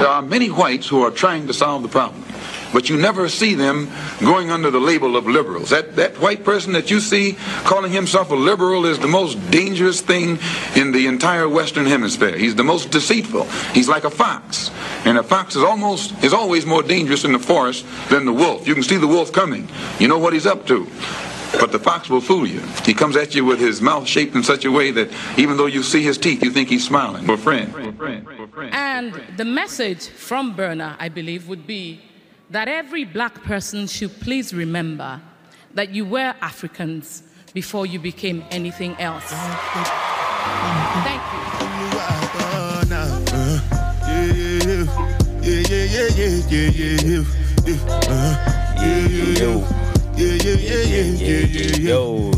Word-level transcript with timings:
There 0.00 0.08
are 0.08 0.22
many 0.22 0.50
whites 0.50 0.88
who 0.88 1.02
are 1.02 1.10
trying 1.10 1.46
to 1.46 1.52
solve 1.52 1.82
the 1.82 1.88
problem, 1.88 2.24
but 2.72 2.88
you 2.88 2.96
never 2.96 3.28
see 3.28 3.54
them 3.54 3.90
going 4.20 4.50
under 4.50 4.70
the 4.70 4.80
label 4.80 5.16
of 5.16 5.26
liberals. 5.26 5.70
That, 5.70 5.96
that 5.96 6.18
white 6.18 6.44
person 6.44 6.72
that 6.72 6.90
you 6.90 7.00
see 7.00 7.36
calling 7.64 7.92
himself 7.92 8.30
a 8.30 8.34
liberal 8.34 8.86
is 8.86 8.98
the 8.98 9.08
most 9.08 9.34
dangerous 9.50 10.00
thing 10.00 10.38
in 10.74 10.92
the 10.92 11.06
entire 11.06 11.48
Western 11.48 11.86
Hemisphere. 11.86 12.36
He's 12.36 12.54
the 12.54 12.64
most 12.64 12.90
deceitful. 12.90 13.44
He's 13.74 13.88
like 13.88 14.04
a 14.04 14.10
fox. 14.10 14.70
And 15.04 15.18
a 15.18 15.22
fox 15.22 15.56
is 15.56 15.62
almost 15.62 16.24
is 16.24 16.32
always 16.32 16.64
more 16.64 16.82
dangerous 16.82 17.24
in 17.24 17.32
the 17.32 17.38
forest 17.38 17.84
than 18.08 18.24
the 18.24 18.32
wolf. 18.32 18.66
You 18.66 18.74
can 18.74 18.82
see 18.82 18.96
the 18.96 19.06
wolf 19.06 19.32
coming. 19.32 19.68
You 19.98 20.08
know 20.08 20.18
what 20.18 20.32
he's 20.32 20.46
up 20.46 20.66
to. 20.66 20.86
But 21.58 21.72
the 21.72 21.78
fox 21.80 22.08
will 22.08 22.20
fool 22.20 22.46
you. 22.46 22.60
He 22.84 22.94
comes 22.94 23.16
at 23.16 23.34
you 23.34 23.44
with 23.44 23.58
his 23.58 23.80
mouth 23.80 24.06
shaped 24.06 24.36
in 24.36 24.44
such 24.44 24.64
a 24.64 24.70
way 24.70 24.92
that 24.92 25.10
even 25.36 25.56
though 25.56 25.66
you 25.66 25.82
see 25.82 26.02
his 26.02 26.16
teeth, 26.16 26.44
you 26.44 26.50
think 26.50 26.68
he's 26.68 26.86
smiling. 26.86 27.26
We're 27.26 27.36
friends. 27.36 27.74
And 28.72 29.20
the 29.36 29.44
message 29.44 30.08
from 30.08 30.54
Burna, 30.56 30.96
I 30.98 31.08
believe, 31.08 31.48
would 31.48 31.66
be 31.66 32.00
that 32.50 32.68
every 32.68 33.04
black 33.04 33.42
person 33.42 33.86
should 33.86 34.20
please 34.20 34.52
remember 34.52 35.20
that 35.74 35.90
you 35.90 36.04
were 36.04 36.34
Africans 36.40 37.22
before 37.54 37.86
you 37.86 37.98
became 37.98 38.44
anything 38.50 38.96
else. 38.98 39.30
Thank 41.04 41.22
you. 41.32 41.50
Yeah, 45.42 45.62
yeah, 45.70 45.86
yeah, 49.38 49.89
Yo, 50.20 50.26
yo, 51.78 52.30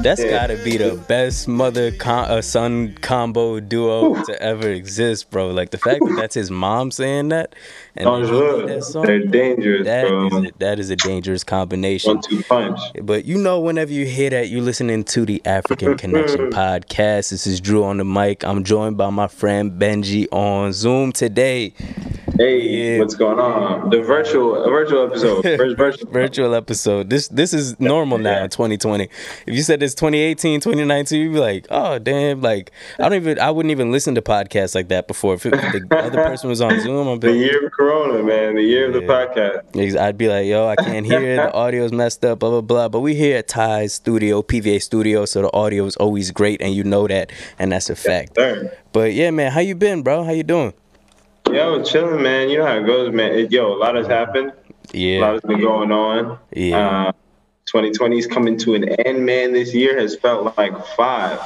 that's 0.00 0.24
gotta 0.24 0.58
be 0.64 0.78
the 0.78 0.98
best 1.08 1.46
mother 1.46 1.90
con- 1.92 2.30
uh, 2.30 2.40
son 2.40 2.96
combo 3.02 3.60
duo 3.60 4.14
to 4.22 4.42
ever 4.42 4.70
exist, 4.70 5.30
bro. 5.30 5.50
Like 5.50 5.72
the 5.72 5.78
fact 5.78 6.00
that 6.00 6.16
that's 6.16 6.34
his 6.34 6.50
mom 6.50 6.90
saying 6.90 7.28
that, 7.28 7.54
and 7.96 8.06
oh, 8.06 8.66
that 8.66 8.84
song, 8.84 9.04
they're 9.04 9.24
dangerous, 9.24 9.84
that 9.84 10.08
bro. 10.08 10.26
Is 10.26 10.32
a, 10.32 10.52
that 10.58 10.78
is 10.78 10.90
a 10.90 10.96
dangerous 10.96 11.42
combination. 11.42 12.14
One 12.14 12.22
two 12.22 12.42
punch. 12.44 12.78
But 13.02 13.24
you 13.24 13.36
know, 13.38 13.60
whenever 13.60 13.92
you 13.92 14.06
hear 14.06 14.30
that, 14.30 14.48
you're 14.48 14.62
listening 14.62 15.04
to 15.04 15.26
the 15.26 15.42
African 15.44 15.96
Connection 15.96 16.50
podcast. 16.50 17.30
This 17.30 17.46
is 17.46 17.60
Drew 17.60 17.84
on 17.84 17.96
the 17.96 18.04
mic. 18.04 18.44
I'm 18.44 18.62
joined 18.62 18.96
by 18.96 19.10
my 19.10 19.26
friend 19.26 19.72
Benji 19.72 20.28
on 20.30 20.72
Zoom 20.72 21.12
today. 21.12 21.74
Hey, 22.40 22.94
yeah. 22.94 22.98
what's 23.00 23.16
going 23.16 23.38
on? 23.38 23.90
The 23.90 24.00
virtual 24.00 24.54
virtual 24.64 25.06
episode. 25.06 25.42
virtual. 25.76 26.10
virtual 26.10 26.54
episode. 26.54 27.10
This 27.10 27.28
this 27.28 27.52
is 27.52 27.78
normal 27.78 28.18
now 28.18 28.30
yeah. 28.30 28.44
in 28.44 28.50
2020. 28.50 29.04
If 29.04 29.10
you 29.54 29.62
said 29.62 29.82
it's 29.82 29.94
2018, 29.94 30.60
2019, 30.60 31.20
you'd 31.20 31.32
be 31.34 31.38
like, 31.38 31.66
oh 31.70 31.98
damn, 31.98 32.40
like 32.40 32.70
I 32.98 33.10
don't 33.10 33.14
even 33.14 33.38
I 33.38 33.50
wouldn't 33.50 33.72
even 33.72 33.90
listen 33.92 34.14
to 34.14 34.22
podcasts 34.22 34.74
like 34.74 34.88
that 34.88 35.06
before. 35.06 35.34
If, 35.34 35.42
the 35.42 35.86
other 35.90 36.24
person 36.24 36.48
was 36.48 36.60
on 36.62 36.80
Zoom, 36.80 37.08
I'd 37.08 37.20
be 37.20 37.32
the 37.32 37.36
year 37.36 37.66
of 37.66 37.72
Corona, 37.80 38.22
man. 38.22 38.56
The 38.56 38.62
year 38.62 38.90
yeah. 38.90 38.94
of 38.94 39.00
the 39.00 39.08
podcast. 39.08 39.98
I'd 39.98 40.18
be 40.18 40.28
like, 40.28 40.44
yo, 40.44 40.66
I 40.68 40.76
can't 40.76 41.06
hear 41.06 41.22
it. 41.22 41.36
The 41.36 41.54
audio's 41.54 41.92
messed 41.92 42.22
up. 42.26 42.40
Blah 42.40 42.50
blah 42.50 42.60
blah. 42.60 42.88
But 42.90 43.00
we 43.00 43.14
here 43.14 43.38
at 43.38 43.48
Ty's 43.48 43.94
Studio, 43.94 44.42
PVA 44.42 44.82
Studio, 44.82 45.24
so 45.24 45.40
the 45.40 45.52
audio 45.56 45.86
is 45.86 45.96
always 45.96 46.30
great, 46.30 46.60
and 46.60 46.74
you 46.74 46.84
know 46.84 47.08
that, 47.08 47.32
and 47.58 47.72
that's 47.72 47.88
a 47.88 47.96
fact. 47.96 48.32
Yes, 48.36 48.66
but 48.92 49.14
yeah, 49.14 49.30
man, 49.30 49.50
how 49.50 49.60
you 49.60 49.74
been, 49.74 50.02
bro? 50.02 50.24
How 50.24 50.32
you 50.32 50.42
doing? 50.42 50.74
Yo, 51.50 51.82
chilling, 51.82 52.22
man. 52.22 52.50
You 52.50 52.58
know 52.58 52.66
how 52.66 52.76
it 52.76 52.84
goes, 52.84 53.14
man. 53.14 53.32
It, 53.32 53.50
yo, 53.50 53.72
a 53.72 53.78
lot 53.78 53.94
has 53.94 54.06
happened. 54.06 54.52
Yeah. 54.92 55.20
A 55.20 55.20
lot 55.20 55.32
has 55.32 55.40
been 55.40 55.60
going 55.62 55.90
on. 55.90 56.38
Yeah. 56.52 57.06
Uh, 57.08 57.12
2020 57.64 58.18
is 58.18 58.26
coming 58.26 58.58
to 58.58 58.74
an 58.74 58.90
end, 59.06 59.24
man. 59.24 59.54
This 59.54 59.72
year 59.72 59.98
has 59.98 60.16
felt 60.16 60.54
like 60.58 60.74
five. 60.96 61.40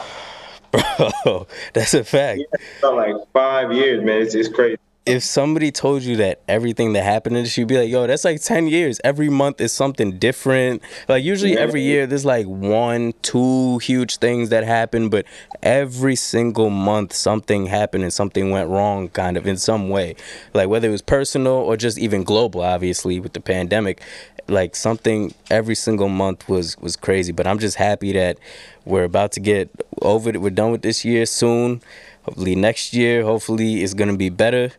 Bro, 1.23 1.47
that's 1.75 1.95
a 1.95 2.03
fact. 2.03 2.41
Yeah, 2.41 2.67
felt 2.81 2.97
like 2.97 3.15
five 3.33 3.73
years, 3.73 4.05
man. 4.05 4.23
It's, 4.23 4.35
it's 4.35 4.49
crazy 4.49 4.79
if 5.07 5.23
somebody 5.23 5.71
told 5.71 6.03
you 6.03 6.17
that 6.17 6.41
everything 6.49 6.95
that 6.95 7.05
happened 7.05 7.37
in 7.37 7.43
this, 7.43 7.59
you'd 7.59 7.69
be 7.69 7.77
like, 7.77 7.91
yo, 7.91 8.07
that's 8.07 8.25
like 8.25 8.41
10 8.41 8.69
years. 8.69 9.03
Every 9.05 9.29
month 9.29 9.61
is 9.61 9.71
something 9.71 10.19
different. 10.19 10.83
Like, 11.09 11.23
usually 11.23 11.59
every 11.59 11.83
year 11.83 12.07
there's 12.07 12.25
like 12.25 12.47
one, 12.47 13.13
two 13.21 13.79
huge 13.79 14.17
things 14.17 14.49
that 14.49 14.65
happen, 14.65 15.11
but 15.11 15.27
every 15.63 16.17
single 16.17 16.71
month 16.71 17.13
something 17.13 17.67
happened 17.67 18.05
and 18.05 18.13
something 18.13 18.51
went 18.51 18.71
wrong, 18.71 19.09
kind 19.11 19.37
of 19.37 19.47
in 19.47 19.59
some 19.59 19.91
way. 19.91 20.17
Like, 20.55 20.71
whether 20.71 20.89
it 20.89 20.93
was 20.93 21.03
personal 21.03 21.53
or 21.53 21.77
just 21.77 21.99
even 21.99 22.25
global, 22.25 22.63
obviously, 22.63 23.21
with 23.21 23.35
the 23.35 23.41
pandemic. 23.41 24.01
Like, 24.49 24.75
something 24.75 25.35
every 25.51 25.75
single 25.75 26.09
month 26.09 26.49
was, 26.49 26.79
was 26.79 26.97
crazy. 26.97 27.33
But 27.33 27.47
I'm 27.47 27.59
just 27.59 27.77
happy 27.77 28.13
that 28.13 28.39
we're 28.87 29.05
about 29.05 29.33
to 29.33 29.41
get 29.41 29.69
over 30.01 30.31
it. 30.31 30.41
We're 30.41 30.51
done 30.51 30.71
with 30.71 30.83
this 30.83 31.05
year 31.05 31.27
soon. 31.27 31.83
Hopefully, 32.23 32.55
next 32.55 32.95
year, 32.95 33.23
hopefully, 33.23 33.83
it's 33.83 33.93
going 33.93 34.11
to 34.11 34.17
be 34.17 34.31
better 34.31 34.73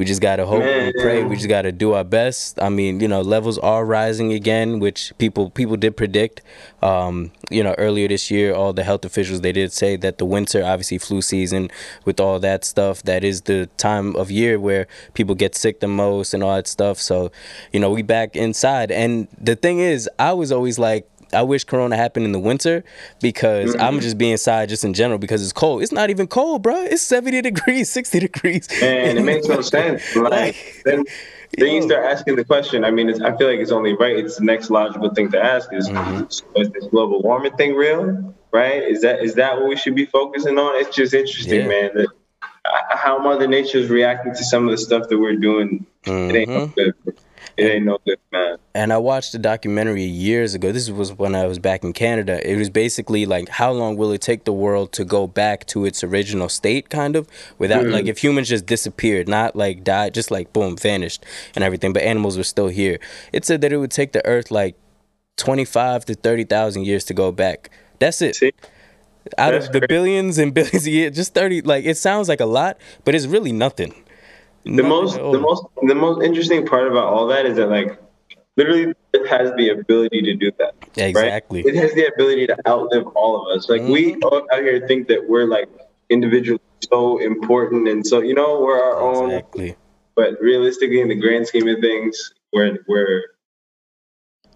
we 0.00 0.06
just 0.06 0.22
gotta 0.22 0.46
hope 0.46 0.60
Man. 0.60 0.86
and 0.86 0.94
pray. 0.94 1.22
We 1.24 1.36
just 1.36 1.50
gotta 1.50 1.72
do 1.72 1.92
our 1.92 2.04
best. 2.04 2.58
I 2.58 2.70
mean, 2.70 3.00
you 3.00 3.06
know, 3.06 3.20
levels 3.20 3.58
are 3.58 3.84
rising 3.84 4.32
again, 4.32 4.78
which 4.78 5.12
people 5.18 5.50
people 5.50 5.76
did 5.76 5.94
predict. 5.94 6.40
Um, 6.80 7.32
you 7.50 7.62
know, 7.62 7.74
earlier 7.76 8.08
this 8.08 8.30
year, 8.30 8.54
all 8.54 8.72
the 8.72 8.82
health 8.82 9.04
officials 9.04 9.42
they 9.42 9.52
did 9.52 9.74
say 9.74 9.96
that 9.96 10.16
the 10.16 10.24
winter, 10.24 10.64
obviously 10.64 10.96
flu 10.96 11.20
season, 11.20 11.70
with 12.06 12.18
all 12.18 12.40
that 12.40 12.64
stuff, 12.64 13.02
that 13.02 13.22
is 13.22 13.42
the 13.42 13.66
time 13.76 14.16
of 14.16 14.30
year 14.30 14.58
where 14.58 14.86
people 15.12 15.34
get 15.34 15.54
sick 15.54 15.80
the 15.80 15.86
most 15.86 16.32
and 16.32 16.42
all 16.42 16.56
that 16.56 16.66
stuff. 16.66 16.96
So, 16.96 17.30
you 17.70 17.78
know, 17.78 17.90
we 17.90 18.00
back 18.00 18.34
inside. 18.34 18.90
And 18.90 19.28
the 19.38 19.54
thing 19.54 19.80
is, 19.80 20.08
I 20.18 20.32
was 20.32 20.50
always 20.50 20.78
like, 20.78 21.06
I 21.32 21.42
wish 21.42 21.64
Corona 21.64 21.96
happened 21.96 22.26
in 22.26 22.32
the 22.32 22.38
winter 22.38 22.84
because 23.20 23.72
mm-hmm. 23.72 23.80
I'm 23.80 24.00
just 24.00 24.18
be 24.18 24.30
inside 24.30 24.68
just 24.68 24.84
in 24.84 24.94
general 24.94 25.18
because 25.18 25.42
it's 25.42 25.52
cold. 25.52 25.82
It's 25.82 25.92
not 25.92 26.10
even 26.10 26.26
cold, 26.26 26.62
bro. 26.62 26.82
It's 26.82 27.02
70 27.02 27.42
degrees, 27.42 27.90
60 27.92 28.20
degrees. 28.20 28.68
And 28.82 29.18
it 29.18 29.22
makes 29.22 29.46
no 29.46 29.60
sense. 29.60 30.02
Like 30.20 30.82
then, 30.84 31.04
then 31.58 31.74
you 31.74 31.82
start 31.82 32.04
asking 32.04 32.36
the 32.36 32.44
question. 32.44 32.84
I 32.84 32.90
mean, 32.90 33.08
I 33.22 33.36
feel 33.36 33.48
like 33.48 33.58
it's 33.58 33.72
only 33.72 33.94
right. 33.94 34.16
It's 34.16 34.36
the 34.36 34.44
next 34.44 34.70
logical 34.70 35.12
thing 35.14 35.30
to 35.32 35.42
ask: 35.42 35.72
is, 35.72 35.88
mm-hmm. 35.88 36.24
is 36.60 36.70
this 36.70 36.86
global 36.90 37.22
warming 37.22 37.56
thing 37.56 37.74
real? 37.74 38.34
Right? 38.52 38.82
Is 38.82 39.00
that 39.02 39.22
is 39.22 39.34
that 39.34 39.56
what 39.56 39.68
we 39.68 39.76
should 39.76 39.94
be 39.94 40.06
focusing 40.06 40.58
on? 40.58 40.76
It's 40.76 40.94
just 40.94 41.14
interesting, 41.14 41.62
yeah. 41.62 41.68
man. 41.68 41.90
That 41.94 42.08
uh, 42.64 42.96
how 42.96 43.18
Mother 43.18 43.46
Nature 43.46 43.78
is 43.78 43.88
reacting 43.88 44.34
to 44.34 44.44
some 44.44 44.64
of 44.66 44.70
the 44.70 44.78
stuff 44.78 45.08
that 45.08 45.18
we're 45.18 45.36
doing. 45.36 45.86
Mm-hmm. 46.04 46.80
It 47.60 47.70
ain't 47.70 47.84
no 47.84 47.98
good. 48.04 48.12
It 48.12 48.12
ain't 48.12 48.32
no 48.32 48.38
good, 48.38 48.48
man. 48.48 48.58
And 48.74 48.92
I 48.92 48.98
watched 48.98 49.34
a 49.34 49.38
documentary 49.38 50.04
years 50.04 50.54
ago. 50.54 50.72
This 50.72 50.90
was 50.90 51.12
when 51.12 51.34
I 51.34 51.46
was 51.46 51.58
back 51.58 51.84
in 51.84 51.92
Canada. 51.92 52.40
It 52.48 52.56
was 52.56 52.70
basically 52.70 53.26
like, 53.26 53.48
how 53.48 53.72
long 53.72 53.96
will 53.96 54.12
it 54.12 54.20
take 54.20 54.44
the 54.44 54.52
world 54.52 54.92
to 54.92 55.04
go 55.04 55.26
back 55.26 55.66
to 55.66 55.84
its 55.84 56.02
original 56.02 56.48
state, 56.48 56.88
kind 56.88 57.16
of, 57.16 57.28
without 57.58 57.84
mm-hmm. 57.84 57.92
like 57.92 58.06
if 58.06 58.18
humans 58.18 58.48
just 58.48 58.66
disappeared, 58.66 59.28
not 59.28 59.56
like 59.56 59.84
died, 59.84 60.14
just 60.14 60.30
like 60.30 60.52
boom, 60.52 60.76
vanished 60.76 61.24
and 61.54 61.64
everything, 61.64 61.92
but 61.92 62.02
animals 62.02 62.36
were 62.36 62.44
still 62.44 62.68
here. 62.68 62.98
It 63.32 63.44
said 63.44 63.60
that 63.60 63.72
it 63.72 63.76
would 63.78 63.90
take 63.90 64.12
the 64.12 64.24
Earth 64.26 64.50
like 64.50 64.76
twenty 65.36 65.64
five 65.64 66.04
to 66.06 66.14
thirty 66.14 66.44
thousand 66.44 66.86
years 66.86 67.04
to 67.04 67.14
go 67.14 67.32
back. 67.32 67.70
That's 67.98 68.22
it. 68.22 68.36
See? 68.36 68.52
Out 69.36 69.52
That's 69.52 69.66
of 69.66 69.72
the 69.72 69.86
billions 69.86 70.38
and 70.38 70.54
billions 70.54 70.86
of 70.86 70.92
years, 70.92 71.14
just 71.14 71.34
thirty. 71.34 71.60
Like 71.60 71.84
it 71.84 71.96
sounds 71.96 72.28
like 72.28 72.40
a 72.40 72.46
lot, 72.46 72.78
but 73.04 73.14
it's 73.14 73.26
really 73.26 73.52
nothing 73.52 73.94
the 74.64 74.82
most 74.82 75.16
the 75.16 75.38
most 75.38 75.64
the 75.86 75.94
most 75.94 76.22
interesting 76.22 76.66
part 76.66 76.86
about 76.86 77.04
all 77.04 77.26
that 77.28 77.46
is 77.46 77.56
that 77.56 77.68
like 77.68 78.00
literally 78.56 78.94
it 79.12 79.26
has 79.26 79.52
the 79.56 79.70
ability 79.70 80.22
to 80.22 80.34
do 80.34 80.52
that. 80.58 80.74
Exactly. 80.96 81.62
Right? 81.62 81.74
It 81.74 81.78
has 81.78 81.94
the 81.94 82.06
ability 82.06 82.46
to 82.48 82.56
outlive 82.68 83.06
all 83.08 83.40
of 83.40 83.56
us. 83.56 83.68
Like 83.68 83.82
mm-hmm. 83.82 83.92
we 83.92 84.16
all 84.16 84.46
out 84.52 84.60
here 84.60 84.86
think 84.86 85.08
that 85.08 85.28
we're 85.28 85.46
like 85.46 85.68
individually 86.10 86.60
so 86.90 87.18
important 87.18 87.88
and 87.88 88.06
so 88.06 88.20
you 88.20 88.34
know 88.34 88.60
we're 88.60 88.80
our 88.80 89.00
own. 89.00 89.30
exactly. 89.30 89.70
own. 89.70 89.76
But 90.16 90.40
realistically, 90.40 91.00
in 91.00 91.08
the 91.08 91.14
grand 91.14 91.46
scheme 91.46 91.66
of 91.68 91.80
things, 91.80 92.34
we're 92.52 92.78
we're 92.86 93.22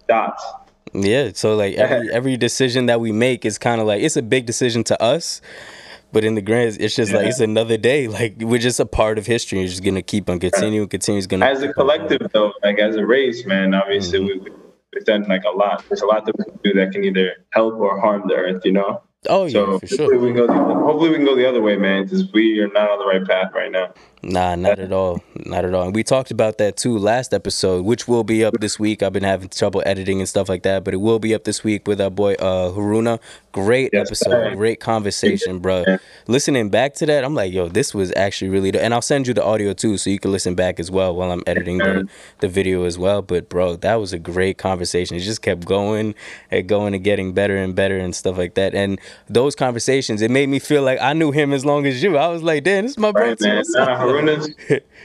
dots. 0.07 0.45
Yeah. 0.93 1.31
So 1.33 1.55
like 1.55 1.75
every 1.75 2.11
every 2.11 2.37
decision 2.37 2.85
that 2.85 2.99
we 2.99 3.11
make 3.11 3.45
is 3.45 3.57
kind 3.57 3.81
of 3.81 3.87
like 3.87 4.01
it's 4.01 4.17
a 4.17 4.21
big 4.21 4.45
decision 4.45 4.83
to 4.85 5.01
us, 5.01 5.41
but 6.15 6.23
in 6.23 6.35
the 6.35 6.41
grand, 6.41 6.77
it's 6.79 6.95
just 6.95 7.11
yeah. 7.11 7.17
like 7.17 7.27
it's 7.27 7.41
another 7.41 7.75
day. 7.75 8.07
Like 8.07 8.35
we're 8.39 8.57
just 8.57 8.79
a 8.79 8.85
part 8.85 9.17
of 9.17 9.25
history. 9.25 9.61
It's 9.61 9.73
just 9.73 9.83
gonna 9.83 10.01
keep 10.01 10.29
on 10.29 10.39
continuing, 10.39 10.87
continues 10.87 11.27
gonna. 11.27 11.45
As 11.45 11.61
a 11.61 11.73
collective, 11.73 12.31
though, 12.31 12.53
like 12.63 12.79
as 12.79 12.95
a 12.95 13.05
race, 13.05 13.45
man, 13.45 13.73
obviously 13.73 14.19
mm-hmm. 14.19 14.45
we, 14.45 14.51
we've 14.93 15.03
done 15.03 15.23
like 15.23 15.43
a 15.43 15.49
lot. 15.49 15.83
There's 15.89 15.99
a 15.99 16.05
lot 16.05 16.25
that 16.25 16.37
we 16.37 16.45
can 16.45 16.59
do 16.63 16.73
that 16.75 16.93
can 16.93 17.03
either 17.03 17.33
help 17.49 17.73
or 17.73 17.99
harm 17.99 18.29
the 18.29 18.35
earth. 18.35 18.61
You 18.63 18.71
know. 18.71 19.03
Oh 19.27 19.43
yeah, 19.43 19.51
so 19.51 19.79
for 19.79 19.87
sure. 19.87 20.17
We 20.17 20.27
can 20.27 20.37
go 20.37 20.47
the, 20.47 20.53
hopefully 20.53 21.09
we 21.09 21.17
can 21.17 21.25
go 21.25 21.35
the 21.35 21.49
other 21.49 21.61
way, 21.61 21.75
man, 21.75 22.05
because 22.05 22.31
we 22.31 22.61
are 22.61 22.69
not 22.69 22.89
on 22.89 22.99
the 22.99 23.05
right 23.05 23.27
path 23.27 23.51
right 23.53 23.71
now. 23.71 23.93
Nah, 24.25 24.55
not 24.55 24.79
at 24.79 24.91
all. 24.91 25.21
Not 25.45 25.65
at 25.65 25.73
all. 25.75 25.83
And 25.83 25.93
we 25.93 26.03
talked 26.03 26.31
about 26.31 26.57
that 26.57 26.77
too 26.77 26.97
last 26.97 27.31
episode, 27.31 27.85
which 27.85 28.07
will 28.07 28.23
be 28.23 28.43
up 28.43 28.55
this 28.59 28.79
week. 28.79 29.03
I've 29.03 29.13
been 29.13 29.23
having 29.23 29.49
trouble 29.49 29.83
editing 29.85 30.19
and 30.19 30.27
stuff 30.27 30.49
like 30.49 30.63
that, 30.63 30.83
but 30.83 30.95
it 30.95 30.97
will 30.97 31.19
be 31.19 31.35
up 31.35 31.43
this 31.43 31.63
week 31.63 31.87
with 31.87 32.01
our 32.01 32.09
boy 32.09 32.33
uh 32.33 32.71
Haruna. 32.71 33.19
Great 33.51 33.91
yes, 33.93 34.07
episode, 34.07 34.55
great 34.55 34.79
conversation, 34.79 35.59
bro. 35.59 35.85
Yeah. 35.87 35.97
Listening 36.27 36.69
back 36.69 36.95
to 36.95 37.05
that, 37.05 37.23
I'm 37.23 37.35
like, 37.35 37.53
yo, 37.53 37.69
this 37.69 37.93
was 37.93 38.11
actually 38.15 38.49
really. 38.49 38.77
And 38.77 38.93
I'll 38.95 39.01
send 39.01 39.27
you 39.27 39.33
the 39.35 39.43
audio 39.43 39.73
too, 39.73 39.97
so 39.97 40.09
you 40.09 40.19
can 40.19 40.31
listen 40.31 40.55
back 40.55 40.79
as 40.79 40.89
well 40.89 41.15
while 41.15 41.31
I'm 41.31 41.43
editing 41.45 41.77
the, 41.77 42.09
the 42.39 42.49
video 42.49 42.83
as 42.83 42.97
well. 42.97 43.21
But 43.21 43.47
bro, 43.47 43.75
that 43.77 43.95
was 43.95 44.11
a 44.11 44.19
great 44.19 44.57
conversation. 44.57 45.15
It 45.15 45.21
just 45.21 45.43
kept 45.43 45.65
going 45.65 46.15
and 46.49 46.67
going 46.67 46.95
and 46.95 47.03
getting 47.03 47.33
better 47.33 47.55
and 47.55 47.75
better 47.75 47.97
and 47.97 48.15
stuff 48.15 48.37
like 48.37 48.55
that. 48.55 48.73
And 48.73 48.99
those 49.29 49.55
conversations, 49.55 50.23
it 50.23 50.31
made 50.31 50.49
me 50.49 50.57
feel 50.57 50.81
like 50.81 50.99
I 50.99 51.13
knew 51.13 51.31
him 51.31 51.53
as 51.53 51.63
long 51.63 51.85
as 51.85 52.01
you. 52.01 52.17
I 52.17 52.27
was 52.27 52.41
like, 52.41 52.63
damn, 52.63 52.83
this 52.85 52.91
is 52.91 52.97
my 52.97 53.11
right, 53.11 53.37
brother. 53.37 53.63
Haruna's 54.15 54.55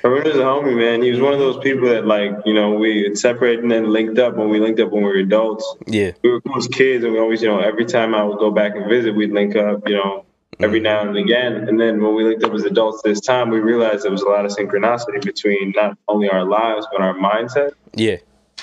Haruna's 0.03 0.37
a 0.37 0.43
homie, 0.43 0.77
man. 0.77 1.03
He 1.03 1.11
was 1.11 1.21
one 1.21 1.33
of 1.33 1.39
those 1.39 1.59
people 1.63 1.89
that 1.89 2.07
like, 2.07 2.33
you 2.45 2.55
know, 2.55 2.75
we 2.75 3.15
separated 3.15 3.63
and 3.63 3.71
then 3.71 3.93
linked 3.93 4.19
up 4.19 4.37
when 4.37 4.49
we 4.49 4.61
linked 4.61 4.81
up 4.81 4.91
when 4.91 5.03
we 5.03 5.09
were 5.09 5.19
adults. 5.19 5.77
Yeah. 5.87 6.13
We 6.23 6.31
were 6.31 6.41
close 6.41 6.69
kids 6.69 7.05
and 7.05 7.13
we 7.13 7.19
always, 7.19 7.43
you 7.43 7.49
know, 7.49 7.61
every 7.61 7.85
time 7.85 8.15
I 8.15 8.25
would 8.25 8.39
go 8.39 8.51
back 8.51 8.75
and 8.77 8.89
visit, 8.89 9.15
we'd 9.15 9.33
link 9.33 9.57
up, 9.57 9.87
you 9.89 9.97
know, 9.97 10.25
every 10.59 10.79
mm-hmm. 10.79 10.85
now 10.85 11.09
and 11.09 11.17
again. 11.17 11.69
And 11.69 11.79
then 11.79 12.03
when 12.03 12.15
we 12.15 12.25
linked 12.25 12.45
up 12.45 12.55
as 12.55 12.65
adults 12.65 13.03
this 13.03 13.21
time, 13.21 13.51
we 13.51 13.61
realized 13.61 14.05
there 14.05 14.11
was 14.11 14.23
a 14.23 14.29
lot 14.29 14.45
of 14.45 14.53
synchronicity 14.53 15.23
between 15.23 15.73
not 15.77 15.99
only 16.09 16.29
our 16.31 16.45
lives 16.45 16.87
but 16.93 17.03
our 17.03 17.15
mindset. 17.15 17.73
Yeah. 17.95 18.17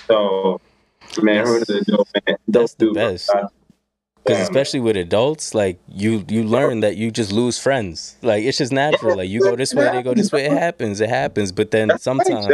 So 0.08 0.60
man, 1.22 1.46
That's- 1.46 1.50
Haruna's 1.50 1.70
a 1.70 1.92
dope 1.92 2.08
man. 2.14 2.38
that's 2.48 2.74
Dope 2.74 2.80
the 2.80 2.86
dude, 2.86 2.94
bro. 2.94 3.12
best. 3.12 3.32
Because 4.28 4.42
especially 4.44 4.82
with 4.82 4.98
adults, 4.98 5.54
like 5.56 5.80
you 5.88 6.26
you 6.28 6.44
learn 6.44 6.82
that 6.82 6.98
you 6.98 7.12
just 7.12 7.32
lose 7.32 7.58
friends. 7.58 8.18
Like 8.22 8.44
it's 8.44 8.58
just 8.58 8.74
natural. 8.74 9.18
Like 9.18 9.30
you 9.30 9.40
go 9.42 9.56
this 9.56 9.74
way, 9.74 9.90
they 9.90 10.04
go 10.04 10.14
this 10.14 10.32
way. 10.32 10.46
It 10.46 10.52
happens. 10.52 11.00
It 11.00 11.10
happens. 11.10 11.52
But 11.52 11.72
then 11.72 11.98
sometimes 11.98 12.48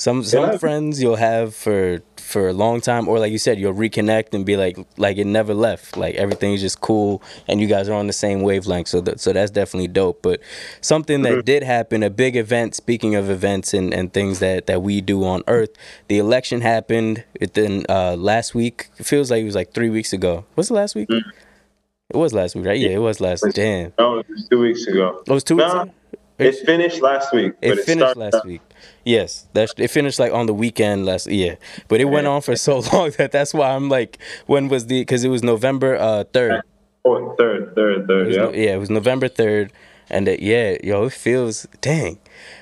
some 0.00 0.24
some 0.24 0.44
Yeah. 0.52 0.56
friends 0.58 1.02
you'll 1.02 1.16
have 1.30 1.54
for 1.54 2.00
for 2.16 2.48
a 2.48 2.52
long 2.52 2.80
time, 2.80 3.08
or 3.08 3.18
like 3.18 3.32
you 3.32 3.38
said, 3.38 3.58
you'll 3.58 3.74
reconnect 3.86 4.34
and 4.34 4.46
be 4.46 4.56
like 4.56 4.76
like 4.96 5.16
it 5.18 5.26
never 5.26 5.52
left. 5.52 5.96
Like 5.96 6.14
everything's 6.14 6.60
just 6.62 6.80
cool, 6.80 7.22
and 7.48 7.60
you 7.60 7.66
guys 7.66 7.88
are 7.90 7.94
on 8.02 8.06
the 8.06 8.12
same 8.12 8.40
wavelength. 8.42 8.88
So 8.88 9.00
that, 9.02 9.20
so 9.20 9.32
that's 9.32 9.50
definitely 9.50 9.88
dope. 9.88 10.22
But 10.22 10.40
something 10.80 11.22
that 11.22 11.44
did 11.44 11.62
happen, 11.64 12.02
a 12.02 12.08
big 12.10 12.36
event. 12.36 12.74
Speaking 12.74 13.14
of 13.14 13.28
events 13.28 13.74
and, 13.74 13.92
and 13.92 14.12
things 14.12 14.38
that 14.38 14.66
that 14.68 14.80
we 14.82 15.00
do 15.02 15.24
on 15.24 15.42
Earth, 15.48 15.70
the 16.08 16.18
election 16.18 16.60
happened 16.62 17.24
within 17.40 17.84
uh, 17.88 18.14
last 18.16 18.54
week. 18.54 18.88
It 18.98 19.06
feels 19.06 19.30
like 19.30 19.42
it 19.42 19.46
was 19.52 19.54
like 19.56 19.74
three 19.74 19.90
weeks 19.90 20.12
ago. 20.12 20.44
Was 20.56 20.70
it 20.70 20.74
last 20.74 20.94
week? 20.94 21.10
It 21.10 22.16
was 22.16 22.32
last 22.32 22.54
week, 22.56 22.64
right? 22.66 22.78
Yeah, 22.80 22.90
it 22.90 23.02
was 23.02 23.20
last. 23.20 23.44
Damn, 23.54 23.92
No, 23.98 24.18
it 24.20 24.26
was 24.28 24.48
two 24.48 24.60
weeks 24.60 24.86
ago. 24.86 25.22
it 25.26 25.30
was 25.32 25.44
two 25.44 25.56
weeks. 25.56 25.72
No, 25.74 25.80
ago? 25.82 25.92
it 26.38 26.54
finished 26.66 27.02
last 27.02 27.32
week. 27.34 27.52
It 27.60 27.76
finished 27.84 27.90
started 28.12 28.18
last 28.18 28.34
up- 28.34 28.46
week. 28.46 28.62
Yes, 29.10 29.46
that's 29.54 29.74
it 29.76 29.88
finished 29.90 30.18
like 30.18 30.32
on 30.32 30.46
the 30.46 30.54
weekend 30.54 31.04
last 31.06 31.26
yeah, 31.26 31.54
but 31.88 32.00
it 32.00 32.06
went 32.06 32.26
on 32.26 32.42
for 32.42 32.54
so 32.56 32.78
long 32.92 33.10
that 33.18 33.32
that's 33.32 33.52
why 33.52 33.70
I'm 33.74 33.88
like, 33.88 34.18
when 34.46 34.68
was 34.68 34.86
the? 34.86 35.00
Because 35.00 35.24
it 35.24 35.28
was 35.30 35.42
November 35.42 35.96
uh 35.96 36.24
third. 36.32 36.62
Oh, 37.04 37.34
third, 37.38 37.74
third, 37.74 38.06
third. 38.06 38.32
Yeah. 38.32 38.50
Yeah, 38.50 38.74
it 38.76 38.78
was 38.78 38.90
November 38.90 39.26
third, 39.28 39.72
and 40.10 40.28
uh, 40.28 40.36
yeah, 40.38 40.76
yo, 40.84 41.04
it 41.06 41.12
feels 41.12 41.66
dang. 41.80 42.18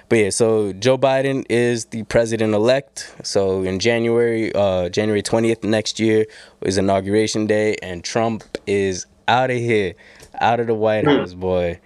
But 0.08 0.16
yeah, 0.22 0.30
so 0.30 0.72
Joe 0.72 0.96
Biden 0.96 1.44
is 1.50 1.86
the 1.86 2.04
president 2.04 2.54
elect. 2.54 3.12
So 3.24 3.62
in 3.62 3.78
January, 3.78 4.54
uh, 4.54 4.88
January 4.88 5.22
twentieth 5.22 5.62
next 5.64 5.98
year 6.00 6.24
is 6.62 6.78
inauguration 6.78 7.46
day, 7.46 7.76
and 7.82 8.02
Trump 8.02 8.44
is 8.66 9.06
out 9.26 9.50
of 9.50 9.58
here, 9.58 9.94
out 10.40 10.60
of 10.60 10.66
the 10.68 10.74
White 10.74 11.04
House, 11.04 11.34
boy. 11.34 11.80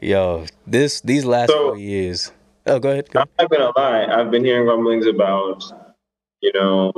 Yo, 0.00 0.46
this 0.66 1.00
these 1.02 1.24
last 1.24 1.50
So- 1.50 1.70
four 1.70 1.76
years. 1.76 2.32
Oh, 2.66 2.78
go 2.80 2.90
ahead. 2.90 3.10
Go 3.10 3.20
I'm 3.20 3.28
not 3.38 3.50
gonna 3.50 3.72
lie. 3.76 4.06
I've 4.06 4.30
been 4.30 4.44
hearing 4.44 4.66
rumblings 4.66 5.06
about, 5.06 5.62
you 6.40 6.52
know, 6.52 6.92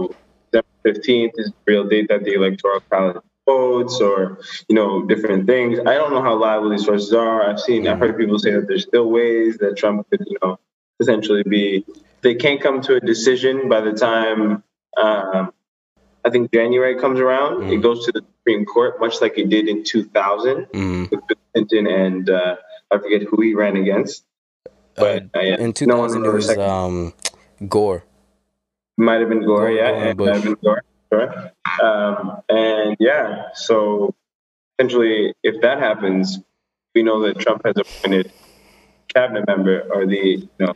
December 0.53 0.67
fifteenth 0.85 1.33
is 1.37 1.49
the 1.51 1.73
real 1.73 1.85
date 1.85 2.09
that 2.09 2.25
the 2.25 2.35
electoral 2.35 2.81
college 2.91 3.17
votes, 3.47 4.01
or 4.01 4.41
you 4.69 4.75
know, 4.75 5.03
different 5.05 5.47
things. 5.47 5.79
I 5.81 5.95
don't 5.95 6.13
know 6.13 6.23
how 6.23 6.37
liable 6.37 6.71
these 6.71 6.85
sources 6.85 7.13
are. 7.13 7.49
I've 7.49 7.61
seen, 7.61 7.87
I've 7.87 7.99
heard 7.99 8.17
people 8.17 8.39
say 8.39 8.53
that 8.53 8.67
there's 8.69 8.85
still 8.85 9.11
ways 9.11 9.59
that 9.59 9.77
Trump 9.77 10.09
could, 10.11 10.25
you 10.27 10.39
know, 10.43 10.59
potentially 10.99 11.43
be. 11.43 11.85
They 12.23 12.35
can't 12.35 12.61
come 12.61 12.81
to 12.83 12.97
a 12.97 13.01
decision 13.01 13.69
by 13.69 13.81
the 13.81 13.93
time. 13.93 14.63
Um, 14.97 15.53
I 16.25 16.31
think 16.31 16.53
January 16.53 16.99
comes 16.99 17.21
around. 17.21 17.71
It 17.73 17.79
Mhm. 17.79 17.83
goes 17.83 18.05
to 18.07 18.13
the 18.13 18.23
Supreme 18.39 18.65
Court, 18.65 18.99
much 19.01 19.21
like 19.21 19.39
it 19.39 19.49
did 19.49 19.69
in 19.69 19.85
2000 19.85 20.67
Mhm. 20.73 21.11
with 21.11 21.21
Bill 21.29 21.39
Clinton 21.55 21.87
and 21.87 22.29
uh, 22.29 22.57
I 22.91 22.99
forget 22.99 23.23
who 23.23 23.41
he 23.41 23.55
ran 23.55 23.77
against. 23.77 24.25
But 24.99 25.23
uh, 25.35 25.41
yeah, 25.41 25.57
in 25.57 25.67
no 25.67 25.73
2000 25.73 26.25
it 26.25 26.33
was 26.33 26.59
um 26.59 27.15
gore 27.69 28.05
Might 28.97 29.21
have 29.21 29.29
been 29.29 29.45
Gore, 29.45 29.69
Gore, 29.69 29.71
yeah, 29.71 30.13
Gore 30.13 30.31
and 30.31 30.43
been 30.43 30.57
Gore, 30.63 30.83
correct. 31.11 31.55
Um, 31.83 32.43
and 32.49 32.97
yeah, 32.99 33.49
so 33.55 34.15
essentially, 34.79 35.35
if 35.43 35.61
that 35.63 35.79
happens, 35.79 36.39
we 36.95 37.03
know 37.03 37.21
that 37.23 37.39
Trump 37.39 37.63
has 37.65 37.77
appointed 37.77 38.33
cabinet 39.09 39.47
member 39.47 39.87
or 39.93 40.07
the 40.07 40.17
you 40.17 40.49
know. 40.59 40.75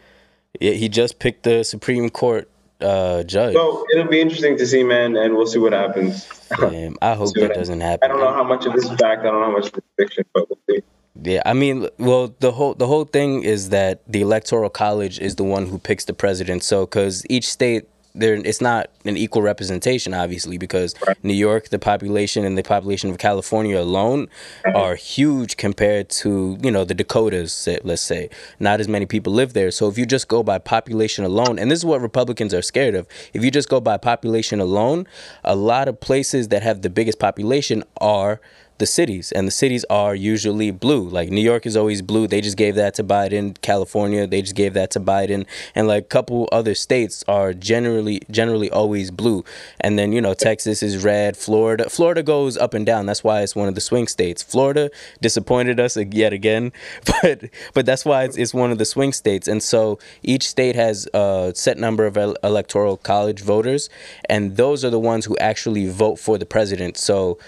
yeah 0.61 0.73
he 0.73 0.89
just 0.89 1.19
picked 1.19 1.43
the 1.43 1.63
supreme 1.63 2.09
court 2.11 2.49
uh 2.81 3.23
judge 3.23 3.55
So 3.55 3.87
it'll 3.93 4.09
be 4.09 4.21
interesting 4.21 4.57
to 4.59 4.67
see, 4.67 4.83
man, 4.83 5.17
and 5.17 5.37
we'll 5.37 5.47
see 5.47 5.59
what 5.59 5.73
happens. 5.73 6.29
Damn, 6.59 6.97
i 7.01 7.15
hope 7.21 7.35
that 7.35 7.55
doesn't 7.55 7.81
happen. 7.81 8.11
I 8.11 8.13
don't 8.13 8.21
know 8.21 8.33
how 8.33 8.43
much 8.43 8.67
of 8.67 8.73
this 8.73 8.85
is 8.85 8.91
fact. 8.91 9.21
I 9.21 9.31
don't 9.31 9.41
know 9.41 9.47
how 9.47 9.53
much 9.53 9.67
of 9.67 9.75
this 9.75 9.85
is 9.85 9.91
fiction, 9.97 10.25
but 10.35 10.49
we'll 10.49 10.59
see. 10.69 10.83
Yeah 11.21 11.43
i 11.45 11.53
mean 11.53 11.89
well 11.99 12.35
the 12.41 12.53
whole 12.53 12.75
the 12.75 12.87
whole 12.87 13.05
thing 13.05 13.43
is 13.43 13.69
that 13.69 14.01
the 14.07 14.21
electoral 14.23 14.71
college 14.71 15.19
is 15.19 15.37
the 15.37 15.45
one 15.45 15.67
who 15.67 15.79
picks 15.79 16.05
the 16.07 16.15
president. 16.15 16.63
So 16.63 16.87
because 16.87 17.25
each 17.29 17.49
state 17.49 17.89
there 18.15 18.35
it's 18.35 18.61
not 18.61 18.91
an 19.07 19.17
equal 19.17 19.41
representation 19.41 20.13
obviously 20.13 20.59
because 20.59 20.95
new 21.23 21.33
york 21.33 21.71
the 21.71 21.79
population 21.79 22.45
and 22.45 22.59
the 22.59 22.63
population 22.63 23.09
of 23.09 23.17
california 23.17 23.81
alone 23.81 24.29
are 24.75 24.97
huge 24.97 25.57
compared 25.57 26.11
to 26.11 26.59
you 26.63 26.71
know 26.71 26.85
the 26.85 26.95
dakotas 26.95 27.67
let's 27.85 28.03
say. 28.03 28.29
Not 28.61 28.81
as 28.81 28.89
many 28.89 29.07
people 29.07 29.33
live 29.33 29.55
there. 29.55 29.71
So 29.71 29.89
if 29.89 29.97
you 29.97 30.05
just 30.05 30.29
go 30.29 30.43
by 30.43 30.59
population 30.59 31.25
alone 31.25 31.59
and 31.59 31.71
this 31.71 31.79
is 31.79 31.85
what 31.85 32.01
republicans 32.03 32.53
are 32.53 32.63
scared 32.63 32.95
of 32.95 33.07
if 33.33 33.43
you 33.45 33.51
just 33.51 33.69
go 33.69 33.81
by 33.81 33.97
population 33.97 34.61
alone 34.61 35.07
a 35.43 35.57
lot 35.57 35.89
of 35.89 35.99
places 36.01 36.49
that 36.49 36.63
have 36.63 36.83
the 36.83 36.91
biggest 36.91 37.19
population 37.19 37.83
are 37.99 38.41
the 38.83 38.87
cities 38.87 39.31
and 39.31 39.47
the 39.47 39.53
cities 39.53 39.85
are 39.89 40.13
usually 40.13 40.73
blue. 40.73 41.09
Like 41.09 41.31
new 41.31 41.41
york 41.53 41.67
is 41.67 41.77
always 41.77 42.03
blue. 42.03 42.27
They 42.27 42.41
just 42.41 42.57
gave 42.57 42.75
that 42.75 42.95
to 42.95 43.05
biden. 43.05 43.45
California 43.61 44.27
they 44.27 44.43
just 44.43 44.57
gave 44.57 44.75
that 44.75 44.91
to 44.91 44.99
biden. 44.99 45.47
And 45.77 45.87
like 45.87 46.03
a 46.03 46.09
couple 46.09 46.49
other 46.51 46.75
states 46.75 47.23
are 47.29 47.53
generally 47.53 48.23
generally 48.29 48.69
always 48.71 49.13
blue. 49.13 49.45
And 49.81 49.97
then 49.97 50.11
you 50.13 50.21
know 50.21 50.35
texas 50.35 50.83
is 50.83 51.05
red. 51.05 51.37
Florida 51.37 51.89
florida 51.89 52.25
goes 52.25 52.57
up 52.57 52.75
and 52.75 52.85
down. 52.85 53.07
That's 53.07 53.23
why 53.23 53.43
it's 53.43 53.55
one 53.55 53.69
of 53.69 53.77
the 53.77 53.81
swing 53.81 54.09
states. 54.09 54.43
Florida 54.43 54.91
disappointed 55.21 55.79
us 55.79 55.97
yet 55.97 56.33
again 56.33 56.73
but 57.05 57.45
but 57.75 57.87
that's 57.87 58.05
why 58.05 58.25
it's, 58.25 58.37
it's 58.37 58.53
one 58.53 58.73
of 58.73 58.79
the 58.79 58.85
swing 58.85 59.13
states. 59.13 59.47
And 59.47 59.63
so 59.63 60.01
each 60.25 60.49
state 60.49 60.75
has 60.75 61.07
a 61.15 61.53
set 61.55 61.79
number 61.79 62.05
of 62.05 62.17
electoral 62.43 62.97
college 62.97 63.43
voters 63.43 63.89
and 64.29 64.57
those 64.57 64.85
are 64.85 64.91
the 64.91 65.05
ones 65.13 65.25
who 65.27 65.37
actually 65.39 65.87
vote 65.89 66.19
for 66.19 66.37
the 66.37 66.47
president. 66.47 66.97
So 66.97 67.39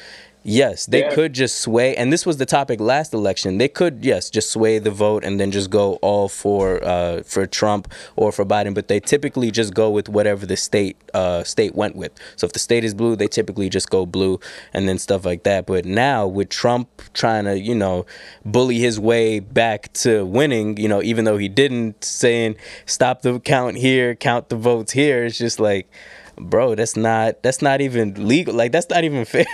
Yes, 0.47 0.85
they 0.85 1.01
Yeah. 1.01 1.15
could 1.15 1.33
just 1.33 1.59
sway, 1.59 1.97
and 1.97 2.13
this 2.13 2.27
was 2.27 2.37
the 2.37 2.45
topic 2.45 2.79
last 2.79 3.15
election. 3.15 3.57
They 3.57 3.67
could, 3.67 4.05
yes, 4.05 4.29
just 4.29 4.51
sway 4.51 4.79
the 4.79 4.91
vote 4.91 5.25
and 5.25 5.41
then 5.41 5.51
just 5.51 5.71
go 5.71 5.95
all 6.03 6.29
for 6.29 6.85
uh, 6.85 7.23
for 7.25 7.47
Trump 7.47 7.91
or 8.15 8.31
for 8.31 8.45
Biden. 8.45 8.75
But 8.75 8.89
they 8.89 9.01
typically 9.01 9.51
just 9.51 9.73
go 9.73 9.89
with 9.89 10.07
whatever 10.07 10.45
the 10.45 10.59
state 10.59 10.99
uh, 11.15 11.45
state 11.45 11.75
went 11.75 11.97
with. 11.97 12.13
So 12.37 12.45
if 12.45 12.53
the 12.53 12.59
state 12.59 12.85
is 12.85 12.93
blue, 12.93 13.17
they 13.17 13.27
typically 13.27 13.71
just 13.71 13.89
go 13.89 14.05
blue, 14.05 14.39
and 14.75 14.87
then 14.87 14.99
stuff 14.99 15.25
like 15.25 15.45
that. 15.45 15.65
But 15.65 15.87
now 15.87 16.27
with 16.27 16.51
Trump 16.51 16.89
trying 17.15 17.45
to, 17.47 17.59
you 17.59 17.75
know, 17.75 18.05
bully 18.45 18.79
his 18.79 19.01
way 19.01 19.41
back 19.41 19.95
to 19.95 20.27
winning, 20.27 20.77
you 20.77 20.89
know, 20.89 21.03
even 21.03 21.25
though 21.25 21.39
he 21.39 21.49
didn't, 21.49 22.05
saying 22.05 22.57
stop 22.85 23.23
the 23.23 23.41
count 23.41 23.79
here, 23.79 24.15
count 24.15 24.51
the 24.51 24.57
votes 24.57 24.93
here, 24.93 25.25
it's 25.25 25.39
just 25.39 25.59
like 25.59 25.89
bro 26.37 26.75
that's 26.75 26.97
not 26.97 27.43
that's 27.43 27.63
not 27.63 27.81
even 27.81 28.27
legal 28.29 28.55
like 28.55 28.73
that's 28.73 28.89
not 28.91 29.05
even 29.05 29.25
fair 29.35 29.47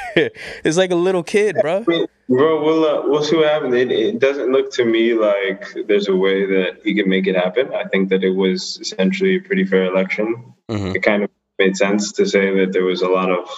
it's 0.65 0.77
like 0.77 0.91
a 0.91 0.97
little 0.97 1.23
kid 1.23 1.57
bro 1.61 1.85
Bro, 2.31 2.63
we'll 2.65 2.85
uh, 2.85 3.03
we'll 3.09 3.25
see 3.25 3.35
what 3.35 3.49
happens. 3.49 3.75
It, 3.75 3.91
it 3.91 4.21
doesn't 4.21 4.53
look 4.53 4.71
to 4.75 4.85
me 4.85 5.15
like 5.15 5.67
there's 5.89 6.07
a 6.07 6.15
way 6.15 6.47
that 6.47 6.79
he 6.85 6.95
can 6.95 7.09
make 7.09 7.27
it 7.27 7.35
happen. 7.35 7.75
I 7.75 7.89
think 7.89 8.09
that 8.11 8.23
it 8.23 8.31
was 8.31 8.79
essentially 8.81 9.35
a 9.35 9.41
pretty 9.41 9.65
fair 9.65 9.87
election. 9.87 10.55
Mhm. 10.71 10.95
It 10.95 11.01
kind 11.01 11.25
of 11.25 11.31
made 11.59 11.77
sense 11.77 12.13
to 12.13 12.27
say 12.27 12.55
that 12.61 12.73
there 12.73 12.85
was 12.85 13.03
a 13.03 13.09
lot 13.09 13.33
of 13.33 13.49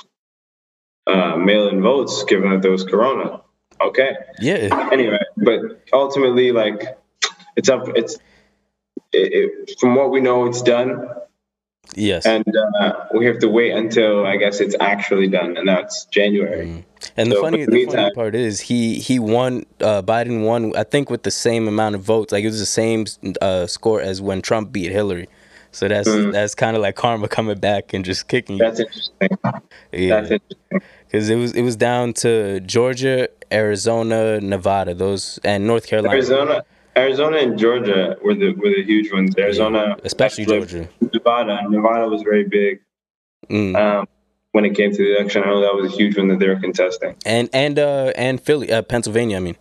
uh, 1.07 1.37
mail-in 1.37 1.83
votes, 1.83 2.25
given 2.25 2.51
that 2.51 2.63
there 2.63 2.71
was 2.71 2.85
Corona. 2.85 3.43
Okay. 3.79 4.17
yeah 4.41 4.89
Anyway, 4.91 5.21
but 5.37 5.61
ultimately, 5.93 6.53
like, 6.53 6.97
it's 7.57 7.69
up. 7.69 7.89
It's 7.95 8.15
it, 9.13 9.33
it, 9.69 9.81
from 9.81 9.97
what 9.97 10.11
we 10.11 10.21
know, 10.21 10.47
it's 10.47 10.63
done, 10.63 11.09
yes 11.97 12.25
and 12.25 12.45
uh, 12.81 12.93
we 13.15 13.27
have 13.27 13.39
to 13.41 13.49
wait 13.49 13.73
until 13.73 14.25
I 14.27 14.37
guess 14.37 14.61
it's 14.61 14.77
actually 14.81 15.29
done, 15.29 15.57
and 15.57 15.69
that's 15.69 16.05
January. 16.07 16.85
and 17.17 17.31
the 17.31 17.37
so, 17.37 17.43
funny 17.43 17.59
the 17.65 17.67
funny 17.67 17.85
meantime- 17.87 18.13
part 18.15 18.35
is 18.35 18.61
he 18.61 18.99
he 18.99 19.19
won 19.19 19.67
uh 19.81 20.01
biden 20.03 20.45
won 20.45 20.75
i 20.77 20.85
think 20.85 21.11
with 21.11 21.25
the 21.25 21.31
same 21.31 21.67
amount 21.69 21.95
of 21.97 22.03
votes 22.03 22.33
like 22.33 22.45
it 22.45 22.49
was 22.49 22.61
the 22.61 22.67
same 22.67 23.05
uh 23.43 23.67
score 23.67 24.01
as 24.01 24.23
when 24.23 24.41
trump 24.41 24.71
beat 24.73 24.93
hillary 24.93 25.29
so 25.73 25.89
that's 25.89 26.09
that's 26.33 26.55
kind 26.55 26.77
of 26.77 26.83
like 26.83 26.95
karma 26.95 27.27
coming 27.29 27.59
back 27.59 27.93
and 27.93 28.05
just 28.05 28.29
kicking 28.29 28.57
you 28.57 28.63
Mm. 28.63 28.67
That's 28.69 28.81
interesting. 28.81 29.29
yeah 29.93 30.21
That's 30.21 30.31
interesting. 30.31 30.81
because 31.09 31.29
it 31.29 31.37
was 31.37 31.53
it 31.55 31.63
was 31.63 31.75
down 31.77 32.13
to 32.25 32.61
georgia 32.61 33.29
arizona 33.51 34.41
nevada 34.41 34.95
those 34.95 35.41
and 35.45 35.67
north 35.67 35.87
carolina 35.89 36.15
Arizona, 36.15 36.65
Arizona, 36.97 37.39
and 37.39 37.59
Georgia 37.59 38.17
were 38.23 38.35
the 38.35 38.53
were 38.53 38.71
the 38.71 38.83
huge 38.85 39.13
ones. 39.13 39.35
Arizona, 39.39 39.97
especially 40.05 40.45
Georgia. 40.47 40.89
Nevada. 41.01 41.61
Nevada 41.69 42.09
was 42.09 42.23
very 42.23 42.45
big 42.45 42.81
Mm. 43.51 43.75
um, 43.77 44.07
when 44.53 44.65
it 44.65 44.75
came 44.77 44.93
to 44.93 44.97
the 44.97 45.17
election. 45.17 45.43
I 45.43 45.47
know 45.47 45.61
that 45.61 45.75
was 45.75 45.93
a 45.93 45.97
huge 45.97 46.17
one 46.17 46.29
that 46.29 46.39
they 46.39 46.49
were 46.49 46.61
contesting. 46.61 47.17
and 47.27 47.49
and 47.53 47.79
uh 47.79 48.13
and 48.15 48.41
Philly, 48.41 48.71
uh, 48.71 48.83
Pennsylvania. 48.83 49.37
I 49.39 49.41
mean, 49.41 49.57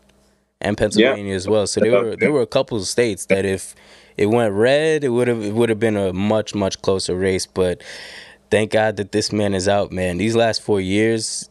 and 0.59 0.77
Pennsylvania 0.77 1.33
as 1.35 1.47
well. 1.47 1.65
So 1.67 1.79
there 1.81 1.91
were 1.91 2.15
there 2.15 2.31
were 2.31 2.41
a 2.41 2.47
couple 2.47 2.77
of 2.77 2.85
states 2.85 3.25
that 3.27 3.45
if 3.45 3.73
it 4.17 4.27
went 4.27 4.53
red, 4.53 5.03
it 5.03 5.09
would 5.09 5.27
have 5.27 5.41
it 5.43 5.53
would 5.53 5.69
have 5.69 5.79
been 5.79 5.97
a 5.97 6.13
much 6.13 6.53
much 6.53 6.81
closer 6.81 7.15
race. 7.15 7.45
But 7.47 7.81
thank 8.51 8.71
God 8.71 8.97
that 8.97 9.13
this 9.13 9.31
man 9.31 9.53
is 9.55 9.67
out, 9.67 9.91
man. 9.91 10.17
These 10.17 10.35
last 10.35 10.61
four 10.61 10.79
years, 10.81 11.49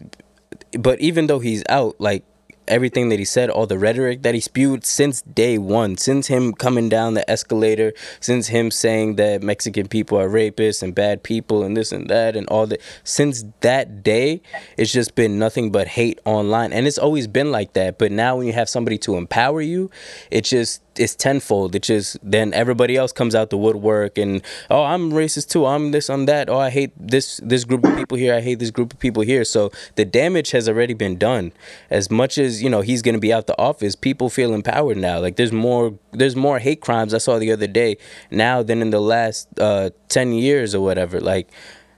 but 0.78 1.00
even 1.00 1.26
though 1.26 1.38
he's 1.40 1.64
out, 1.68 1.96
like 1.98 2.22
everything 2.70 3.08
that 3.10 3.18
he 3.18 3.24
said, 3.24 3.50
all 3.50 3.66
the 3.66 3.78
rhetoric 3.78 4.22
that 4.22 4.34
he 4.34 4.40
spewed 4.40 4.84
since 4.84 5.22
day 5.22 5.58
one, 5.58 5.96
since 5.96 6.28
him 6.28 6.52
coming 6.54 6.88
down 6.88 7.14
the 7.14 7.28
escalator, 7.28 7.92
since 8.20 8.48
him 8.48 8.70
saying 8.70 9.16
that 9.16 9.42
Mexican 9.42 9.88
people 9.88 10.18
are 10.18 10.28
rapists 10.28 10.82
and 10.82 10.94
bad 10.94 11.22
people 11.22 11.62
and 11.62 11.76
this 11.76 11.92
and 11.92 12.08
that 12.08 12.36
and 12.36 12.46
all 12.48 12.66
that, 12.66 12.80
since 13.04 13.44
that 13.60 14.02
day, 14.02 14.40
it's 14.76 14.92
just 14.92 15.14
been 15.14 15.38
nothing 15.38 15.70
but 15.70 15.88
hate 15.88 16.18
online. 16.24 16.72
And 16.72 16.86
it's 16.86 16.98
always 16.98 17.26
been 17.26 17.50
like 17.50 17.74
that. 17.74 17.98
But 17.98 18.12
now 18.12 18.36
when 18.36 18.46
you 18.46 18.52
have 18.52 18.68
somebody 18.68 18.98
to 18.98 19.16
empower 19.16 19.60
you, 19.60 19.90
it 20.30 20.44
just 20.44 20.82
it's 21.00 21.14
tenfold. 21.14 21.74
It's 21.74 21.88
just 21.88 22.18
then 22.22 22.52
everybody 22.52 22.96
else 22.96 23.10
comes 23.10 23.34
out 23.34 23.48
the 23.48 23.56
woodwork 23.56 24.18
and 24.18 24.42
oh 24.68 24.84
I'm 24.84 25.10
racist 25.10 25.48
too. 25.48 25.64
I'm 25.64 25.92
this, 25.92 26.10
I'm 26.10 26.26
that. 26.26 26.50
Oh 26.50 26.58
I 26.58 26.68
hate 26.70 26.92
this 26.96 27.40
this 27.42 27.64
group 27.64 27.84
of 27.84 27.96
people 27.96 28.18
here. 28.18 28.34
I 28.34 28.40
hate 28.40 28.58
this 28.58 28.70
group 28.70 28.92
of 28.92 28.98
people 28.98 29.22
here. 29.22 29.44
So 29.44 29.72
the 29.96 30.04
damage 30.04 30.50
has 30.50 30.68
already 30.68 30.92
been 30.94 31.16
done. 31.16 31.52
As 31.88 32.10
much 32.10 32.36
as 32.36 32.62
you 32.62 32.68
know 32.68 32.82
he's 32.82 33.00
gonna 33.00 33.18
be 33.18 33.32
out 33.32 33.46
the 33.46 33.58
office, 33.58 33.96
people 33.96 34.28
feel 34.28 34.52
empowered 34.52 34.98
now. 34.98 35.18
Like 35.18 35.36
there's 35.36 35.52
more 35.52 35.98
there's 36.12 36.36
more 36.36 36.58
hate 36.58 36.82
crimes 36.82 37.14
I 37.14 37.18
saw 37.18 37.38
the 37.38 37.50
other 37.50 37.66
day 37.66 37.96
now 38.30 38.62
than 38.62 38.82
in 38.82 38.90
the 38.90 39.00
last 39.00 39.48
uh, 39.58 39.90
ten 40.08 40.32
years 40.32 40.74
or 40.74 40.84
whatever. 40.84 41.18
Like 41.18 41.50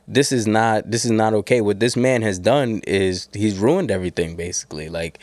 this 0.06 0.30
is 0.30 0.46
not 0.46 0.90
this 0.90 1.04
is 1.04 1.10
not 1.10 1.34
okay. 1.34 1.60
What 1.60 1.80
this 1.80 1.96
man 1.96 2.22
has 2.22 2.38
done 2.38 2.82
is 2.86 3.28
he's 3.32 3.58
ruined 3.58 3.90
everything 3.90 4.36
basically. 4.36 4.88
Like 4.88 5.18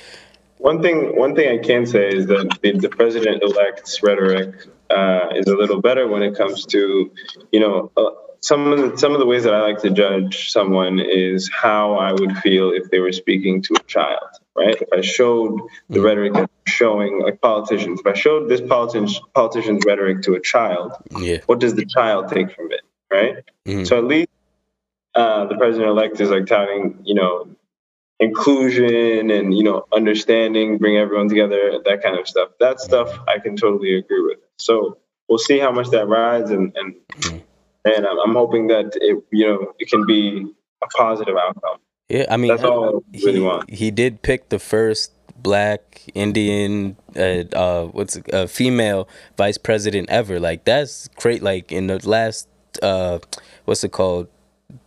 one 0.59 0.81
thing, 0.81 1.17
one 1.17 1.35
thing 1.35 1.57
I 1.57 1.63
can 1.63 1.85
say 1.85 2.09
is 2.09 2.27
that 2.27 2.59
the, 2.61 2.73
the 2.77 2.89
president-elect's 2.89 4.03
rhetoric 4.03 4.55
uh, 4.89 5.29
is 5.35 5.47
a 5.47 5.55
little 5.55 5.81
better 5.81 6.07
when 6.07 6.21
it 6.21 6.37
comes 6.37 6.65
to, 6.67 7.11
you 7.51 7.59
know, 7.59 7.91
uh, 7.95 8.09
some 8.41 8.71
of 8.71 8.91
the, 8.91 8.97
some 8.97 9.13
of 9.13 9.19
the 9.19 9.25
ways 9.25 9.43
that 9.45 9.53
I 9.53 9.61
like 9.61 9.81
to 9.81 9.89
judge 9.89 10.51
someone 10.51 10.99
is 10.99 11.49
how 11.49 11.95
I 11.95 12.11
would 12.11 12.37
feel 12.39 12.71
if 12.71 12.89
they 12.89 12.99
were 12.99 13.13
speaking 13.13 13.61
to 13.63 13.75
a 13.79 13.83
child, 13.83 14.29
right? 14.55 14.75
If 14.81 14.89
I 14.93 15.01
showed 15.01 15.61
the 15.89 15.99
mm. 15.99 16.03
rhetoric 16.03 16.33
that 16.33 16.49
showing 16.67 17.21
like 17.21 17.41
politicians, 17.41 18.01
if 18.01 18.07
I 18.07 18.13
showed 18.13 18.49
this 18.49 18.61
politician 18.61 19.23
politician's 19.33 19.83
rhetoric 19.85 20.23
to 20.23 20.33
a 20.33 20.41
child, 20.41 20.93
yeah. 21.19 21.37
what 21.45 21.59
does 21.59 21.75
the 21.75 21.85
child 21.85 22.29
take 22.29 22.51
from 22.55 22.71
it, 22.71 22.81
right? 23.11 23.43
Mm-hmm. 23.65 23.85
So 23.85 23.97
at 23.97 24.05
least 24.05 24.29
uh, 25.15 25.45
the 25.45 25.55
president-elect 25.55 26.19
is 26.19 26.29
like 26.29 26.45
touting, 26.45 26.99
you 27.03 27.15
know, 27.15 27.47
inclusion 28.19 29.31
and 29.31 29.55
you 29.55 29.63
know 29.63 29.85
understanding 29.93 30.77
bring 30.77 30.97
everyone 30.97 31.29
together 31.29 31.79
that 31.85 32.03
kind 32.03 32.19
of 32.19 32.27
stuff. 32.27 32.49
That 32.59 32.79
stuff 32.79 33.17
i 33.27 33.39
can 33.39 33.55
totally 33.55 33.97
agree 33.97 34.21
with. 34.21 34.39
So 34.57 34.97
we'll 35.27 35.37
see 35.37 35.59
how 35.59 35.71
much 35.71 35.89
that 35.89 36.07
rides 36.07 36.51
and 36.51 36.75
and 36.75 36.95
and 37.85 38.05
i'm 38.05 38.33
hoping 38.33 38.67
that 38.67 38.91
it 38.95 39.23
you 39.31 39.47
know 39.47 39.73
it 39.79 39.89
can 39.89 40.05
be 40.05 40.45
a 40.83 40.87
positive 40.87 41.35
outcome. 41.37 41.77
Yeah 42.09 42.25
i 42.29 42.37
mean 42.37 42.49
that's 42.49 42.63
all 42.63 43.03
I 43.13 43.17
really 43.17 43.39
he, 43.39 43.39
want. 43.39 43.69
he 43.69 43.91
did 43.91 44.21
pick 44.21 44.49
the 44.49 44.59
first 44.59 45.13
black 45.41 46.01
indian 46.13 46.97
uh, 47.15 47.43
uh 47.53 47.85
what's 47.85 48.17
a 48.17 48.43
uh, 48.43 48.47
female 48.47 49.07
vice 49.37 49.57
president 49.57 50.09
ever. 50.09 50.39
Like 50.39 50.65
that's 50.65 51.07
great. 51.09 51.41
Like 51.41 51.71
in 51.71 51.87
the 51.87 52.05
last 52.07 52.49
uh 52.83 53.19
what's 53.65 53.83
it 53.83 53.91
called 53.91 54.27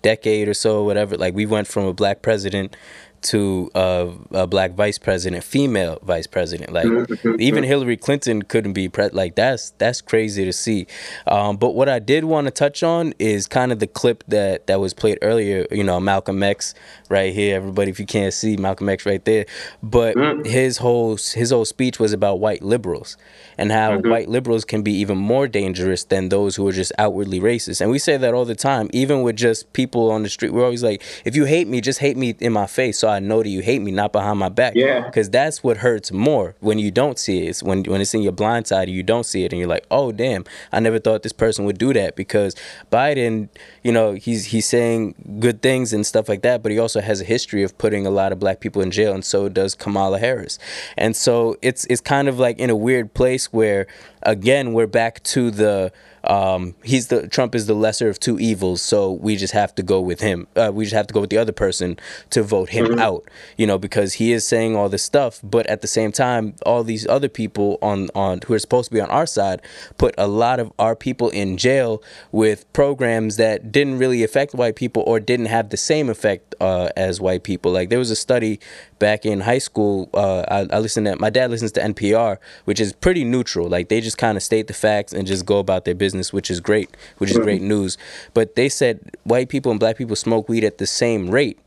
decade 0.03 0.49
or 0.49 0.55
so 0.55 0.85
whatever 0.85 1.17
like 1.17 1.35
we 1.35 1.45
went 1.45 1.67
from 1.67 1.85
a 1.85 1.93
black 1.93 2.23
president 2.23 2.77
to 3.23 3.71
uh, 3.75 4.09
a 4.33 4.47
black 4.47 4.73
vice 4.73 4.99
president, 4.99 5.45
female 5.45 5.99
vice 6.03 6.27
president. 6.27 6.73
Like 6.73 6.87
mm-hmm. 6.87 7.41
even 7.41 7.65
Hillary 7.65 7.97
Clinton 7.97 8.43
couldn't 8.43 8.73
be 8.73 8.89
pre- 8.89 9.11
like 9.11 9.35
that's 9.35 9.71
that's 9.79 10.01
crazy 10.01 10.45
to 10.45 10.53
see. 10.53 10.87
Um, 11.27 11.57
but 11.57 11.75
what 11.75 11.89
I 11.89 11.99
did 11.99 12.25
want 12.25 12.47
to 12.47 12.51
touch 12.51 12.83
on 12.83 13.15
is 13.19 13.47
kind 13.47 13.73
of 13.73 13.79
the 13.79 13.87
clip 13.87 14.25
that 14.29 14.67
that 14.67 14.81
was 14.81 14.95
played 14.95 15.19
earlier. 15.23 15.67
You 15.71 15.85
know, 15.85 16.01
Malcolm 16.01 16.43
X 16.43 16.75
right 17.09 17.33
here. 17.33 17.57
Everybody, 17.57 17.91
if 17.91 18.01
you 18.01 18.07
can't 18.07 18.33
see 18.33 18.57
Malcolm 18.57 18.89
X 18.89 19.07
right 19.07 19.25
there, 19.25 19.47
but 19.83 20.17
mm. 20.17 20.47
his 20.47 20.79
whole 20.79 21.17
his 21.17 21.51
whole 21.51 21.65
speech 21.65 21.99
was 21.99 22.13
about 22.13 22.41
white 22.41 22.63
liberals 22.63 23.17
and 23.59 23.71
how 23.71 23.93
mm-hmm. 23.93 24.11
white 24.11 24.29
liberals 24.29 24.65
can 24.65 24.83
be 24.83 24.93
even 24.93 25.19
more 25.19 25.47
dangerous 25.47 26.05
than 26.05 26.29
those 26.29 26.57
who 26.57 26.67
are 26.67 26.73
just 26.73 26.93
outwardly 26.99 27.41
racist. 27.41 27.81
And 27.81 27.91
we 27.91 27.99
say 27.99 28.17
that 28.17 28.35
all 28.35 28.45
the 28.45 28.55
time, 28.55 28.89
even 28.93 29.23
with 29.23 29.37
just 29.37 29.73
people 29.73 30.11
on 30.11 30.23
the 30.23 30.29
street. 30.29 30.53
We're 30.53 30.65
always 30.65 30.83
like, 30.83 31.03
if 31.25 31.37
you 31.37 31.45
hate 31.45 31.69
me, 31.69 31.81
just 31.81 31.99
hate 31.99 32.17
me 32.17 32.35
in 32.41 32.53
my 32.53 32.67
face, 32.67 32.99
so 32.99 33.09
I 33.13 33.21
know 33.21 33.43
that 33.43 33.49
you 33.49 33.61
hate 33.61 33.81
me, 33.81 33.91
not 33.93 34.13
behind 34.13 34.39
my 34.39 34.49
back. 34.49 34.75
Yeah. 34.75 35.01
Because 35.03 35.31
that's 35.31 35.63
what 35.63 35.79
hurts 35.79 36.11
more 36.13 36.55
when 36.61 36.79
you 36.79 36.91
don't 36.91 37.19
see 37.19 37.45
it. 37.45 37.51
It's 37.51 37.63
when 37.63 37.85
when 37.85 38.01
it's 38.01 38.15
in 38.15 38.23
your 38.23 38.33
blind 38.33 38.67
side, 38.67 38.89
and 38.89 38.97
you 38.97 39.03
don't 39.03 39.25
see 39.25 39.45
it, 39.45 39.53
and 39.53 39.59
you're 39.61 39.69
like, 39.69 39.87
oh 39.91 40.13
damn, 40.13 40.45
I 40.73 40.81
never 40.81 40.99
thought 40.99 41.23
this 41.23 41.33
person 41.33 41.65
would 41.65 41.79
do 41.79 41.93
that. 41.93 42.17
Because 42.17 42.55
Biden, 42.91 43.49
you 43.83 43.93
know, 43.93 44.13
he's 44.13 44.47
he's 44.47 44.67
saying 44.67 45.15
good 45.39 45.63
things 45.63 45.93
and 45.93 46.05
stuff 46.07 46.29
like 46.29 46.43
that, 46.43 46.63
but 46.63 46.73
he 46.73 46.79
also 46.79 47.01
has 47.01 47.21
a 47.21 47.25
history 47.25 47.63
of 47.63 47.77
putting 47.79 48.07
a 48.07 48.11
lot 48.11 48.33
of 48.33 48.39
black 48.39 48.61
people 48.61 48.83
in 48.83 48.91
jail, 48.91 49.13
and 49.13 49.25
so 49.25 49.49
does 49.49 49.75
Kamala 49.75 50.19
Harris. 50.19 50.59
And 50.97 51.15
so 51.15 51.57
it's 51.63 51.85
it's 51.87 52.01
kind 52.01 52.29
of 52.29 52.39
like 52.39 52.59
in 52.59 52.71
a 52.71 52.77
weird 52.77 53.15
place 53.15 53.53
where 53.53 53.87
again 54.23 54.73
we're 54.73 54.87
back 54.87 55.23
to 55.25 55.51
the 55.51 55.93
um, 56.25 56.75
he's 56.85 57.09
the 57.09 57.27
Trump 57.29 57.55
is 57.55 57.67
the 57.67 57.75
lesser 57.75 58.09
of 58.09 58.21
two 58.21 58.39
evils, 58.39 58.81
so 58.81 59.13
we 59.13 59.37
just 59.37 59.53
have 59.53 59.75
to 59.75 59.83
go 59.83 60.01
with 60.01 60.21
him. 60.21 60.47
Uh, 60.55 60.71
we 60.73 60.85
just 60.85 60.95
have 60.95 61.07
to 61.09 61.15
go 61.15 61.21
with 61.21 61.31
the 61.31 61.39
other 61.39 61.53
person 61.53 61.99
to 62.31 62.43
vote 62.43 62.71
him 62.71 62.87
mm-hmm. 62.87 63.01
out, 63.01 63.29
you 63.57 63.67
know, 63.67 63.79
because 63.79 64.15
he 64.15 64.33
is 64.33 64.47
saying 64.47 64.77
all 64.77 64.89
this 64.89 65.03
stuff, 65.03 65.41
but 65.43 65.67
at 65.67 65.81
the 65.81 65.89
same 65.89 66.13
time, 66.13 66.55
all 66.65 66.85
these 66.85 67.07
other 67.07 67.29
people 67.29 67.79
on 67.83 68.09
on 68.15 68.41
who 68.47 68.55
are 68.55 68.59
supposed 68.59 68.91
to 68.91 68.95
be 68.95 69.01
on 69.01 69.11
our 69.11 69.27
side 69.27 69.61
put 69.99 70.15
a 70.17 70.29
lot 70.29 70.61
of 70.61 70.73
our 70.79 70.95
people 70.95 71.29
in 71.31 71.57
jail 71.57 72.03
with 72.31 72.71
programs 72.73 73.37
that 73.37 73.73
didn't 73.73 73.99
really 73.99 74.23
affect 74.23 74.55
white 74.55 74.77
people 74.77 75.03
or 75.07 75.19
didn't 75.19 75.47
have 75.47 75.71
the 75.71 75.77
same 75.77 76.09
effect 76.09 76.55
uh, 76.61 76.91
as 76.97 77.21
white 77.21 77.43
people. 77.43 77.73
Like 77.73 77.89
there 77.89 77.99
was 77.99 78.11
a 78.11 78.17
study 78.17 78.61
back 79.01 79.27
in 79.27 79.41
high 79.41 79.59
school. 79.59 80.09
Uh, 80.15 80.45
I, 80.49 80.77
I 80.77 80.79
listened 80.79 81.07
to 81.07 81.17
my 81.17 81.31
dad 81.31 81.51
listens 81.51 81.73
to 81.73 81.81
NPR, 81.81 82.39
which 82.65 82.79
is 82.81 82.93
pretty 82.93 83.25
neutral. 83.25 83.69
Like 83.69 83.89
they 83.89 84.01
just 84.01 84.19
kind 84.19 84.37
of 84.37 84.43
state 84.43 84.69
the 84.69 84.75
facts 84.75 85.13
and 85.13 85.27
just 85.27 85.45
go 85.45 85.59
about 85.59 85.85
their 85.85 85.97
business 85.97 86.12
business, 86.13 86.33
which 86.33 86.51
is 86.51 86.61
great, 86.61 86.91
which 87.19 87.31
is 87.31 87.39
great 87.39 87.63
news. 87.63 87.97
But 88.35 88.55
they 88.55 88.69
said 88.69 88.99
white 89.25 89.49
people 89.49 89.71
and 89.71 89.81
black 89.81 89.97
people 89.97 90.17
smoke 90.17 90.49
weed 90.49 90.65
at 90.65 90.77
the 90.79 90.87
same 90.87 91.31
rate. 91.31 91.59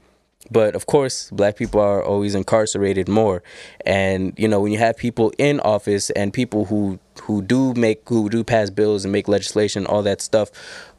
But 0.51 0.75
of 0.75 0.85
course, 0.85 1.31
black 1.31 1.55
people 1.55 1.81
are 1.81 2.03
always 2.03 2.35
incarcerated 2.35 3.07
more. 3.09 3.41
And 3.83 4.33
you 4.37 4.47
know, 4.47 4.61
when 4.61 4.71
you 4.71 4.77
have 4.77 4.95
people 4.95 5.33
in 5.39 5.59
office 5.61 6.11
and 6.11 6.31
people 6.31 6.65
who 6.65 6.99
who 7.23 7.41
do 7.41 7.73
make 7.73 8.07
who 8.07 8.29
do 8.29 8.43
pass 8.43 8.69
bills 8.69 9.05
and 9.05 9.11
make 9.11 9.27
legislation, 9.27 9.87
all 9.87 10.03
that 10.03 10.21
stuff, 10.21 10.51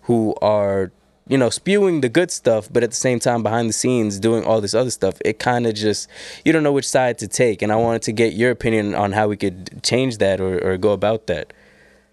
who 0.02 0.34
are 0.42 0.90
you 1.28 1.36
know, 1.36 1.50
spewing 1.50 2.02
the 2.02 2.08
good 2.08 2.30
stuff, 2.30 2.68
but 2.72 2.84
at 2.84 2.90
the 2.90 2.96
same 2.96 3.18
time 3.18 3.42
behind 3.42 3.68
the 3.68 3.72
scenes 3.72 4.20
doing 4.20 4.44
all 4.44 4.60
this 4.60 4.74
other 4.74 4.90
stuff, 4.90 5.14
it 5.24 5.40
kind 5.40 5.66
of 5.66 5.74
just 5.74 6.08
you 6.44 6.52
don't 6.52 6.62
know 6.62 6.72
which 6.72 6.88
side 6.88 7.18
to 7.18 7.28
take. 7.28 7.62
And 7.62 7.72
I 7.72 7.76
wanted 7.76 8.02
to 8.02 8.12
get 8.12 8.34
your 8.34 8.50
opinion 8.50 8.94
on 8.94 9.12
how 9.12 9.28
we 9.28 9.36
could 9.36 9.82
change 9.82 10.18
that 10.18 10.40
or, 10.40 10.58
or 10.64 10.76
go 10.76 10.92
about 10.92 11.26
that. 11.26 11.52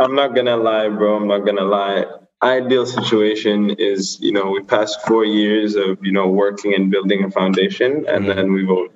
I'm 0.04 0.16
not 0.16 0.36
gonna 0.36 0.58
lie, 0.58 0.90
bro. 0.90 1.16
I'm 1.16 1.28
not 1.28 1.46
gonna 1.46 1.64
lie. 1.64 2.06
Ideal 2.42 2.86
situation 2.86 3.70
is, 3.70 4.20
you 4.20 4.34
know, 4.34 4.50
we 4.50 4.62
passed 4.62 5.08
four 5.08 5.24
years 5.24 5.76
of, 5.76 6.06
you 6.06 6.12
know, 6.12 6.28
working 6.28 6.74
and 6.74 6.92
building 6.92 7.24
a 7.24 7.32
foundation, 7.32 8.06
and 8.08 8.26
mm-hmm. 8.26 8.36
then 8.36 8.52
we 8.52 8.66
vote 8.66 8.94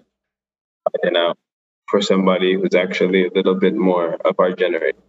out 1.15 1.37
for 1.87 2.01
somebody 2.01 2.55
who's 2.55 2.75
actually 2.75 3.27
a 3.27 3.31
little 3.33 3.55
bit 3.55 3.75
more 3.75 4.15
of 4.15 4.35
our 4.39 4.51
generation. 4.51 5.01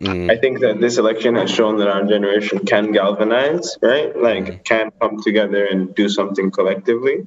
Mm-hmm. 0.00 0.30
I 0.30 0.36
think 0.36 0.60
that 0.60 0.80
this 0.80 0.98
election 0.98 1.36
has 1.36 1.50
shown 1.50 1.78
that 1.78 1.88
our 1.88 2.04
generation 2.04 2.66
can 2.66 2.92
galvanize, 2.92 3.78
right? 3.80 4.16
Like, 4.16 4.44
mm-hmm. 4.44 4.62
can 4.62 4.90
come 5.00 5.22
together 5.22 5.64
and 5.64 5.94
do 5.94 6.08
something 6.08 6.50
collectively. 6.50 7.26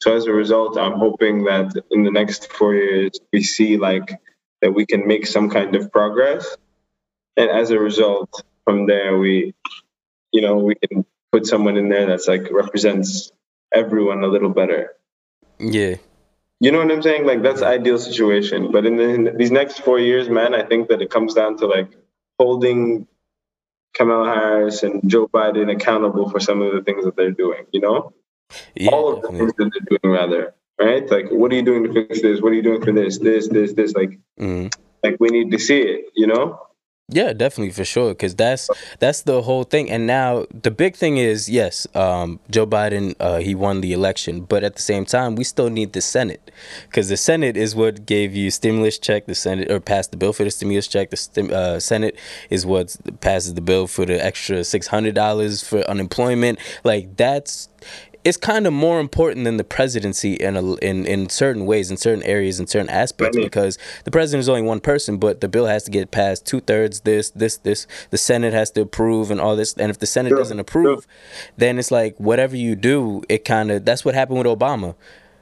So 0.00 0.14
as 0.14 0.26
a 0.26 0.32
result, 0.32 0.78
I'm 0.78 0.98
hoping 0.98 1.44
that 1.44 1.72
in 1.90 2.04
the 2.04 2.10
next 2.10 2.52
four 2.52 2.74
years, 2.74 3.12
we 3.32 3.42
see 3.42 3.76
like 3.76 4.18
that 4.62 4.72
we 4.72 4.86
can 4.86 5.06
make 5.06 5.26
some 5.26 5.50
kind 5.50 5.76
of 5.76 5.92
progress 5.92 6.56
and 7.38 7.50
as 7.50 7.70
a 7.70 7.78
result, 7.78 8.42
from 8.64 8.86
there 8.86 9.16
we, 9.16 9.54
you 10.32 10.42
know, 10.42 10.56
we 10.56 10.74
can 10.74 11.04
put 11.32 11.46
someone 11.46 11.76
in 11.76 11.88
there 11.88 12.06
that's 12.06 12.28
like 12.28 12.50
represents 12.50 13.32
everyone 13.72 14.22
a 14.24 14.26
little 14.26 14.50
better. 14.50 14.92
Yeah. 15.58 15.96
You 16.60 16.72
know 16.72 16.78
what 16.78 16.90
I'm 16.90 17.02
saying? 17.02 17.24
Like 17.24 17.42
that's 17.42 17.62
ideal 17.62 17.98
situation. 17.98 18.72
But 18.72 18.84
in, 18.84 18.96
the, 18.96 19.08
in 19.08 19.36
these 19.36 19.52
next 19.52 19.80
four 19.80 19.98
years, 19.98 20.28
man, 20.28 20.54
I 20.54 20.64
think 20.64 20.88
that 20.88 21.00
it 21.00 21.10
comes 21.10 21.34
down 21.34 21.56
to 21.58 21.66
like 21.66 21.96
holding 22.38 23.06
Kamala 23.94 24.28
Harris 24.28 24.82
and 24.82 25.08
Joe 25.08 25.28
Biden 25.28 25.70
accountable 25.72 26.28
for 26.30 26.40
some 26.40 26.60
of 26.62 26.72
the 26.72 26.82
things 26.82 27.04
that 27.04 27.16
they're 27.16 27.30
doing. 27.30 27.66
You 27.72 27.80
know, 27.80 28.12
yeah, 28.74 28.90
all 28.90 29.14
of 29.14 29.22
the 29.22 29.28
things 29.28 29.52
that 29.56 29.70
they're 29.70 29.98
doing, 29.98 30.14
rather. 30.14 30.54
Right? 30.80 31.08
Like, 31.10 31.30
what 31.30 31.50
are 31.52 31.56
you 31.56 31.62
doing 31.62 31.84
to 31.84 31.92
fix 31.92 32.22
this? 32.22 32.40
What 32.40 32.52
are 32.52 32.54
you 32.54 32.62
doing 32.62 32.82
for 32.82 32.92
this? 32.92 33.18
This, 33.18 33.48
this, 33.48 33.72
this. 33.72 33.94
Like, 33.94 34.18
mm 34.38 34.72
like 35.04 35.16
we 35.20 35.28
need 35.28 35.52
to 35.52 35.60
see 35.60 35.80
it. 35.80 36.06
You 36.16 36.26
know. 36.26 36.60
Yeah, 37.10 37.32
definitely 37.32 37.70
for 37.72 37.86
sure, 37.86 38.10
because 38.10 38.34
that's 38.34 38.68
that's 38.98 39.22
the 39.22 39.40
whole 39.40 39.64
thing. 39.64 39.90
And 39.90 40.06
now 40.06 40.44
the 40.52 40.70
big 40.70 40.94
thing 40.94 41.16
is, 41.16 41.48
yes, 41.48 41.86
um, 41.94 42.38
Joe 42.50 42.66
Biden 42.66 43.14
uh, 43.18 43.38
he 43.38 43.54
won 43.54 43.80
the 43.80 43.94
election, 43.94 44.42
but 44.42 44.62
at 44.62 44.76
the 44.76 44.82
same 44.82 45.06
time, 45.06 45.34
we 45.34 45.42
still 45.44 45.70
need 45.70 45.94
the 45.94 46.02
Senate, 46.02 46.50
because 46.84 47.08
the 47.08 47.16
Senate 47.16 47.56
is 47.56 47.74
what 47.74 48.04
gave 48.04 48.36
you 48.36 48.50
stimulus 48.50 48.98
check. 48.98 49.24
The 49.24 49.34
Senate 49.34 49.70
or 49.70 49.80
passed 49.80 50.10
the 50.10 50.18
bill 50.18 50.34
for 50.34 50.44
the 50.44 50.50
stimulus 50.50 50.86
check. 50.86 51.08
The 51.08 51.16
stim, 51.16 51.50
uh, 51.50 51.80
Senate 51.80 52.14
is 52.50 52.66
what 52.66 52.94
passes 53.22 53.54
the 53.54 53.62
bill 53.62 53.86
for 53.86 54.04
the 54.04 54.22
extra 54.22 54.62
six 54.62 54.88
hundred 54.88 55.14
dollars 55.14 55.66
for 55.66 55.80
unemployment. 55.88 56.58
Like 56.84 57.16
that's 57.16 57.70
it's 58.24 58.36
kind 58.36 58.66
of 58.66 58.72
more 58.72 59.00
important 59.00 59.44
than 59.44 59.56
the 59.56 59.64
presidency 59.64 60.34
in 60.34 60.56
a, 60.56 60.74
in 60.76 61.06
in 61.06 61.28
certain 61.28 61.66
ways, 61.66 61.90
in 61.90 61.96
certain 61.96 62.22
areas, 62.24 62.58
in 62.60 62.66
certain 62.66 62.90
aspects, 62.90 63.36
because 63.36 63.78
the 64.04 64.10
president 64.10 64.40
is 64.40 64.48
only 64.48 64.62
one 64.62 64.80
person, 64.80 65.16
but 65.18 65.40
the 65.40 65.48
bill 65.48 65.66
has 65.66 65.84
to 65.84 65.90
get 65.90 66.10
passed 66.10 66.44
two 66.44 66.60
thirds. 66.60 67.00
This, 67.00 67.30
this, 67.30 67.56
this. 67.58 67.86
The 68.10 68.18
Senate 68.18 68.52
has 68.52 68.70
to 68.72 68.82
approve 68.82 69.30
and 69.30 69.40
all 69.40 69.56
this. 69.56 69.74
And 69.74 69.90
if 69.90 69.98
the 69.98 70.06
Senate 70.06 70.30
Sure, 70.30 70.38
doesn't 70.38 70.58
approve, 70.58 71.06
then 71.56 71.78
it's 71.78 71.90
like 71.90 72.16
whatever 72.18 72.56
you 72.56 72.74
do, 72.74 73.22
it 73.28 73.44
kind 73.44 73.70
of 73.70 73.84
that's 73.84 74.04
what 74.04 74.14
happened 74.14 74.38
with 74.38 74.46
Obama. 74.46 74.94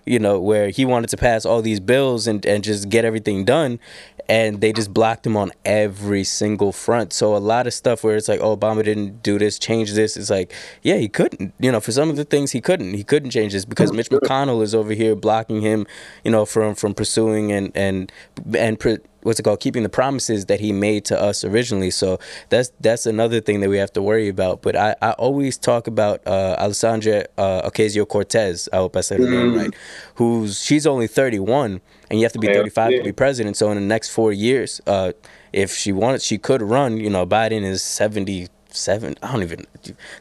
You 0.09 0.21
know, 0.21 0.39
where 0.39 0.69
he 0.69 0.85
wanted 0.85 1.11
to 1.11 1.17
pass 1.17 1.45
all 1.45 1.63
these 1.63 1.81
bills 1.81 2.29
and, 2.29 2.47
and 2.47 2.63
just 2.63 2.89
get 2.89 3.05
everything 3.05 3.45
done, 3.45 3.81
and 4.29 4.61
they 4.61 4.73
just 4.73 4.93
blocked 4.93 5.27
him 5.27 5.37
on 5.37 5.53
every 5.65 6.25
single 6.25 6.73
front. 6.73 7.13
So 7.13 7.37
a 7.37 7.39
lot 7.39 7.67
of 7.67 7.75
stuff 7.75 8.03
where 8.05 8.17
it's 8.17 8.29
like, 8.29 8.41
oh, 8.41 8.57
Obama 8.57 8.85
didn't 8.85 9.23
do 9.23 9.39
this, 9.39 9.59
change 9.59 9.93
this. 9.93 10.17
It's 10.17 10.31
like, 10.31 10.53
yeah, 10.83 10.97
he 10.97 11.09
couldn't. 11.09 11.55
You 11.59 11.73
know, 11.73 11.81
for 11.81 11.93
some 11.93 12.11
of 12.11 12.17
the 12.17 12.25
things 12.25 12.53
he 12.53 12.61
couldn't. 12.61 12.95
He 12.95 13.05
couldn't 13.05 13.31
change 13.31 13.53
this 13.53 13.65
because 13.65 13.93
Mitch 13.93 14.11
McConnell 14.11 14.63
is 14.63 14.75
over 14.75 14.93
here 14.93 15.15
blocking 15.15 15.61
him. 15.61 15.87
You 16.25 16.31
know, 16.31 16.45
from 16.45 16.75
from 16.75 16.95
pursuing 16.95 17.53
and 17.53 17.73
and 17.75 18.13
and. 18.57 18.79
Pre- 18.79 18.99
what's 19.27 19.41
it 19.41 19.43
called 19.43 19.59
keeping 19.61 19.83
the 19.83 19.89
promises 19.89 20.47
that 20.47 20.61
he 20.61 20.73
made 20.73 21.05
to 21.05 21.21
us 21.21 21.45
originally 21.45 21.91
so 21.91 22.19
that's 22.49 22.71
that's 22.81 23.07
another 23.07 23.41
thing 23.41 23.61
that 23.61 23.69
we 23.69 23.77
have 23.77 23.93
to 23.93 24.01
worry 24.01 24.29
about 24.29 24.63
but 24.63 24.77
i, 24.77 24.95
I 25.03 25.11
always 25.13 25.59
talk 25.59 25.87
about 25.89 26.25
uh, 26.27 26.55
alessandra 26.59 27.27
uh, 27.37 27.69
ocasio-cortez 27.69 28.69
i 28.73 28.77
hope 28.77 28.97
i 28.97 29.01
said 29.01 29.19
her 29.21 29.29
name 29.29 29.55
right 29.57 29.75
who's 30.15 30.63
she's 30.63 30.87
only 30.87 31.07
31 31.09 31.81
and 32.09 32.19
you 32.21 32.25
have 32.25 32.33
to 32.35 32.39
be 32.39 32.47
Yeah, 32.47 32.55
35 32.55 32.93
yeah. 32.93 32.99
to 32.99 33.05
be 33.05 33.13
president 33.13 33.57
so 33.57 33.69
in 33.71 33.75
the 33.77 33.81
next 33.95 34.11
four 34.11 34.33
years 34.33 34.81
uh, 34.87 35.13
if 35.53 35.73
she 35.73 35.93
wanted 35.93 36.23
she 36.23 36.39
could 36.39 36.63
run 36.63 36.97
you 36.97 37.11
know 37.11 37.27
biden 37.27 37.63
is 37.65 37.83
70 37.83 38.49
Seven, 38.69 39.15
I 39.23 39.33
don't 39.33 39.43
even. 39.43 39.65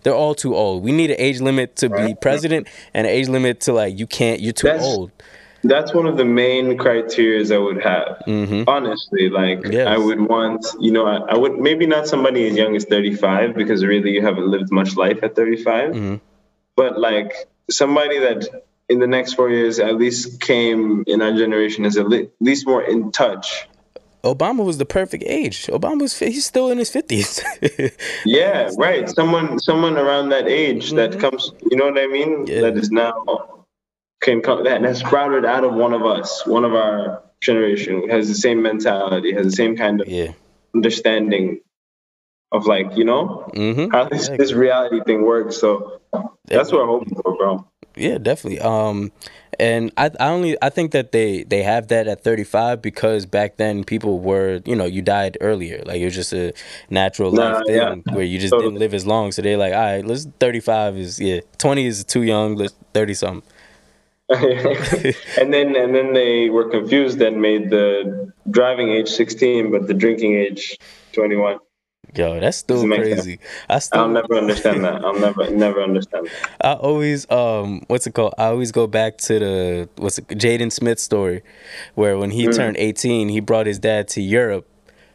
They're 0.04 0.16
all 0.16 0.34
too 0.34 0.56
old. 0.56 0.82
We 0.82 0.94
need 0.94 1.12
an 1.12 1.18
age 1.20 1.42
limit 1.42 1.76
to 1.78 1.90
be 1.90 2.16
president 2.16 2.70
and 2.94 3.06
an 3.06 3.12
age 3.12 3.28
limit 3.28 3.60
to 3.62 3.74
like 3.74 4.00
you 4.00 4.08
can't. 4.08 4.40
You're 4.40 4.54
too 4.54 4.68
That's- 4.68 4.86
old. 4.86 5.12
That's 5.68 5.94
one 5.94 6.06
of 6.06 6.18
the 6.18 6.26
main 6.26 6.78
criterias 6.78 7.54
I 7.54 7.58
would 7.58 7.82
have. 7.84 8.22
Honestly, 8.68 9.30
like 9.30 9.56
Mm-hmm. 9.66 9.72
Yes. 9.72 9.88
I 9.88 9.98
would 9.98 10.22
want, 10.22 10.66
you 10.80 10.92
know, 10.92 11.06
I, 11.06 11.34
I 11.34 11.38
would 11.38 11.58
maybe 11.58 11.86
not 11.86 12.08
somebody 12.08 12.48
as 12.48 12.56
young 12.56 12.76
as 12.76 12.86
35 12.86 13.56
because 13.56 13.84
really 13.84 14.12
you 14.12 14.22
haven't 14.22 14.48
lived 14.48 14.72
much 14.72 14.96
life 14.96 15.20
at 15.24 15.36
35. 15.36 15.92
Mm-hmm. 15.92 16.16
But 16.76 17.00
like 17.00 17.34
somebody 17.70 18.20
that 18.20 18.48
in 18.90 19.00
the 19.00 19.08
next 19.08 19.34
four 19.34 19.50
years 19.50 19.80
at 19.80 19.96
least 19.96 20.42
came 20.42 21.04
in 21.08 21.22
our 21.22 21.32
generation 21.32 21.86
is 21.86 21.98
at 21.98 22.08
least 22.40 22.68
more 22.68 22.84
in 22.84 23.12
touch. 23.12 23.68
Obama 24.24 24.66
was 24.66 24.78
the 24.78 24.86
perfect 24.86 25.24
age. 25.28 25.68
Obama 25.68 26.02
was 26.02 26.18
he's 26.18 26.46
still 26.46 26.70
in 26.72 26.78
his 26.80 26.90
fifties. 26.90 27.44
Yeah, 28.26 28.72
right. 28.78 29.08
Someone, 29.10 29.60
someone 29.60 29.98
around 29.98 30.30
that 30.30 30.48
age 30.48 30.92
that 30.92 31.20
comes, 31.20 31.52
you 31.70 31.78
know 31.78 31.86
what 31.86 32.00
I 32.00 32.08
mean? 32.08 32.30
Mm-hmm. 32.30 32.48
Yeah. 32.48 32.62
That 32.62 32.78
is 32.78 32.92
now 32.92 33.55
can 34.26 34.42
come 34.42 34.64
that 34.66 34.82
has 34.82 35.00
sprouted 35.00 35.46
out 35.46 35.64
of 35.64 35.74
one 35.74 35.94
of 35.94 36.04
us, 36.06 36.46
one 36.48 36.66
of 36.66 36.74
our 36.74 37.24
generation, 37.42 38.10
has 38.10 38.28
the 38.28 38.36
same 38.36 38.62
mentality, 38.62 39.32
has 39.34 39.46
the 39.46 39.52
same 39.52 39.78
kind 39.78 40.02
of 40.02 40.08
yeah. 40.08 40.32
understanding 40.74 41.62
of 42.52 42.66
like, 42.66 42.98
you 42.98 43.06
know, 43.06 43.50
Mm-hmm. 43.56 43.92
how 43.92 44.10
this, 44.10 44.28
this 44.30 44.52
reality 44.54 45.00
thing 45.06 45.22
works. 45.24 45.58
So 45.58 46.02
that's 46.46 46.72
what 46.72 46.82
I'm 46.82 46.88
hoping 46.88 47.16
for, 47.16 47.38
bro. 47.38 47.68
Yeah, 47.96 48.18
definitely. 48.18 48.60
Um, 48.60 49.12
and 49.58 49.92
I, 49.96 50.12
I 50.20 50.28
only 50.30 50.58
I 50.62 50.70
think 50.70 50.92
that 50.92 51.14
they 51.14 51.44
they 51.44 51.64
have 51.64 51.88
that 51.88 52.08
at 52.08 52.24
35 52.26 52.82
because 52.82 53.26
back 53.26 53.56
then 53.56 53.86
people 53.86 54.20
were 54.20 54.60
you 54.66 54.76
know 54.76 54.84
you 54.86 55.02
died 55.02 55.38
earlier 55.40 55.82
like 55.86 56.02
it 56.02 56.06
was 56.06 56.16
just 56.16 56.34
a 56.34 56.52
natural 56.90 57.32
Nah, 57.32 57.52
life 57.60 57.64
yeah. 57.70 57.92
thing 57.92 58.04
where 58.12 58.26
you 58.26 58.38
just 58.38 58.52
Totally. 58.52 58.72
didn't 58.72 58.80
live 58.80 58.94
as 58.94 59.06
long 59.08 59.32
so 59.32 59.42
they're 59.42 59.56
like 59.56 59.74
all 59.74 59.80
right 59.80 60.06
let's 60.06 60.26
35 60.42 60.98
is 60.98 61.22
yeah 61.22 61.40
20 61.58 61.86
is 61.86 62.04
too 62.04 62.24
young 62.24 62.56
let's 62.58 62.76
30 62.94 63.14
something 63.14 63.44
and 64.30 65.54
then 65.54 65.76
and 65.76 65.94
then 65.94 66.14
they 66.14 66.50
were 66.50 66.68
confused 66.70 67.22
and 67.22 67.40
made 67.40 67.70
the 67.70 68.32
driving 68.50 68.90
age 68.90 69.08
16, 69.10 69.72
but 69.72 69.88
the 69.88 69.94
drinking 69.94 70.34
age 70.34 70.78
21. 71.14 71.60
yo 72.16 72.40
that's 72.40 72.58
still 72.58 72.88
crazy 72.88 73.40
I 73.70 73.80
I'll 73.94 74.08
never 74.08 74.36
understand 74.36 74.84
that. 74.84 75.06
I'll 75.06 75.20
never 75.20 75.52
never 75.52 75.82
understand 75.84 76.26
that. 76.26 76.58
I 76.62 76.74
always 76.74 77.30
um 77.30 77.84
what's 77.88 78.08
it 78.08 78.16
called? 78.16 78.34
I 78.40 78.46
always 78.46 78.72
go 78.72 78.88
back 78.88 79.20
to 79.30 79.38
the 79.38 79.90
what's 79.98 80.18
it 80.18 80.28
Jaden 80.30 80.72
Smith 80.72 81.00
story 81.00 81.44
where 81.94 82.18
when 82.18 82.32
he 82.32 82.48
turned 82.48 82.78
18, 82.78 83.30
he 83.30 83.40
brought 83.40 83.68
his 83.68 83.78
dad 83.78 84.08
to 84.10 84.22
Europe 84.22 84.68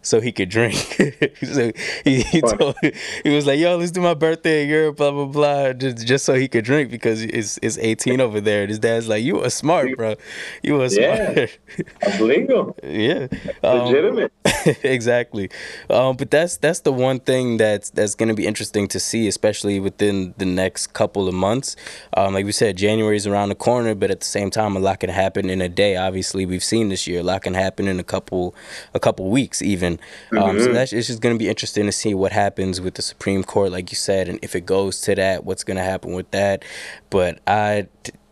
so 0.02 0.20
he 0.20 0.32
could 0.32 0.48
drink. 0.48 0.74
so 1.42 1.72
he, 2.04 2.22
he 2.22 2.40
told 2.40 2.74
he 2.82 3.30
was 3.34 3.46
like, 3.46 3.58
"Yo, 3.58 3.76
let's 3.76 3.90
do 3.90 4.00
my 4.00 4.14
birthday 4.14 4.62
in 4.64 4.68
Europe, 4.68 4.96
blah 4.96 5.10
blah 5.10 5.26
blah," 5.26 5.72
just, 5.72 6.06
just 6.06 6.24
so 6.24 6.34
he 6.34 6.48
could 6.48 6.64
drink 6.64 6.90
because 6.90 7.22
it's 7.22 7.58
it's 7.62 7.78
18 7.78 8.20
over 8.20 8.40
there. 8.40 8.62
And 8.62 8.68
his 8.70 8.78
dad's 8.78 9.08
like, 9.08 9.22
"You 9.22 9.42
are 9.44 9.50
smart, 9.50 9.96
bro. 9.96 10.14
You 10.62 10.80
are 10.80 10.86
Yeah. 10.86 11.32
smart." 11.34 11.58
That's 12.00 12.20
legal, 12.20 12.76
yeah. 12.84 13.26
Um, 13.62 13.78
legitimate. 13.86 14.32
exactly. 14.84 15.50
Um, 15.88 16.16
but 16.16 16.30
that's 16.30 16.56
that's 16.56 16.80
the 16.80 16.92
one 16.92 17.20
thing 17.20 17.56
that's 17.56 17.90
that's 17.90 18.14
going 18.14 18.28
to 18.28 18.34
be 18.34 18.46
interesting 18.46 18.88
to 18.88 19.00
see, 19.00 19.28
especially 19.28 19.80
within 19.80 20.34
the 20.38 20.46
next 20.46 20.88
couple 20.92 21.28
of 21.28 21.34
months. 21.34 21.76
Um, 22.16 22.34
like 22.34 22.44
we 22.44 22.52
said, 22.52 22.76
January 22.76 23.16
is 23.16 23.26
around 23.26 23.48
the 23.48 23.54
corner, 23.54 23.94
but 23.94 24.10
at 24.10 24.20
the 24.20 24.26
same 24.26 24.50
time, 24.50 24.76
a 24.76 24.80
lot 24.80 25.00
can 25.00 25.10
happen 25.10 25.48
in 25.50 25.60
a 25.60 25.68
day. 25.68 25.96
Obviously, 25.96 26.46
we've 26.46 26.64
seen 26.64 26.88
this 26.88 27.06
year 27.06 27.20
a 27.20 27.22
lot 27.22 27.42
can 27.42 27.54
happen 27.54 27.86
in 27.88 27.98
a 28.00 28.04
couple 28.04 28.54
a 28.94 29.00
couple 29.00 29.28
weeks 29.30 29.62
even. 29.62 29.89
Um, 30.36 30.60
so 30.60 30.72
that's 30.72 30.92
it's 30.92 31.06
just 31.08 31.20
going 31.20 31.34
to 31.34 31.38
be 31.38 31.48
interesting 31.48 31.86
to 31.86 31.92
see 31.92 32.14
what 32.14 32.32
happens 32.32 32.80
with 32.80 32.94
the 32.94 33.02
Supreme 33.02 33.42
Court, 33.42 33.72
like 33.72 33.90
you 33.90 33.96
said, 33.96 34.28
and 34.28 34.38
if 34.42 34.54
it 34.54 34.66
goes 34.66 35.00
to 35.02 35.14
that, 35.14 35.44
what's 35.44 35.64
going 35.64 35.76
to 35.76 35.82
happen 35.82 36.12
with 36.12 36.30
that. 36.30 36.64
But 37.08 37.40
I, 37.46 37.88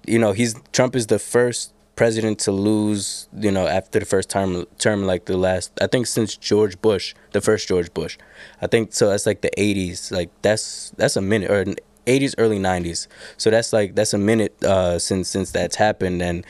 you 0.07 0.19
know, 0.19 0.33
he's 0.33 0.55
Trump 0.73 0.95
is 0.95 1.07
the 1.07 1.19
first 1.19 1.73
president 1.99 2.39
to 2.39 2.53
lose, 2.53 3.29
you 3.37 3.51
know, 3.51 3.67
after 3.67 3.99
the 3.99 4.07
first 4.07 4.31
term, 4.31 4.65
term 4.79 5.05
like 5.05 5.25
the 5.25 5.37
last, 5.37 5.73
I 5.83 5.89
think 5.89 6.07
since 6.07 6.37
George 6.37 6.81
Bush, 6.81 7.13
the 7.33 7.41
first 7.41 7.67
George 7.67 7.93
Bush, 7.93 8.17
I 8.63 8.69
think 8.69 8.93
so. 8.93 9.11
That's 9.11 9.27
like 9.27 9.41
the 9.41 9.51
'80s, 9.59 10.13
like 10.13 10.31
that's 10.43 10.91
that's 10.97 11.17
a 11.17 11.21
minute 11.21 11.51
or 11.51 11.65
80s, 12.07 12.35
early 12.39 12.61
'90s. 12.61 13.09
So 13.37 13.51
that's 13.51 13.73
like 13.73 13.97
that's 13.97 14.15
a 14.15 14.19
minute 14.19 14.63
uh, 14.63 15.01
since 15.01 15.29
since 15.29 15.51
that's 15.51 15.75
happened, 15.75 16.23
and 16.23 16.47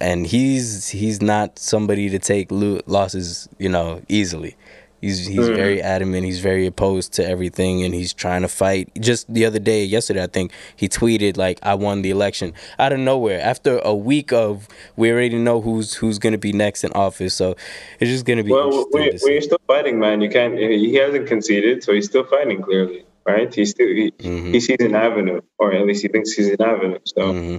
and 0.00 0.26
he's 0.26 0.88
he's 0.88 1.20
not 1.22 1.58
somebody 1.58 2.08
to 2.10 2.18
take 2.18 2.50
lo- 2.50 2.80
losses, 2.86 3.48
you 3.58 3.68
know, 3.68 4.02
easily. 4.08 4.56
He's 5.00 5.26
he's 5.26 5.48
very 5.48 5.80
adamant. 5.80 6.26
He's 6.26 6.40
very 6.40 6.66
opposed 6.66 7.14
to 7.14 7.26
everything, 7.26 7.82
and 7.84 7.94
he's 7.94 8.12
trying 8.12 8.42
to 8.42 8.48
fight. 8.48 8.90
Just 9.00 9.32
the 9.32 9.46
other 9.46 9.58
day, 9.58 9.82
yesterday, 9.82 10.22
I 10.22 10.26
think 10.26 10.52
he 10.76 10.90
tweeted 10.90 11.38
like, 11.38 11.58
"I 11.62 11.72
won 11.74 12.02
the 12.02 12.10
election" 12.10 12.52
out 12.78 12.92
of 12.92 12.98
nowhere. 12.98 13.40
After 13.40 13.78
a 13.78 13.94
week 13.94 14.30
of, 14.30 14.68
we 14.96 15.10
already 15.10 15.38
know 15.38 15.62
who's 15.62 15.94
who's 15.94 16.18
gonna 16.18 16.36
be 16.36 16.52
next 16.52 16.84
in 16.84 16.92
office. 16.92 17.32
So 17.32 17.56
it's 17.98 18.10
just 18.10 18.26
gonna 18.26 18.44
be 18.44 18.52
Well, 18.52 18.66
interesting 18.66 18.90
when, 18.92 19.04
to 19.04 19.10
when 19.12 19.18
see. 19.20 19.32
you're 19.32 19.40
still 19.40 19.60
fighting, 19.66 19.98
man, 19.98 20.20
you 20.20 20.28
can't. 20.28 20.58
He 20.58 20.94
hasn't 20.96 21.26
conceded, 21.26 21.82
so 21.82 21.94
he's 21.94 22.04
still 22.04 22.24
fighting. 22.24 22.60
Clearly, 22.60 23.04
right? 23.24 23.52
He's 23.54 23.70
still 23.70 23.86
he, 23.88 24.10
Mm-hmm. 24.18 24.52
he 24.52 24.60
sees 24.60 24.76
an 24.80 24.94
avenue, 24.94 25.40
or 25.56 25.72
at 25.72 25.86
least 25.86 26.02
he 26.02 26.08
thinks 26.08 26.32
he's 26.32 26.48
an 26.48 26.60
avenue. 26.60 26.98
So 27.06 27.22
Mm-hmm. 27.22 27.58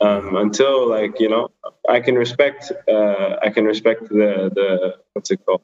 Um, 0.00 0.36
until 0.36 0.88
like 0.88 1.20
you 1.20 1.28
know, 1.28 1.50
I 1.88 2.00
can 2.00 2.14
respect. 2.16 2.72
Uh, 2.88 3.36
I 3.42 3.50
can 3.50 3.64
respect 3.64 4.08
the 4.08 4.50
the 4.54 4.96
what's 5.12 5.30
it 5.30 5.40
called? 5.44 5.62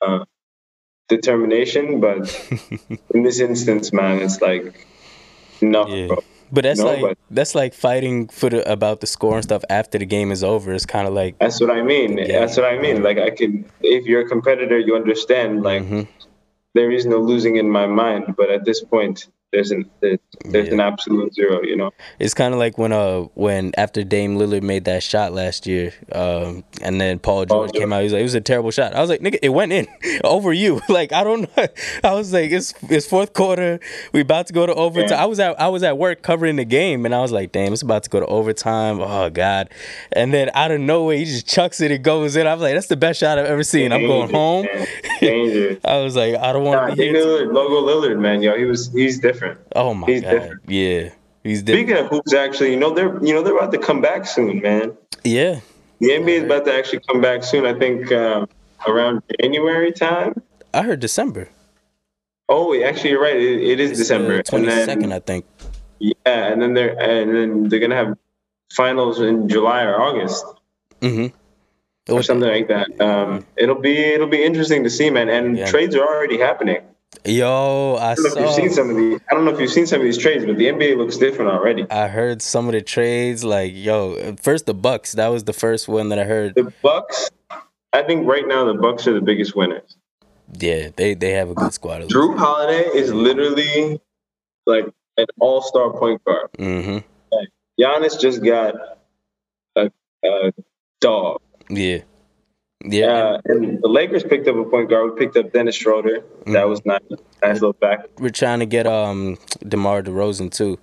Uh, 0.00 0.24
determination, 1.08 2.00
but 2.00 2.18
in 3.14 3.22
this 3.22 3.40
instance, 3.40 3.92
man, 3.92 4.20
it's 4.20 4.40
like 4.40 4.86
no, 5.60 5.86
Yeah. 5.86 6.16
But 6.54 6.64
that's 6.64 6.80
No, 6.80 6.86
like 6.86 7.00
but- 7.00 7.18
that's 7.30 7.54
like 7.54 7.72
fighting 7.72 8.28
for 8.28 8.50
the 8.50 8.60
about 8.70 9.00
the 9.00 9.06
score 9.06 9.36
and 9.36 9.44
stuff 9.44 9.62
after 9.70 9.96
the 9.98 10.04
game 10.04 10.30
is 10.30 10.44
over. 10.44 10.72
It's 10.74 10.84
kind 10.84 11.08
of 11.08 11.14
like 11.14 11.38
That's 11.38 11.60
what 11.60 11.70
I 11.70 11.82
mean. 11.82 12.18
Yeah. 12.18 12.40
That's 12.40 12.56
what 12.58 12.66
I 12.66 12.78
mean. 12.78 13.02
Like 13.02 13.16
I 13.18 13.30
can, 13.30 13.64
if 13.80 14.04
you're 14.04 14.20
a 14.20 14.28
competitor, 14.28 14.78
you 14.78 14.94
understand. 14.94 15.62
Like 15.62 15.82
Mhm. 15.82 16.08
there 16.74 16.90
is 16.90 17.06
no 17.06 17.18
losing 17.18 17.56
in 17.56 17.70
my 17.70 17.86
mind. 17.86 18.34
But 18.36 18.50
at 18.50 18.64
this 18.66 18.84
point, 18.84 19.28
there's 19.52 19.70
an 19.70 19.88
there's, 20.00 20.18
there's 20.46 20.68
an 20.68 20.80
absolute 20.80 21.34
zero. 21.34 21.62
You 21.62 21.76
know. 21.76 21.90
It's 22.18 22.34
kind 22.34 22.54
of 22.54 22.58
like 22.58 22.78
when 22.78 22.92
uh 22.92 23.22
when 23.34 23.72
after 23.76 24.02
Dame 24.02 24.36
Lillard 24.38 24.62
made 24.62 24.84
that 24.86 25.02
shot 25.02 25.32
last 25.32 25.66
year, 25.66 25.92
um, 26.12 26.64
and 26.80 27.00
then 27.00 27.18
Paul 27.18 27.44
George 27.44 27.70
George. 27.72 27.80
came 27.80 27.92
out. 27.92 27.98
He 27.98 28.04
was 28.04 28.12
like, 28.14 28.20
"It 28.20 28.24
was 28.24 28.34
a 28.34 28.40
terrible 28.40 28.70
shot." 28.70 28.94
I 28.94 29.00
was 29.00 29.10
like, 29.10 29.20
"Nigga, 29.20 29.38
it 29.42 29.50
went 29.50 29.72
in 29.72 29.86
over 30.24 30.52
you." 30.52 30.80
Like 30.88 31.12
I 31.12 31.22
don't 31.24 31.42
know. 31.56 31.66
I 32.04 32.12
was 32.14 32.32
like, 32.32 32.50
"It's 32.50 32.74
it's 32.90 33.06
fourth 33.06 33.32
quarter. 33.34 33.78
We 34.12 34.20
about 34.20 34.46
to 34.48 34.52
go 34.52 34.66
to 34.66 34.74
overtime." 34.74 35.10
Yeah. 35.10 35.22
I 35.22 35.26
was 35.26 35.38
at 35.40 35.60
I 35.60 35.68
was 35.68 35.82
at 35.82 35.96
work 35.98 36.22
covering 36.22 36.56
the 36.56 36.64
game, 36.64 37.04
and 37.06 37.14
I 37.14 37.20
was 37.20 37.32
like, 37.32 37.52
"Damn, 37.52 37.72
it's 37.72 37.82
about 37.82 38.02
to 38.04 38.10
go 38.10 38.20
to 38.20 38.26
overtime." 38.26 39.00
Oh 39.00 39.30
God! 39.30 39.68
And 40.12 40.32
then 40.34 40.50
out 40.54 40.70
of 40.70 40.80
nowhere, 40.80 41.16
he 41.16 41.24
just 41.24 41.46
chucks 41.48 41.80
it. 41.80 41.90
It 41.90 42.02
goes 42.02 42.36
in. 42.36 42.46
I 42.46 42.54
was 42.54 42.62
like, 42.62 42.74
"That's 42.74 42.86
the 42.88 42.96
best 42.96 43.20
shot 43.20 43.38
I've 43.38 43.46
ever 43.46 43.62
seen." 43.62 43.92
I'm 43.92 44.06
going 44.06 44.30
home. 44.30 44.66
I 45.22 45.98
was 46.02 46.16
like, 46.16 46.34
"I 46.36 46.52
don't 46.52 46.64
want 46.64 46.80
Nah, 46.82 46.94
to 46.94 46.96
Dame. 46.96 47.14
Lillard, 47.14 47.52
logo 47.52 47.80
Lillard, 47.86 48.18
man, 48.18 48.42
yo, 48.42 48.56
he 48.56 48.64
was 48.64 48.90
he's 48.92 49.18
different. 49.20 49.41
Oh 49.76 49.94
my 49.94 50.06
he's 50.06 50.22
God! 50.22 50.30
different. 50.30 50.60
Yeah, 50.68 51.10
he's 51.44 51.62
different. 51.62 51.88
Speaking 51.88 52.04
of 52.04 52.10
hoops, 52.10 52.32
actually, 52.34 52.70
you 52.72 52.78
know 52.78 52.92
they're 52.94 53.22
you 53.24 53.32
know 53.34 53.42
they're 53.42 53.56
about 53.56 53.72
to 53.72 53.78
come 53.78 54.00
back 54.00 54.26
soon, 54.26 54.60
man. 54.60 54.96
Yeah. 55.24 55.60
The 56.00 56.08
NBA 56.10 56.28
is 56.28 56.42
about 56.44 56.64
to 56.64 56.74
actually 56.74 57.00
come 57.08 57.20
back 57.20 57.44
soon. 57.44 57.64
I 57.64 57.78
think 57.78 58.10
um, 58.10 58.48
around 58.88 59.22
January 59.40 59.92
time. 59.92 60.34
I 60.74 60.82
heard 60.82 60.98
December. 61.00 61.48
Oh, 62.48 62.74
actually, 62.82 63.10
you're 63.10 63.22
right. 63.22 63.36
It, 63.36 63.62
it 63.62 63.80
is 63.80 63.96
December, 63.98 64.36
and 64.36 64.44
twenty 64.44 64.66
then 64.66 64.84
second, 64.86 65.12
I 65.12 65.20
think. 65.20 65.44
yeah, 66.00 66.12
and 66.26 66.60
then 66.60 66.74
they're 66.74 66.98
and 67.00 67.34
then 67.34 67.68
they're 67.68 67.78
gonna 67.80 67.94
have 67.94 68.16
finals 68.74 69.20
in 69.20 69.48
July 69.48 69.82
or 69.84 70.00
August 70.00 70.44
Mm-hmm. 71.02 72.12
or 72.12 72.22
something 72.22 72.48
like 72.48 72.68
that. 72.68 72.88
Um, 73.00 73.44
it'll 73.56 73.80
be 73.80 73.96
it'll 73.96 74.26
be 74.28 74.42
interesting 74.42 74.82
to 74.84 74.90
see, 74.90 75.08
man. 75.10 75.28
And 75.28 75.56
Yeah. 75.56 75.66
trades 75.70 75.94
are 75.94 76.02
already 76.06 76.38
happening. 76.38 76.80
Yo, 77.24 77.96
I 78.00 78.12
I 78.12 78.14
don't 78.14 78.24
know 78.24 78.30
if 78.32 78.36
you've 78.40 78.54
seen 78.54 78.70
some 78.70 78.90
of 78.90 78.96
these. 78.96 79.20
I 79.30 79.34
don't 79.34 79.44
know 79.44 79.52
if 79.52 79.60
you've 79.60 79.70
seen 79.70 79.86
some 79.86 80.00
of 80.00 80.04
these 80.04 80.18
trades, 80.18 80.44
but 80.44 80.56
the 80.56 80.66
NBA 80.66 80.96
looks 80.96 81.16
different 81.16 81.52
already. 81.52 81.86
I 81.90 82.08
heard 82.08 82.42
some 82.42 82.66
of 82.66 82.72
the 82.72 82.82
trades. 82.82 83.44
Like, 83.44 83.72
yo, 83.74 84.34
first 84.36 84.66
the 84.66 84.74
Bucks. 84.74 85.12
That 85.12 85.28
was 85.28 85.44
the 85.44 85.52
first 85.52 85.88
one 85.88 86.08
that 86.08 86.18
I 86.18 86.24
heard. 86.24 86.54
The 86.54 86.72
Bucks, 86.82 87.30
I 87.92 88.02
think 88.02 88.26
right 88.26 88.46
now 88.46 88.64
the 88.64 88.74
Bucks 88.74 89.06
are 89.06 89.14
the 89.14 89.20
biggest 89.20 89.54
winners. 89.54 89.96
Yeah, 90.58 90.88
they 90.96 91.14
they 91.14 91.30
have 91.32 91.48
a 91.48 91.54
good 91.54 91.72
squad. 91.72 92.02
Jrue 92.02 92.36
Holiday 92.36 92.88
is 92.88 93.12
literally 93.12 94.00
like 94.66 94.86
an 95.16 95.26
all-star 95.40 95.92
point 95.92 96.22
guard. 96.24 96.50
Mm-hmm. 96.58 96.98
Giannis 97.80 98.20
just 98.20 98.44
got 98.44 98.74
a, 99.76 99.90
a 100.24 100.52
dog. 101.00 101.40
Yeah. 101.68 102.00
Yeah. 102.84 103.06
Uh, 103.12 103.40
and 103.46 103.80
the 103.82 103.88
Lakers 103.88 104.24
picked 104.24 104.48
up 104.48 104.56
a 104.56 104.64
point 104.64 104.90
guard. 104.90 105.12
We 105.12 105.18
picked 105.18 105.36
up 105.36 105.52
Dennis 105.52 105.74
Schroeder. 105.76 106.22
That 106.46 106.68
was 106.68 106.84
nice. 106.84 107.00
Nice 107.42 107.54
little 107.54 107.72
back. 107.74 108.06
We're 108.18 108.30
trying 108.30 108.60
to 108.60 108.66
get 108.66 108.86
um 108.86 109.38
DeMar 109.66 110.02
DeRozan 110.02 110.50
too. 110.52 110.78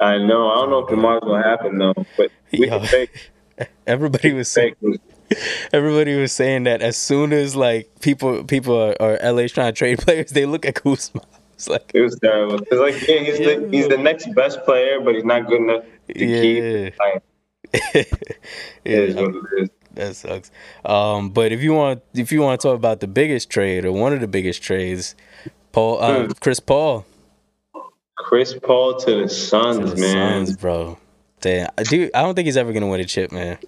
I 0.00 0.18
know. 0.18 0.50
I 0.50 0.54
don't 0.56 0.70
know 0.70 0.78
if 0.80 0.88
DeMar's 0.88 1.20
gonna 1.24 1.42
happen 1.42 1.78
though, 1.78 1.94
but 2.16 2.30
we 2.52 2.68
Yo. 2.68 2.82
Everybody 3.86 4.32
was 4.32 4.48
saying 4.50 4.76
everybody 5.72 6.16
was 6.16 6.32
saying 6.32 6.62
that 6.64 6.80
as 6.80 6.96
soon 6.96 7.32
as 7.32 7.56
like 7.56 8.00
people 8.00 8.44
people 8.44 8.94
are, 9.00 9.18
LA's 9.32 9.52
trying 9.52 9.72
to 9.72 9.76
trade 9.76 9.98
players, 10.04 10.30
they 10.30 10.46
look 10.46 10.64
at 10.64 10.74
Kuzma. 10.76 11.22
It's 11.54 11.68
like 11.68 11.90
It 11.92 12.00
was 12.02 12.16
terrible. 12.20 12.60
It's 12.70 12.72
like 12.72 13.08
yeah, 13.08 13.18
he's 13.20 13.38
the 13.38 13.68
he's 13.70 13.88
the 13.88 13.98
next 13.98 14.32
best 14.34 14.62
player, 14.64 15.00
but 15.00 15.14
he's 15.14 15.24
not 15.24 15.46
good 15.48 15.60
enough 15.60 15.84
to 16.14 16.24
Yeah. 16.26 16.90
keep. 16.90 16.98
Like, 16.98 17.22
it 17.74 18.06
is 18.84 19.14
yeah, 19.14 19.20
what 19.22 19.34
it 19.34 19.62
is. 19.62 19.68
That 19.98 20.16
sucks. 20.16 20.50
Um, 20.84 21.30
but 21.30 21.52
if 21.52 21.62
you 21.62 21.74
want 21.74 22.02
if 22.14 22.32
you 22.32 22.40
want 22.40 22.60
to 22.60 22.66
talk 22.68 22.74
about 22.76 23.00
the 23.00 23.06
biggest 23.06 23.50
trade 23.50 23.84
or 23.84 23.92
one 23.92 24.12
of 24.12 24.20
the 24.20 24.26
biggest 24.28 24.62
trades, 24.62 25.14
Paul 25.72 26.02
uh, 26.02 26.24
Hmm. 26.26 26.32
Chris 26.40 26.58
Paul 26.60 27.04
Chris 28.16 28.54
Paul 28.62 28.96
to 29.00 29.22
the 29.22 29.28
Suns, 29.28 29.78
to 29.90 29.94
the 29.94 30.00
man. 30.00 30.46
Suns, 30.46 30.56
bro. 30.56 30.98
Damn, 31.40 31.68
dude, 31.84 32.10
I 32.14 32.22
don't 32.22 32.34
think 32.34 32.46
he's 32.46 32.56
ever 32.56 32.72
gonna 32.72 32.88
win 32.88 33.00
a 33.00 33.04
chip, 33.04 33.30
man. 33.30 33.58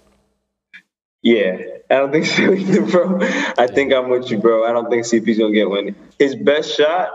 Yeah, 1.23 1.57
I 1.89 1.95
don't 1.95 2.11
think 2.11 2.25
so 2.37 2.51
either, 2.53 2.81
bro. 2.81 3.19
I 3.57 3.67
think 3.67 3.93
I'm 3.93 4.09
with 4.09 4.29
you, 4.31 4.37
bro. 4.39 4.65
I 4.65 4.73
don't 4.73 4.89
think 4.89 5.05
CP's 5.05 5.37
gonna 5.37 5.53
get 5.53 5.69
one. 5.69 5.95
His 6.19 6.35
best 6.35 6.75
shot, 6.75 7.09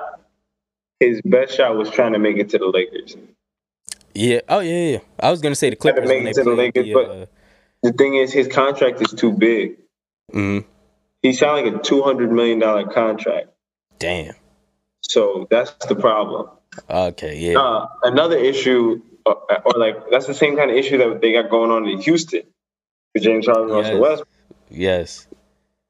his 1.01 1.21
best 1.25 1.55
shot 1.57 1.77
was 1.77 1.91
trying 1.91 2.13
to 2.15 2.19
make 2.19 2.37
it 2.39 2.49
to 2.51 2.59
the 2.59 2.67
Lakers. 2.67 3.17
Yeah. 4.15 4.41
Oh 4.49 4.61
yeah, 4.61 4.93
yeah. 4.93 4.99
I 5.21 5.31
was 5.31 5.43
gonna 5.43 5.55
say 5.55 5.69
the 5.71 5.77
Tried 5.77 5.91
to 5.93 6.01
Clippers 6.03 6.09
make 6.09 6.25
it 6.25 6.35
to 6.37 6.45
the 6.45 6.55
Lakers, 6.55 6.85
the, 6.87 6.93
but- 6.95 7.11
uh, 7.11 7.27
The 7.87 7.93
thing 7.93 8.17
is, 8.17 8.33
his 8.33 8.49
contract 8.49 9.01
is 9.01 9.13
too 9.13 9.33
big. 9.33 9.77
mhm. 10.33 10.65
He 11.23 11.33
signed 11.33 11.67
like 11.67 11.77
a 11.77 11.79
two 11.83 12.03
hundred 12.03 12.33
million 12.33 12.59
dollar 12.59 12.85
contract, 12.89 13.49
Damn. 14.01 14.35
so 15.03 15.47
that's 15.51 15.71
the 15.87 15.95
problem. 15.95 16.49
Okay. 16.91 17.39
Yeah. 17.39 17.59
Uh, 17.59 17.87
another 18.03 18.37
issue, 18.37 19.03
uh, 19.25 19.35
or 19.65 19.79
like 19.79 20.11
that's 20.11 20.27
the 20.27 20.35
same 20.35 20.57
kind 20.57 20.71
of 20.71 20.77
issue 20.77 20.99
that 20.99 21.21
they 21.21 21.33
got 21.33 21.49
going 21.49 21.71
on 21.71 21.87
in 21.87 22.01
Houston 22.01 22.43
with 23.15 23.23
James 23.23 23.47
Harden 23.47 23.65
and 23.71 23.73
Russell 23.73 24.01
Westbrook. 24.01 24.29
Yes. 24.69 25.29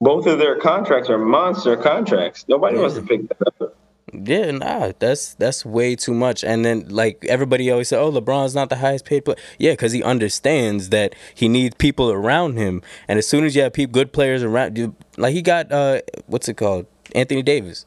Both 0.01 0.27
of 0.27 0.39
their 0.39 0.59
contracts 0.59 1.09
are 1.09 1.19
monster 1.19 1.77
contracts. 1.79 2.45
Nobody 2.47 2.79
wants 2.79 2.97
to 2.97 3.03
pick 3.03 3.27
that 3.29 3.55
up. 3.61 3.76
Yeah, 4.13 4.53
nah, 4.53 4.93
that's 4.99 5.35
that's 5.35 5.65
way 5.65 5.97
too 5.97 6.15
much. 6.15 6.45
And 6.45 6.65
then 6.65 6.89
like 6.89 7.25
everybody 7.29 7.71
always 7.71 7.89
say, 7.89 7.97
"Oh, 7.97 8.13
LeBron's 8.13 8.55
not 8.55 8.69
the 8.69 8.77
highest 8.77 9.05
paid 9.05 9.25
player." 9.25 9.37
Yeah, 9.59 9.73
because 9.73 9.93
he 9.93 10.03
understands 10.03 10.91
that 10.91 11.15
he 11.35 11.49
needs 11.49 11.75
people 11.77 12.13
around 12.13 12.57
him, 12.57 12.83
and 13.09 13.19
as 13.19 13.27
soon 13.27 13.45
as 13.45 13.57
you 13.57 13.63
have 13.63 13.73
people, 13.73 13.93
good 13.93 14.13
players 14.13 14.45
around 14.45 14.79
you, 14.79 14.95
like 15.17 15.33
he 15.33 15.43
got 15.43 15.73
uh, 15.73 16.03
what's 16.27 16.49
it 16.49 16.57
called, 16.57 16.87
Anthony 17.17 17.43
Davis. 17.43 17.85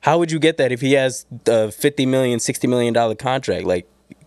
How 0.00 0.18
would 0.18 0.32
you 0.32 0.38
get 0.38 0.56
that 0.56 0.72
if 0.72 0.80
he 0.80 0.94
has 0.94 1.26
a 1.46 1.70
50 1.70 2.06
million, 2.06 2.40
60 2.40 2.66
million 2.66 2.92
dollar 2.92 3.14
contract? 3.14 3.64
Like, 3.66 3.86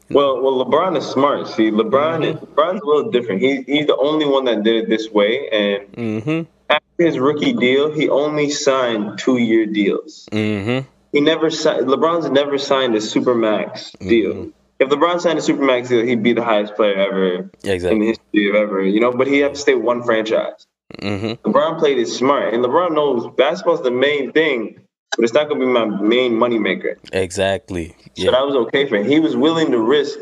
Well, 0.09 0.41
well, 0.41 0.63
LeBron 0.63 0.95
is 0.97 1.05
smart. 1.05 1.47
See, 1.47 1.69
LeBron, 1.71 2.23
is, 2.23 2.35
LeBron's 2.39 2.81
a 2.81 2.85
little 2.85 3.11
different. 3.11 3.41
He 3.41 3.63
he's 3.63 3.87
the 3.87 3.97
only 3.97 4.25
one 4.25 4.45
that 4.45 4.63
did 4.63 4.83
it 4.83 4.89
this 4.89 5.09
way. 5.09 5.49
And 5.49 5.91
mm-hmm, 5.91 6.41
after 6.69 7.03
his 7.03 7.17
rookie 7.19 7.53
deal, 7.53 7.91
he 7.91 8.09
only 8.09 8.51
signed 8.51 9.17
two 9.17 9.37
year 9.37 9.65
deals. 9.65 10.29
mm-hmm, 10.31 10.87
He 11.15 11.21
never 11.21 11.49
signed. 11.49 11.87
LeBron's 11.87 12.29
never 12.29 12.57
signed 12.57 12.93
a 12.93 12.97
supermax 12.97 13.97
deal. 13.99 14.51
If 14.81 14.89
LeBron 14.89 15.21
signed 15.21 15.39
a 15.39 15.41
supermax 15.41 15.87
deal, 15.87 16.05
he'd 16.05 16.21
be 16.21 16.33
the 16.33 16.43
highest 16.43 16.75
player 16.75 16.93
ever 16.93 17.49
in 17.63 17.99
the 17.99 18.07
history 18.07 18.49
of 18.49 18.55
ever. 18.55 18.83
You 18.83 18.99
know, 18.99 19.13
but 19.13 19.25
he 19.27 19.39
had 19.39 19.53
to 19.53 19.59
stay 19.59 19.75
with 19.75 19.85
one 19.85 20.03
franchise. 20.03 20.67
Mm-hmm, 20.99 21.49
LeBron 21.49 21.79
played 21.79 21.99
it 21.99 22.09
smart, 22.09 22.53
and 22.53 22.61
LeBron 22.61 22.93
knows 22.93 23.33
basketball's 23.37 23.81
the 23.81 23.91
main 23.91 24.33
thing, 24.33 24.81
but 25.15 25.23
it's 25.23 25.33
not 25.33 25.47
going 25.47 25.61
to 25.61 25.65
be 25.65 25.71
my 25.71 25.85
main 25.85 26.33
moneymaker. 26.33 26.97
exactly. 27.13 27.95
So 28.17 28.25
Yeah, 28.25 28.31
that 28.31 28.45
was 28.45 28.55
okay 28.67 28.85
for 28.89 28.97
him. 28.97 29.05
He 29.05 29.21
was 29.21 29.37
willing 29.37 29.71
to 29.71 29.79
risk 29.79 30.19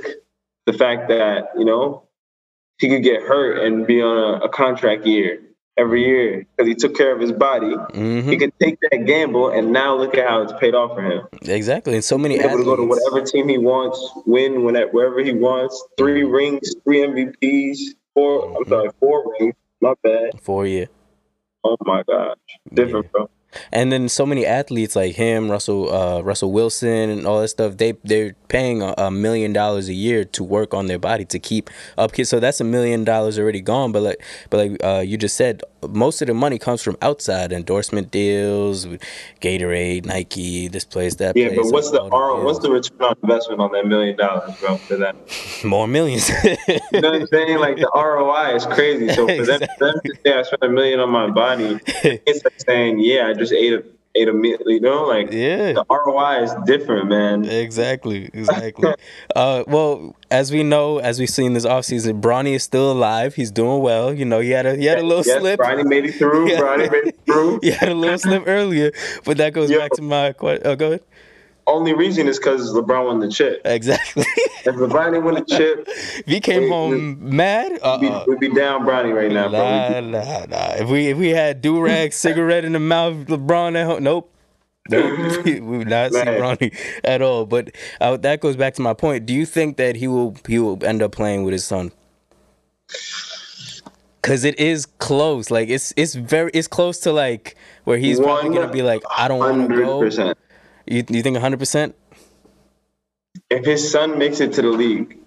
the 0.67 0.73
fact 0.73 1.07
that, 1.07 1.45
you 1.57 1.65
know, 1.65 2.03
he 2.77 2.87
could 2.87 3.01
get 3.01 3.23
hurt 3.23 3.65
and 3.65 3.87
be 3.87 3.99
on 3.99 4.15
a, 4.15 4.45
a 4.45 4.49
contract 4.49 5.07
year 5.07 5.39
every 5.77 6.05
year 6.05 6.45
because 6.55 6.67
he 6.67 6.75
took 6.75 6.95
care 6.95 7.13
of 7.13 7.19
his 7.19 7.31
body. 7.31 7.69
He 7.69 7.75
mm-hmm, 7.75 8.35
could 8.35 8.53
take 8.59 8.77
that 8.91 9.05
gamble, 9.05 9.49
and 9.49 9.71
now 9.71 9.95
look 9.95 10.17
at 10.17 10.27
how 10.27 10.41
it's 10.41 10.53
paid 10.59 10.75
off 10.75 10.95
for 10.95 11.01
him. 11.01 11.27
exactly. 11.43 11.95
And 11.95 12.03
so 12.03 12.17
many 12.17 12.35
He's 12.35 12.45
able 12.45 12.57
to 12.57 12.63
go 12.63 12.75
to 12.75 12.83
whatever 12.83 13.25
team 13.25 13.49
he 13.49 13.57
wants, 13.57 13.99
win 14.25 14.63
whenever, 14.63 14.91
wherever 14.91 15.19
he 15.23 15.33
wants. 15.33 15.83
Three 15.97 16.23
rings, 16.23 16.75
three 16.83 16.99
MVPs, 16.99 17.77
4 18.13 18.57
I'm 18.57 18.65
sorry, 18.67 18.89
four 18.99 19.35
rings. 19.39 19.55
My 19.81 19.93
bad. 20.01 20.41
Four 20.41 20.65
year. 20.65 20.87
Oh 21.63 21.77
my 21.81 22.03
gosh, 22.03 22.37
different, 22.73 23.11
bro. 23.11 23.29
And 23.71 23.91
then 23.91 24.09
so 24.09 24.25
many 24.25 24.45
athletes 24.45 24.95
like 24.95 25.15
him, 25.15 25.49
Russell, 25.49 25.93
uh, 25.93 26.21
Russell 26.21 26.51
Wilson, 26.51 27.09
and 27.09 27.25
all 27.25 27.41
that 27.41 27.49
stuff. 27.49 27.77
They 27.77 27.93
they're 28.03 28.33
paying 28.47 28.81
a, 28.81 28.93
a 28.97 29.11
million 29.11 29.53
dollars 29.53 29.89
a 29.89 29.93
year 29.93 30.25
to 30.25 30.43
work 30.43 30.73
on 30.73 30.87
their 30.87 30.99
body 30.99 31.25
to 31.25 31.39
keep 31.39 31.69
up. 31.97 32.13
So 32.23 32.39
that's 32.39 32.61
a 32.61 32.63
million 32.63 33.03
dollars 33.03 33.39
already 33.39 33.61
gone. 33.61 33.91
But 33.91 34.03
like, 34.03 34.23
but 34.49 34.57
like 34.57 34.83
uh, 34.83 34.99
you 34.99 35.17
just 35.17 35.35
said, 35.35 35.61
most 35.89 36.21
of 36.21 36.27
the 36.27 36.33
money 36.33 36.57
comes 36.57 36.81
from 36.81 36.97
outside 37.01 37.51
endorsement 37.51 38.11
deals, 38.11 38.85
Gatorade, 39.41 40.05
Nike, 40.05 40.67
this 40.67 40.85
place, 40.85 41.15
that 41.15 41.35
Yeah, 41.35 41.47
place. 41.49 41.59
but 41.61 41.71
what's 41.71 41.91
the 41.91 42.01
R? 42.03 42.43
What's 42.43 42.59
the 42.59 42.71
return 42.71 43.01
on 43.01 43.15
investment 43.23 43.61
on 43.61 43.71
that 43.73 43.85
million 43.87 44.15
dollars, 44.17 44.51
bro? 44.59 44.77
For 44.87 44.97
that, 44.97 45.15
more 45.63 45.87
millions? 45.87 46.29
you 46.29 46.55
know 47.01 47.11
what 47.11 47.21
I'm 47.21 47.27
saying? 47.27 47.59
Like 47.59 47.77
the 47.77 47.89
ROI 47.95 48.55
is 48.55 48.65
crazy. 48.65 49.09
So 49.09 49.27
for 49.27 49.45
them, 49.45 49.59
for 49.77 49.87
them 49.87 50.01
to 50.05 50.15
say 50.25 50.33
I 50.33 50.41
spent 50.43 50.63
a 50.63 50.69
million 50.69 50.99
on 50.99 51.09
my 51.09 51.29
body, 51.29 51.79
it's 51.87 52.43
like 52.43 52.53
saying, 52.67 52.99
yeah, 52.99 53.27
I 53.27 53.33
just 53.33 53.53
ate 53.53 53.73
a 53.73 53.83
meal. 54.15 54.57
You 54.65 54.79
know, 54.79 55.03
like 55.03 55.31
yeah. 55.31 55.73
the 55.73 55.85
ROI 55.89 56.43
is 56.43 56.53
different, 56.65 57.09
man. 57.09 57.45
Exactly, 57.45 58.29
exactly. 58.33 58.93
uh, 59.35 59.63
well, 59.67 60.15
as 60.29 60.51
we 60.51 60.63
know, 60.63 60.99
as 60.99 61.19
we've 61.19 61.29
seen 61.29 61.53
this 61.53 61.65
offseason, 61.65 62.21
Bronny 62.21 62.53
is 62.53 62.63
still 62.63 62.91
alive. 62.91 63.35
He's 63.35 63.51
doing 63.51 63.81
well. 63.81 64.13
You 64.13 64.25
know, 64.25 64.39
he 64.39 64.51
had 64.51 64.65
a 64.65 64.75
he 64.75 64.85
had 64.85 64.99
a 64.99 65.03
little 65.03 65.23
yes, 65.25 65.39
slip. 65.39 65.59
Bronny 65.59 65.85
made 65.85 66.05
it 66.05 66.15
through. 66.15 66.43
Yeah. 66.53 66.59
Bronny 66.59 66.91
made 66.91 67.07
it 67.07 67.19
through. 67.25 67.59
he 67.63 67.71
had 67.71 67.89
a 67.89 67.95
little 67.95 68.17
slip 68.17 68.43
earlier, 68.47 68.91
but 69.23 69.37
that 69.37 69.53
goes 69.53 69.69
Yo. 69.69 69.79
back 69.79 69.91
to 69.93 70.01
my 70.01 70.33
question. 70.33 70.61
Oh, 70.65 70.75
go 70.75 70.87
ahead. 70.87 71.03
Only 71.65 71.93
reason 71.93 72.27
is 72.27 72.37
because 72.37 72.73
LeBron 72.73 73.05
won 73.05 73.19
the 73.19 73.29
chip. 73.29 73.61
Exactly. 73.65 74.25
If 74.65 74.75
LeBron 74.75 75.11
didn't 75.11 75.25
win 75.25 75.35
the 75.35 75.41
chip, 75.43 75.83
if 75.89 76.25
he 76.25 76.39
came 76.39 76.69
home 76.69 77.35
mad, 77.35 77.73
we'd, 77.73 77.81
uh, 77.83 78.23
we'd 78.29 78.39
be 78.39 78.47
down 78.47 78.85
Bronny 78.85 79.13
right 79.13 79.29
now, 79.29 79.49
bro. 79.49 79.99
nah, 79.99 79.99
nah, 79.99 80.45
nah. 80.45 80.75
If 80.75 80.87
we 80.87 81.07
if 81.07 81.17
we 81.17 81.31
had 81.31 81.61
do 81.61 81.81
rag 81.81 82.13
cigarette 82.25 82.63
in 82.63 82.71
the 82.71 82.79
mouth, 82.79 83.13
LeBron 83.27 83.75
at 83.75 83.85
home, 83.85 84.03
nope. 84.03 84.33
No, 84.89 85.01
we 85.45 85.59
would 85.59 85.89
not 85.89 86.13
see. 86.13 86.19
Bronny 86.19 86.73
at 87.03 87.21
all. 87.21 87.45
But 87.45 87.75
uh, 87.99 88.15
that 88.15 88.39
goes 88.39 88.55
back 88.55 88.73
to 88.75 88.81
my 88.81 88.93
point. 88.93 89.25
Do 89.25 89.33
you 89.33 89.45
think 89.45 89.75
that 89.75 89.97
he 89.97 90.07
will 90.07 90.37
he 90.47 90.59
will 90.59 90.81
end 90.85 91.01
up 91.01 91.11
playing 91.11 91.43
with 91.43 91.51
his 91.51 91.65
son? 91.65 91.91
Cause 94.21 94.45
it 94.45 94.57
is 94.57 94.85
close. 94.85 95.51
Like 95.51 95.67
it's 95.67 95.93
it's 95.97 96.15
very 96.15 96.51
it's 96.53 96.69
close 96.69 96.99
to 96.99 97.11
like 97.11 97.57
where 97.83 97.97
he's 97.97 98.17
probably 98.17 98.55
gonna 98.55 98.71
be 98.71 98.81
like, 98.81 99.03
I 99.13 99.27
don't 99.27 99.39
want 99.39 99.69
to 99.69 99.75
go. 99.75 100.33
100%. 100.87 100.93
You 101.09 101.15
you 101.15 101.21
think 101.23 101.37
hundred 101.37 101.59
percent? 101.59 101.95
If 103.49 103.65
his 103.65 103.89
son 103.91 104.17
makes 104.17 104.39
it 104.39 104.53
to 104.53 104.61
the 104.61 104.69
league, 104.69 105.17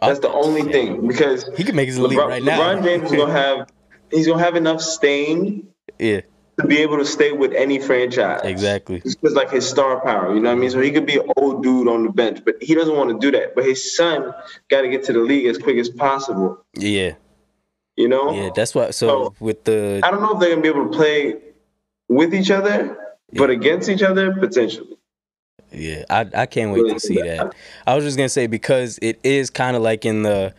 that's 0.00 0.20
the 0.20 0.30
only 0.30 0.62
thing 0.62 1.06
because 1.06 1.48
He 1.56 1.64
can 1.64 1.76
make 1.76 1.86
his 1.88 1.98
league 1.98 2.18
right 2.18 2.42
now. 2.42 2.58
LeBron 2.60 2.84
James 2.84 3.10
is 3.10 3.16
gonna 3.16 3.32
have 3.32 3.68
he's 4.10 4.26
gonna 4.26 4.42
have 4.42 4.56
enough 4.56 4.80
staying 4.80 5.68
Yeah, 5.98 6.20
to 6.58 6.66
be 6.66 6.78
able 6.78 6.98
to 6.98 7.04
stay 7.04 7.32
with 7.32 7.52
any 7.52 7.78
franchise. 7.78 8.40
exactly. 8.44 9.00
It's 9.04 9.14
just 9.16 9.34
like 9.36 9.50
his 9.50 9.66
star 9.68 10.00
power, 10.00 10.34
you 10.34 10.40
know 10.40 10.50
what 10.50 10.56
I 10.56 10.60
mean? 10.60 10.70
So 10.70 10.80
he 10.80 10.90
could 10.90 11.06
be 11.06 11.18
an 11.18 11.30
old 11.36 11.62
dude 11.62 11.88
on 11.88 12.04
the 12.04 12.10
bench, 12.10 12.44
but 12.44 12.56
he 12.62 12.74
doesn't 12.74 12.94
want 12.96 13.10
to 13.10 13.18
do 13.18 13.30
that. 13.38 13.54
But 13.54 13.64
his 13.64 13.96
son 13.96 14.34
got 14.70 14.82
to 14.82 14.88
get 14.88 15.04
to 15.04 15.12
the 15.12 15.20
league 15.20 15.46
as 15.46 15.56
quick 15.58 15.76
as 15.78 15.88
possible, 15.88 16.58
Yeah, 16.76 17.12
you 17.96 18.08
know? 18.08 18.32
yeah. 18.32 18.50
That's 18.54 18.74
why. 18.74 18.90
So 18.90 19.06
So- 19.08 19.34
with 19.40 19.64
the 19.64 20.00
I 20.02 20.10
don't 20.10 20.20
know 20.20 20.34
if 20.34 20.40
they're 20.40 20.50
gonna 20.50 20.62
be 20.62 20.68
able 20.68 20.90
to 20.90 20.96
play 20.96 21.36
with 22.08 22.34
each 22.34 22.50
other, 22.50 22.98
but 23.32 23.50
against 23.50 23.88
each 23.88 24.02
other 24.02 24.32
potentially. 24.34 24.95
Yeah, 25.76 26.04
I 26.10 26.26
I 26.34 26.46
can't 26.46 26.72
wait 26.72 26.92
to 26.92 26.98
see 27.00 27.16
that. 27.20 27.54
I 27.86 27.94
was 27.94 28.04
just 28.04 28.16
gonna 28.16 28.28
say 28.28 28.46
because 28.46 28.98
it 29.02 29.20
is 29.22 29.50
kind 29.50 29.76
of 29.76 29.82
like 29.82 30.04
in 30.04 30.22
the, 30.22 30.54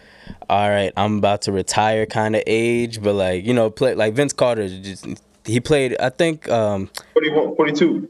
all 0.49 0.69
right, 0.69 0.93
I'm 0.95 1.17
about 1.17 1.41
to 1.43 1.51
retire 1.51 2.05
kind 2.05 2.35
of 2.35 2.43
age, 2.45 3.01
but 3.01 3.13
like 3.13 3.43
you 3.45 3.53
know, 3.53 3.69
play 3.69 3.95
like 3.95 4.13
Vince 4.13 4.33
Carter. 4.33 4.67
Just, 4.69 5.05
he 5.45 5.59
played, 5.59 5.95
I 5.99 6.09
think, 6.09 6.49
um, 6.49 6.89
41, 7.13 7.55
42. 7.55 8.09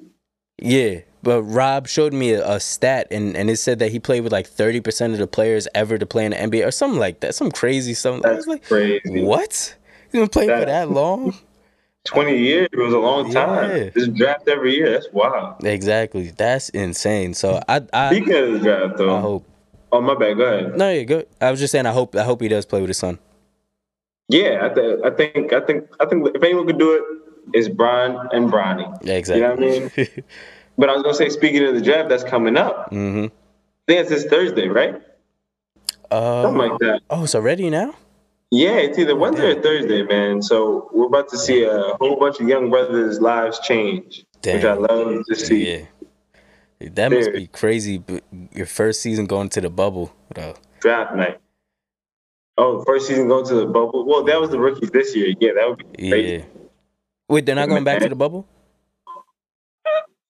yeah. 0.60 1.00
But 1.24 1.44
Rob 1.44 1.88
showed 1.88 2.14
me 2.14 2.32
a, 2.32 2.48
a 2.48 2.60
stat, 2.60 3.08
and, 3.12 3.36
and 3.36 3.50
it 3.50 3.58
said 3.58 3.80
that 3.80 3.92
he 3.92 4.00
played 4.00 4.22
with 4.22 4.32
like 4.32 4.48
30% 4.50 5.12
of 5.14 5.18
the 5.18 5.28
players 5.28 5.68
ever 5.76 5.98
to 5.98 6.06
play 6.06 6.26
in 6.26 6.32
the 6.32 6.38
NBA 6.38 6.66
or 6.66 6.72
something 6.72 7.00
like 7.00 7.20
that. 7.20 7.36
Some 7.36 7.52
crazy 7.52 7.94
something. 7.96 8.26
I 8.26 8.34
was 8.36 8.46
That's 8.46 8.48
like, 8.48 8.64
crazy. 8.64 9.24
what? 9.24 9.76
He's 10.12 10.22
been 10.22 10.30
playing 10.30 10.50
for 10.50 10.66
that 10.66 10.90
long? 10.90 11.36
20 12.08 12.38
years 12.38 12.70
it 12.72 12.78
was 12.80 12.94
a 12.94 13.00
long 13.00 13.32
time. 13.32 13.72
Yeah. 13.72 13.90
Just 13.90 14.14
draft 14.16 14.48
every 14.48 14.76
year. 14.76 14.92
That's 14.92 15.08
wild. 15.12 15.64
Exactly. 15.64 16.32
That's 16.32 16.70
insane. 16.70 17.34
So 17.34 17.62
I 17.68 17.82
I, 17.94 18.12
Speaking 18.12 18.36
of 18.36 18.54
the 18.54 18.60
draft, 18.60 18.98
though. 18.98 19.16
I 19.16 19.20
hope. 19.20 19.46
Oh, 19.92 20.02
my 20.02 20.16
bad. 20.16 20.38
Go 20.38 20.44
ahead. 20.44 20.78
No, 20.78 20.90
yeah, 20.90 21.04
good. 21.04 21.28
I 21.40 21.52
was 21.52 21.60
just 21.60 21.72
saying 21.72 21.86
I 21.86 21.92
hope 21.92 22.16
I 22.16 22.24
hope 22.24 22.42
he 22.42 22.48
does 22.48 22.66
play 22.66 22.82
with 22.82 22.90
his 22.90 22.98
son. 22.98 23.20
Yeah, 24.30 24.68
I, 24.70 24.74
th- 24.74 25.00
I 25.06 25.10
think 25.12 25.54
I 25.54 25.62
think 25.62 25.88
I 26.00 26.06
think 26.06 26.28
if 26.36 26.44
anyone 26.44 26.68
could 26.68 26.80
do 26.80 26.94
it, 26.96 27.04
it's 27.54 27.70
Brian 27.70 28.18
and 28.34 28.52
Bronny. 28.52 28.86
Yeah, 29.02 29.14
exactly. 29.14 29.42
You 29.42 29.48
know 29.48 29.86
what 29.86 29.94
I 29.98 30.02
mean? 30.02 30.24
But 30.78 30.90
I 30.90 30.94
was 30.94 31.02
gonna 31.02 31.16
say, 31.16 31.30
speaking 31.30 31.64
of 31.64 31.74
the 31.74 31.82
draft 31.82 32.10
that's 32.10 32.24
coming 32.24 32.56
up, 32.56 32.92
mm-hmm. 32.92 33.26
I 33.26 33.86
think 33.88 34.02
it's 34.02 34.10
this 34.10 34.26
Thursday, 34.26 34.68
right? 34.68 35.02
Uh, 36.12 36.44
Something 36.44 36.70
like 36.70 36.80
that. 36.80 37.02
Oh, 37.10 37.24
it's 37.24 37.34
already 37.34 37.70
now? 37.70 37.96
Yeah, 38.50 38.78
it's 38.78 38.98
either 38.98 39.12
oh, 39.12 39.16
Wednesday 39.16 39.58
or 39.58 39.62
Thursday, 39.62 40.04
man. 40.04 40.42
So 40.42 40.90
we're 40.94 41.08
about 41.08 41.30
to 41.30 41.38
see 41.38 41.64
a 41.64 41.96
whole 42.00 42.18
bunch 42.18 42.40
of 42.40 42.48
young 42.48 42.70
brothers' 42.70 43.20
lives 43.20 43.60
change, 43.60 44.26
which 44.44 44.64
I 44.64 44.74
love 44.74 45.26
to 45.28 45.36
see. 45.36 45.80
Yeah. 45.80 45.86
That 46.92 47.12
must 47.12 47.34
be 47.34 47.48
crazy. 47.48 47.98
But 47.98 48.24
your 48.54 48.68
first 48.68 49.02
season 49.02 49.26
going 49.26 49.50
to 49.50 49.62
the 49.62 49.70
bubble, 49.70 50.14
though. 50.34 50.56
Draft 50.80 51.16
night. 51.16 51.40
Oh, 52.58 52.84
first 52.86 53.08
season 53.08 53.28
going 53.28 53.46
to 53.48 53.56
the 53.56 53.66
bubble. 53.66 54.06
Well, 54.06 54.24
that 54.24 54.40
was 54.40 54.50
the 54.50 54.60
rookies 54.60 54.92
this 54.92 55.16
year. 55.16 55.34
Yeah, 55.40 55.52
that 55.56 55.70
would 55.70 55.78
be 55.78 56.10
crazy. 56.10 56.34
Yeah. 56.34 56.44
Wait, 57.30 57.46
they're 57.46 57.56
not 57.56 57.68
going 57.68 57.84
back 57.84 58.00
to 58.02 58.10
the 58.10 58.16
bubble? 58.16 58.48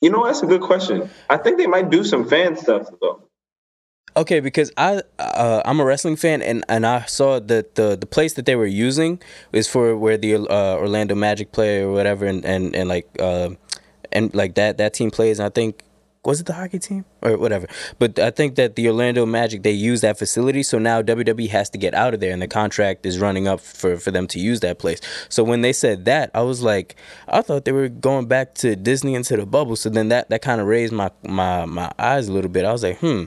You 0.02 0.10
know, 0.10 0.26
that's 0.26 0.42
a 0.42 0.46
good 0.46 0.62
question. 0.62 1.10
I 1.30 1.38
think 1.38 1.58
they 1.58 1.68
might 1.68 1.90
do 1.90 2.04
some 2.04 2.28
fan 2.28 2.56
stuff 2.56 2.88
though. 3.02 3.27
Okay, 4.18 4.40
because 4.40 4.72
I 4.78 5.04
uh, 5.20 5.62
I'm 5.64 5.80
a 5.80 5.86
wrestling 5.86 6.16
fan 6.16 6.42
and, 6.42 6.66
and 6.68 6.88
I 6.88 7.06
saw 7.06 7.40
that 7.40 7.76
the 7.76 7.96
the 7.96 8.08
place 8.08 8.34
that 8.34 8.48
they 8.48 8.56
were 8.56 8.66
using 8.66 9.22
is 9.54 9.68
for 9.68 9.96
where 9.96 10.18
the 10.18 10.38
uh, 10.38 10.78
Orlando 10.78 11.14
Magic 11.14 11.52
play 11.52 11.82
or 11.84 11.92
whatever 11.92 12.26
and 12.26 12.44
and 12.44 12.76
and 12.76 12.90
like 12.90 13.08
uh, 13.20 13.52
and 14.12 14.34
like 14.34 14.56
that 14.56 14.80
that 14.80 14.96
team 14.96 15.12
plays. 15.12 15.38
And 15.38 15.46
I 15.46 15.50
think 15.50 15.84
was 16.26 16.42
it 16.42 16.48
the 16.48 16.54
hockey 16.54 16.80
team 16.80 17.06
or 17.22 17.38
whatever. 17.38 17.68
But 18.00 18.18
I 18.18 18.32
think 18.32 18.56
that 18.56 18.76
the 18.76 18.88
Orlando 18.88 19.24
Magic 19.28 19.62
they 19.62 19.72
use 19.72 20.02
that 20.02 20.18
facility, 20.18 20.64
so 20.64 20.80
now 20.80 21.04
WWE 21.04 21.50
has 21.50 21.70
to 21.70 21.78
get 21.78 21.94
out 21.94 22.16
of 22.16 22.20
there, 22.20 22.34
and 22.34 22.42
the 22.42 22.48
contract 22.48 23.06
is 23.06 23.20
running 23.20 23.48
up 23.48 23.60
for 23.60 23.98
for 23.98 24.10
them 24.10 24.26
to 24.30 24.40
use 24.40 24.62
that 24.62 24.80
place. 24.80 25.00
So 25.30 25.44
when 25.44 25.62
they 25.62 25.74
said 25.74 26.06
that, 26.06 26.32
I 26.34 26.42
was 26.42 26.64
like, 26.64 26.96
I 27.28 27.42
thought 27.42 27.66
they 27.66 27.72
were 27.72 27.88
going 27.88 28.26
back 28.26 28.56
to 28.56 28.76
Disney 28.76 29.14
into 29.14 29.38
the 29.38 29.46
bubble. 29.46 29.76
So 29.76 29.92
then 29.92 30.10
that 30.10 30.32
that 30.32 30.42
kind 30.42 30.60
of 30.60 30.66
raised 30.66 30.92
my 30.92 31.12
my 31.22 31.66
my 31.66 31.92
eyes 32.00 32.28
a 32.28 32.34
little 32.34 32.50
bit. 32.50 32.66
I 32.66 32.72
was 32.72 32.82
like, 32.82 32.98
hmm. 32.98 33.26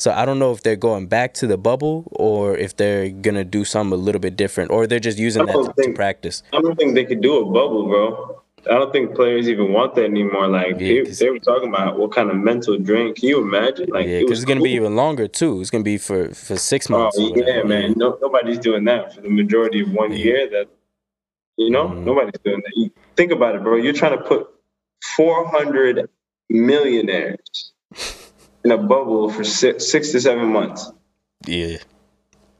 So 0.00 0.10
I 0.12 0.24
don't 0.24 0.38
know 0.38 0.50
if 0.52 0.62
they're 0.62 0.76
going 0.76 1.08
back 1.08 1.34
to 1.34 1.46
the 1.46 1.58
bubble 1.58 2.08
or 2.12 2.56
if 2.56 2.74
they're 2.74 3.10
gonna 3.10 3.44
do 3.44 3.66
something 3.66 3.92
a 3.92 4.00
little 4.02 4.18
bit 4.18 4.34
different, 4.34 4.70
or 4.70 4.86
they're 4.86 4.98
just 4.98 5.18
using 5.18 5.44
that 5.44 5.52
don't 5.52 5.76
to, 5.76 5.92
practice. 5.92 6.42
I 6.54 6.60
don't 6.62 6.74
think 6.76 6.94
they 6.94 7.04
could 7.04 7.20
do 7.20 7.36
a 7.36 7.44
bubble, 7.44 7.86
bro. 7.86 8.42
I 8.70 8.74
don't 8.78 8.92
think 8.92 9.14
players 9.14 9.46
even 9.46 9.74
want 9.74 9.94
that 9.96 10.04
anymore. 10.04 10.48
Like 10.48 10.80
Yeah, 10.80 11.02
they, 11.04 11.10
they 11.10 11.28
were 11.28 11.38
talking 11.40 11.68
about 11.68 11.98
what 11.98 12.12
kind 12.12 12.30
of 12.30 12.36
mental 12.36 12.78
drain. 12.78 13.14
Can 13.14 13.28
you 13.28 13.42
imagine? 13.42 13.90
Like 13.90 14.06
Yeah, 14.06 14.20
because 14.20 14.38
it's 14.38 14.48
gonna 14.48 14.62
be 14.62 14.70
even 14.70 14.96
longer 14.96 15.28
too. 15.28 15.60
It's 15.60 15.68
gonna 15.68 15.84
be 15.84 15.98
for 15.98 16.32
for 16.32 16.56
six 16.56 16.88
Oh 16.88 16.96
months. 16.98 17.18
Oh 17.20 17.34
yeah, 17.36 17.62
man. 17.62 17.92
No, 17.98 18.16
nobody's 18.22 18.58
doing 18.58 18.84
that 18.84 19.14
for 19.14 19.20
the 19.20 19.28
majority 19.28 19.82
of 19.82 19.92
one 19.92 20.12
Yeah. 20.12 20.24
year. 20.24 20.48
That 20.50 20.68
you 21.58 21.68
know, 21.68 21.88
Mhm. 21.88 22.04
nobody's 22.04 22.40
doing 22.42 22.62
that. 22.64 22.72
You, 22.74 22.90
think 23.18 23.32
about 23.32 23.54
it, 23.54 23.62
bro. 23.62 23.76
You're 23.76 23.92
trying 23.92 24.16
to 24.16 24.24
put 24.24 24.48
400 25.14 26.08
millionaires 26.48 27.72
in 28.64 28.70
a 28.70 28.78
bubble 28.78 29.30
for 29.30 29.44
six, 29.44 29.90
six 29.90 30.12
to 30.12 30.20
seven 30.20 30.52
months. 30.52 30.90
Yeah. 31.46 31.78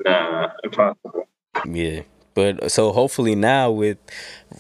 Nah, 0.05 0.49
impossible. 0.65 1.29
Yeah. 1.69 2.03
But 2.35 2.71
so 2.71 2.93
hopefully 2.93 3.35
now 3.35 3.71
with 3.71 3.99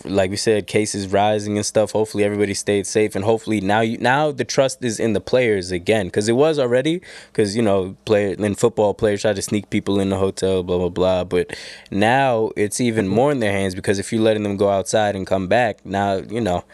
like 0.05 0.31
we 0.31 0.37
said 0.37 0.66
cases 0.66 1.09
rising 1.09 1.57
and 1.57 1.64
stuff 1.64 1.92
hopefully 1.92 2.24
everybody 2.24 2.55
stayed 2.55 2.87
safe 2.87 3.14
and 3.14 3.24
hopefully 3.24 3.61
now 3.61 3.81
you 3.81 3.96
now 3.98 4.31
the 4.31 4.44
trust 4.44 4.85
is 4.85 5.00
in 5.00 5.12
the 5.14 5.20
players 5.20 5.70
again 5.70 6.11
cuz 6.11 6.29
it 6.29 6.33
was 6.33 6.59
already 6.59 7.00
cuz 7.33 7.57
you 7.57 7.62
know 7.62 7.96
player 8.05 8.35
in 8.38 8.55
football 8.55 8.92
players 8.94 9.22
try 9.22 9.33
to 9.33 9.42
sneak 9.42 9.68
people 9.70 9.98
in 9.98 10.11
the 10.11 10.16
hotel 10.16 10.62
blah 10.62 10.79
blah 10.79 10.88
blah 10.88 11.24
but 11.24 11.57
now 11.90 12.50
it's 12.57 12.81
even 12.81 13.09
more 13.09 13.33
in 13.33 13.40
their 13.40 13.53
hands 13.53 13.74
because 13.74 13.98
if 13.98 14.12
you're 14.12 14.22
letting 14.22 14.42
them 14.42 14.57
go 14.57 14.68
outside 14.68 15.16
and 15.16 15.26
come 15.26 15.48
back 15.48 15.85
now 15.85 16.16
you 16.16 16.40
know 16.40 16.64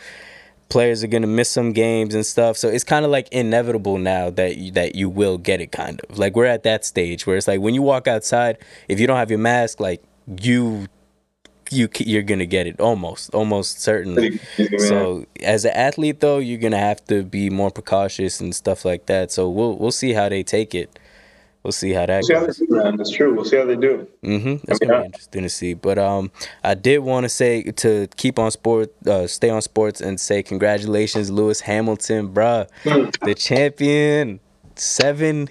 players 0.68 1.04
are 1.04 1.06
gonna 1.06 1.26
miss 1.26 1.50
some 1.50 1.72
games 1.72 2.14
and 2.14 2.24
stuff. 2.24 2.56
So 2.56 2.68
it's 2.68 2.84
kind 2.84 3.04
of 3.04 3.10
like 3.10 3.28
inevitable 3.32 3.98
now 3.98 4.30
that 4.30 4.56
you, 4.56 4.72
that 4.72 4.94
you 4.94 5.08
will 5.08 5.38
get 5.38 5.60
it. 5.60 5.72
Kind 5.72 6.00
of 6.08 6.18
like 6.18 6.34
we're 6.36 6.46
at 6.46 6.62
that 6.64 6.84
stage 6.84 7.26
where 7.26 7.36
it's 7.36 7.48
like 7.48 7.60
when 7.60 7.74
you 7.74 7.82
walk 7.82 8.08
outside, 8.08 8.58
if 8.88 8.98
you 9.00 9.06
don't 9.06 9.16
have 9.16 9.30
your 9.30 9.38
mask, 9.38 9.80
like 9.80 10.02
you 10.40 10.86
you 11.70 11.88
you're 11.98 12.22
gonna 12.22 12.46
get 12.46 12.66
it 12.66 12.80
almost 12.80 13.34
almost 13.34 13.80
certainly. 13.80 14.40
So 14.78 15.26
as 15.42 15.64
an 15.64 15.72
athlete 15.74 16.20
though, 16.20 16.38
you're 16.38 16.60
gonna 16.60 16.78
have 16.78 17.04
to 17.06 17.22
be 17.22 17.50
more 17.50 17.70
precautious 17.70 18.40
and 18.40 18.54
stuff 18.54 18.84
like 18.84 19.06
that. 19.06 19.32
So 19.32 19.48
we'll 19.48 19.76
we'll 19.76 19.90
see 19.90 20.12
how 20.12 20.28
they 20.28 20.42
take 20.42 20.74
it. 20.74 20.98
We'll 21.66 21.72
see 21.72 21.90
how 21.92 22.06
that 22.06 22.18
We'll 22.18 22.22
see 22.22 22.34
how 22.34 22.40
they 22.42 22.46
goes. 22.46 22.56
do. 22.58 22.96
That's 22.96 23.10
true. 23.10 23.34
We'll 23.34 23.44
see 23.44 23.56
how 23.56 23.64
they 23.64 23.74
do. 23.74 24.06
Mm-hmm. 24.22 24.64
That's 24.66 24.80
I 24.80 24.84
mean, 24.84 24.88
gonna 24.88 25.00
be 25.00 25.06
interesting 25.06 25.42
to 25.42 25.48
see. 25.48 25.74
But 25.74 25.98
um, 25.98 26.30
I 26.62 26.74
did 26.74 26.98
want 27.00 27.24
to 27.24 27.28
say 27.28 27.64
to 27.64 28.06
keep 28.16 28.38
on 28.38 28.52
sport, 28.52 28.94
uh, 29.04 29.26
stay 29.26 29.50
on 29.50 29.60
sports, 29.62 30.00
and 30.00 30.20
say 30.20 30.44
congratulations, 30.44 31.28
Lewis 31.28 31.62
Hamilton, 31.62 32.28
bruh, 32.32 32.68
the 33.24 33.34
champion, 33.34 34.38
seven, 34.76 35.48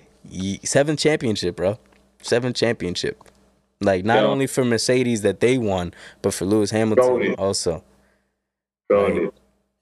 seven 0.63 0.95
championship, 0.95 1.57
bro, 1.57 1.77
seven 2.21 2.53
championship. 2.53 3.21
Like 3.81 4.05
not 4.05 4.19
Yeah. 4.23 4.27
only 4.29 4.47
for 4.47 4.63
Mercedes 4.63 5.21
that 5.23 5.41
they 5.41 5.57
won, 5.57 5.93
but 6.21 6.33
for 6.33 6.45
Lewis 6.45 6.71
Hamilton 6.71 7.33
also. 7.37 7.83
Bro, 8.87 9.09
Right. 9.09 9.33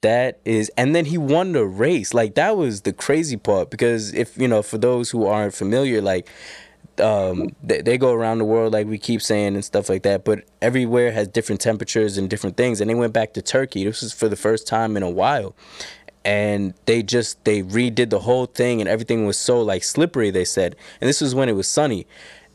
That 0.04 0.39
is, 0.44 0.70
and 0.76 0.94
then 0.94 1.06
he 1.06 1.18
won 1.18 1.54
the 1.54 1.63
race. 1.63 2.13
Like 2.13 2.36
that 2.36 2.58
was 2.58 2.82
the 2.82 2.92
crazy 2.92 3.38
part 3.38 3.70
because 3.70 4.13
if 4.13 4.38
you 4.38 4.50
know, 4.50 4.62
for 4.62 4.78
those 4.78 5.12
who 5.12 5.26
aren't 5.26 5.54
familiar, 5.54 6.02
like 6.02 6.30
um, 7.00 7.56
they, 7.63 7.82
they 7.82 7.98
go 7.98 8.12
around 8.12 8.39
the 8.39 8.46
world 8.46 8.74
like 8.74 8.86
we 8.86 8.98
keep 8.98 9.22
saying 9.22 9.56
and 9.56 9.63
stuff 9.63 9.88
like 9.88 10.04
that. 10.04 10.26
But 10.26 10.44
everywhere 10.62 11.13
has 11.13 11.30
different 11.30 11.62
temperatures 11.62 12.18
and 12.18 12.30
different 12.30 12.58
things. 12.58 12.82
And 12.82 12.89
they 12.89 12.96
went 12.96 13.13
back 13.13 13.32
to 13.36 13.42
Turkey. 13.42 13.86
This 13.86 14.02
was 14.02 14.12
for 14.12 14.28
the 14.28 14.36
first 14.36 14.68
time 14.68 14.98
in 14.98 15.04
a 15.04 15.10
while, 15.10 15.56
and 16.26 16.74
they 16.86 17.02
just 17.02 17.42
they 17.46 17.63
redid 17.63 18.10
the 18.10 18.20
whole 18.20 18.48
thing, 18.48 18.82
and 18.82 18.89
everything 18.89 19.26
was 19.26 19.38
so 19.38 19.62
like 19.62 19.86
slippery. 19.86 20.32
They 20.32 20.46
said, 20.46 20.76
and 21.00 21.08
this 21.08 21.22
was 21.22 21.34
when 21.34 21.48
it 21.48 21.54
was 21.54 21.70
sunny. 21.70 22.08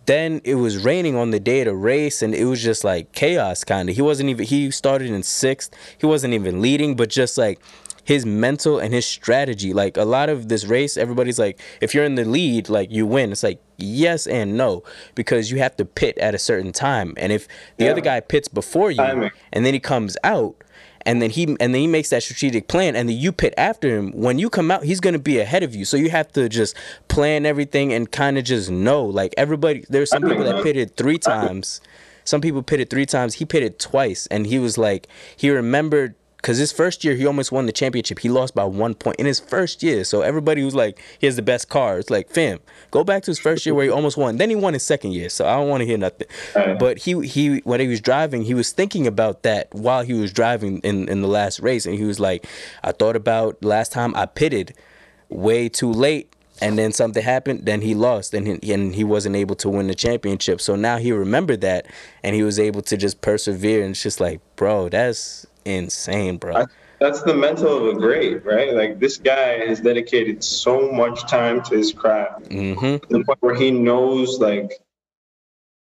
Then 0.09 0.40
it 0.42 0.55
was 0.55 0.75
raining 0.90 1.16
on 1.16 1.33
the 1.33 1.38
day 1.38 1.61
of 1.61 1.66
the 1.66 1.75
race, 1.77 2.23
and 2.23 2.35
it 2.35 2.47
was 2.47 2.62
just 2.62 2.83
like 2.83 3.12
chaos, 3.12 3.62
kind 3.62 3.90
of. 3.90 3.94
He 3.94 4.01
wasn't 4.03 4.31
even. 4.31 4.47
He 4.47 4.71
started 4.71 5.11
in 5.11 5.23
sixth. 5.23 5.71
He 5.99 6.07
wasn't 6.07 6.33
even 6.33 6.62
leading, 6.62 6.97
but 6.97 7.11
just 7.11 7.37
like 7.37 7.61
his 8.05 8.25
mental 8.25 8.79
and 8.79 8.94
his 8.94 9.05
strategy. 9.05 9.75
Like 9.75 9.99
a 9.99 10.05
lot 10.07 10.31
of 10.31 10.49
this 10.49 10.64
race, 10.64 10.97
everybody's 10.97 11.38
like, 11.38 11.61
if 11.83 11.94
you're 11.94 12.05
in 12.07 12.14
the 12.14 12.25
lead, 12.25 12.71
like 12.71 12.90
you 12.90 13.07
win. 13.07 13.33
It's 13.33 13.42
like 13.42 13.61
yes 13.77 14.27
and 14.27 14.57
no 14.57 14.83
because 15.14 15.51
you 15.51 15.59
have 15.59 15.77
to 15.77 15.85
pit 15.85 16.16
at 16.18 16.35
a 16.35 16.38
certain 16.38 16.73
time, 16.73 17.12
and 17.18 17.31
if 17.31 17.47
the 17.77 17.85
Yeah. 17.85 17.90
other 17.92 18.01
guy 18.01 18.21
pits 18.21 18.49
before 18.49 18.90
you, 18.90 19.31
and 19.53 19.66
then 19.66 19.75
he 19.75 19.81
comes 19.81 20.16
out, 20.25 20.57
and 21.03 21.23
then 21.23 21.31
he 21.31 21.45
and 21.45 21.75
then 21.75 21.81
he 21.81 21.87
makes 21.87 22.11
that 22.11 22.23
strategic 22.23 22.69
plan 22.69 22.97
and 22.97 23.09
then 23.09 23.17
you 23.17 23.33
pit 23.33 23.55
after 23.57 23.97
him. 23.97 24.13
When 24.13 24.39
you 24.39 24.51
come 24.51 24.71
out 24.71 24.85
he's 24.85 25.01
going 25.01 25.15
to 25.15 25.19
be 25.19 25.39
ahead 25.39 25.63
of 25.63 25.75
you. 25.75 25.85
So 25.85 25.97
you 25.97 26.11
have 26.11 26.33
to 26.33 26.49
just 26.49 26.77
plan 27.09 27.47
everything 27.47 27.93
and 27.93 28.11
kind 28.11 28.39
of 28.39 28.45
just 28.45 28.71
know. 28.71 29.05
Like 29.05 29.35
everybody 29.37 29.85
there's 29.89 30.11
some 30.11 30.23
people 30.23 30.45
that 30.45 30.63
pitted 30.63 30.97
three 30.97 31.19
times. 31.19 31.81
Some 32.25 32.41
people 32.41 32.63
pitted 32.63 32.91
three 32.91 33.07
times. 33.07 33.35
He 33.35 33.45
pitted 33.45 33.79
twice 33.79 34.27
and 34.27 34.47
he 34.47 34.59
was 34.59 34.77
like 34.77 35.09
he 35.37 35.51
remembered 35.51 36.15
because 36.38 36.57
his 36.57 36.70
first 36.70 37.05
year 37.05 37.16
he 37.16 37.27
almost 37.27 37.51
won 37.51 37.66
the 37.66 37.72
championship. 37.72 38.20
He 38.20 38.29
lost 38.29 38.55
by 38.55 38.64
one 38.64 38.94
point 38.94 39.16
in 39.18 39.27
his 39.27 39.40
first 39.40 39.83
year. 39.83 40.05
So 40.05 40.22
everybody 40.22 40.62
was 40.62 40.74
like, 40.74 40.98
he 41.18 41.27
has 41.27 41.35
the 41.35 41.42
best 41.42 41.68
car. 41.68 41.98
It's 41.98 42.11
like, 42.11 42.31
fam, 42.31 42.61
go 42.92 43.03
back 43.03 43.24
to 43.24 43.33
his 43.33 43.40
first 43.40 43.66
year 43.66 43.74
where 43.74 43.85
he 43.85 43.90
almost 43.90 44.16
won. 44.16 44.37
Then 44.37 44.48
he 44.48 44.57
won 44.57 44.72
his 44.72 44.85
second 44.85 45.12
year. 45.12 45.29
So 45.29 45.46
I 45.46 45.57
don't 45.57 45.68
want 45.68 45.81
to 45.81 45.87
hear 45.87 45.98
nothing. 45.98 46.29
But 46.79 46.98
he 46.98 47.20
he 47.27 47.59
when 47.59 47.81
he 47.81 47.88
was 47.88 48.01
driving, 48.01 48.42
he 48.42 48.55
was 48.55 48.70
thinking 48.70 49.07
about 49.07 49.42
that 49.42 49.68
while 49.72 50.03
he 50.03 50.14
was 50.14 50.33
driving 50.33 50.79
in 50.79 51.09
in 51.09 51.22
the 51.22 51.29
last 51.29 51.61
race, 51.61 51.87
and 51.87 51.96
he 51.96 52.05
was 52.05 52.20
like, 52.20 52.46
I 52.85 52.92
thought 52.92 53.16
about 53.16 53.62
last 53.62 53.92
time 53.92 54.14
I 54.14 54.27
pitted 54.27 54.74
way 55.29 55.68
too 55.68 55.92
late 55.92 56.33
and 56.61 56.79
then 56.79 56.90
something 56.90 57.22
happened 57.22 57.66
then 57.66 57.83
he 57.83 57.94
lost 57.94 58.33
and 58.35 58.62
he, 58.62 58.72
and 58.72 58.94
he 58.94 59.05
wasn't 59.05 59.37
able 59.37 59.55
to 59.55 59.68
win 59.68 59.87
the 59.87 59.94
championship 59.94 60.61
so 60.61 60.74
now 60.74 60.96
he 60.96 61.12
remembered 61.12 61.61
that 61.61 61.87
and 62.22 62.35
he 62.35 62.42
was 62.42 62.59
able 62.59 62.81
to 62.81 62.96
just 62.96 63.20
persevere 63.20 63.83
and 63.83 63.90
it's 63.90 64.03
just 64.03 64.20
like 64.20 64.40
bro 64.57 64.88
that's 64.88 65.46
insane 65.64 66.37
bro 66.37 66.55
I, 66.55 66.64
that's 67.01 67.23
the 67.23 67.35
mental 67.35 67.77
of 67.77 67.97
a 67.97 67.99
great, 67.99 68.44
right? 68.44 68.75
Like 68.75 68.99
this 68.99 69.18
guy 69.18 69.66
has 69.66 69.81
dedicated 69.81 70.42
so 70.42 70.90
much 70.90 71.29
time 71.29 71.62
to 71.64 71.77
his 71.77 71.92
craft, 71.92 72.49
mm-hmm. 72.49 72.97
to 72.97 73.07
the 73.09 73.25
point 73.25 73.38
where 73.40 73.55
he 73.55 73.71
knows 73.71 74.40
like 74.40 74.81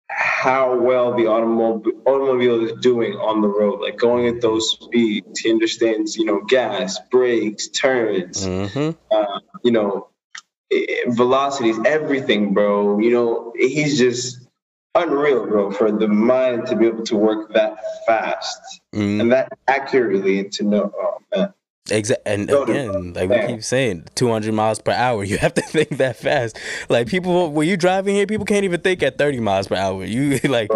how 0.09 0.77
well 0.77 1.15
the 1.15 1.27
automobile 1.27 1.93
automobile 2.05 2.65
is 2.65 2.73
doing 2.81 3.13
on 3.13 3.41
the 3.41 3.47
road, 3.47 3.79
like 3.81 3.97
going 3.97 4.27
at 4.27 4.41
those 4.41 4.71
speeds. 4.71 5.39
He 5.39 5.49
understands, 5.49 6.17
you 6.17 6.25
know, 6.25 6.41
gas, 6.47 6.99
brakes, 7.11 7.67
turns, 7.69 8.45
Mm-hmm. 8.45 8.91
uh, 9.11 9.39
you 9.63 9.71
know, 9.71 10.09
eh, 10.71 11.03
velocities, 11.07 11.77
everything, 11.85 12.53
bro. 12.53 12.99
You 12.99 13.11
know, 13.11 13.53
he's 13.55 13.97
just 13.97 14.46
unreal, 14.97 15.45
bro, 15.47 15.71
for 15.71 15.91
the 15.91 16.07
mind 16.07 16.67
to 16.67 16.75
be 16.75 16.87
able 16.87 17.03
to 17.05 17.15
work 17.17 17.53
that 17.53 17.77
fast 18.07 18.81
Mm. 18.95 19.21
and 19.21 19.31
that 19.33 19.51
accurately 19.67 20.39
and 20.39 20.51
to 20.53 20.63
know, 20.63 20.91
oh 20.97 21.17
man. 21.35 21.53
Exactly, 21.89 22.31
and 22.33 22.49
again, 22.51 23.13
like 23.13 23.29
we 23.29 23.47
keep 23.47 23.63
saying, 23.63 24.05
200 24.15 24.53
miles 24.53 24.79
per 24.79 24.91
hour. 24.91 25.23
You 25.27 25.37
have 25.37 25.53
to 25.55 25.61
think 25.61 25.97
that 25.97 26.15
fast. 26.17 26.57
Like 26.89 27.07
people, 27.07 27.51
when 27.51 27.67
you 27.67 27.77
driving 27.77 28.15
here, 28.15 28.25
people 28.27 28.45
can't 28.45 28.63
even 28.65 28.81
think 28.81 29.03
at 29.03 29.17
30 29.17 29.39
miles 29.39 29.67
per 29.67 29.75
hour. 29.75 30.03
You 30.05 30.37
like 30.49 30.69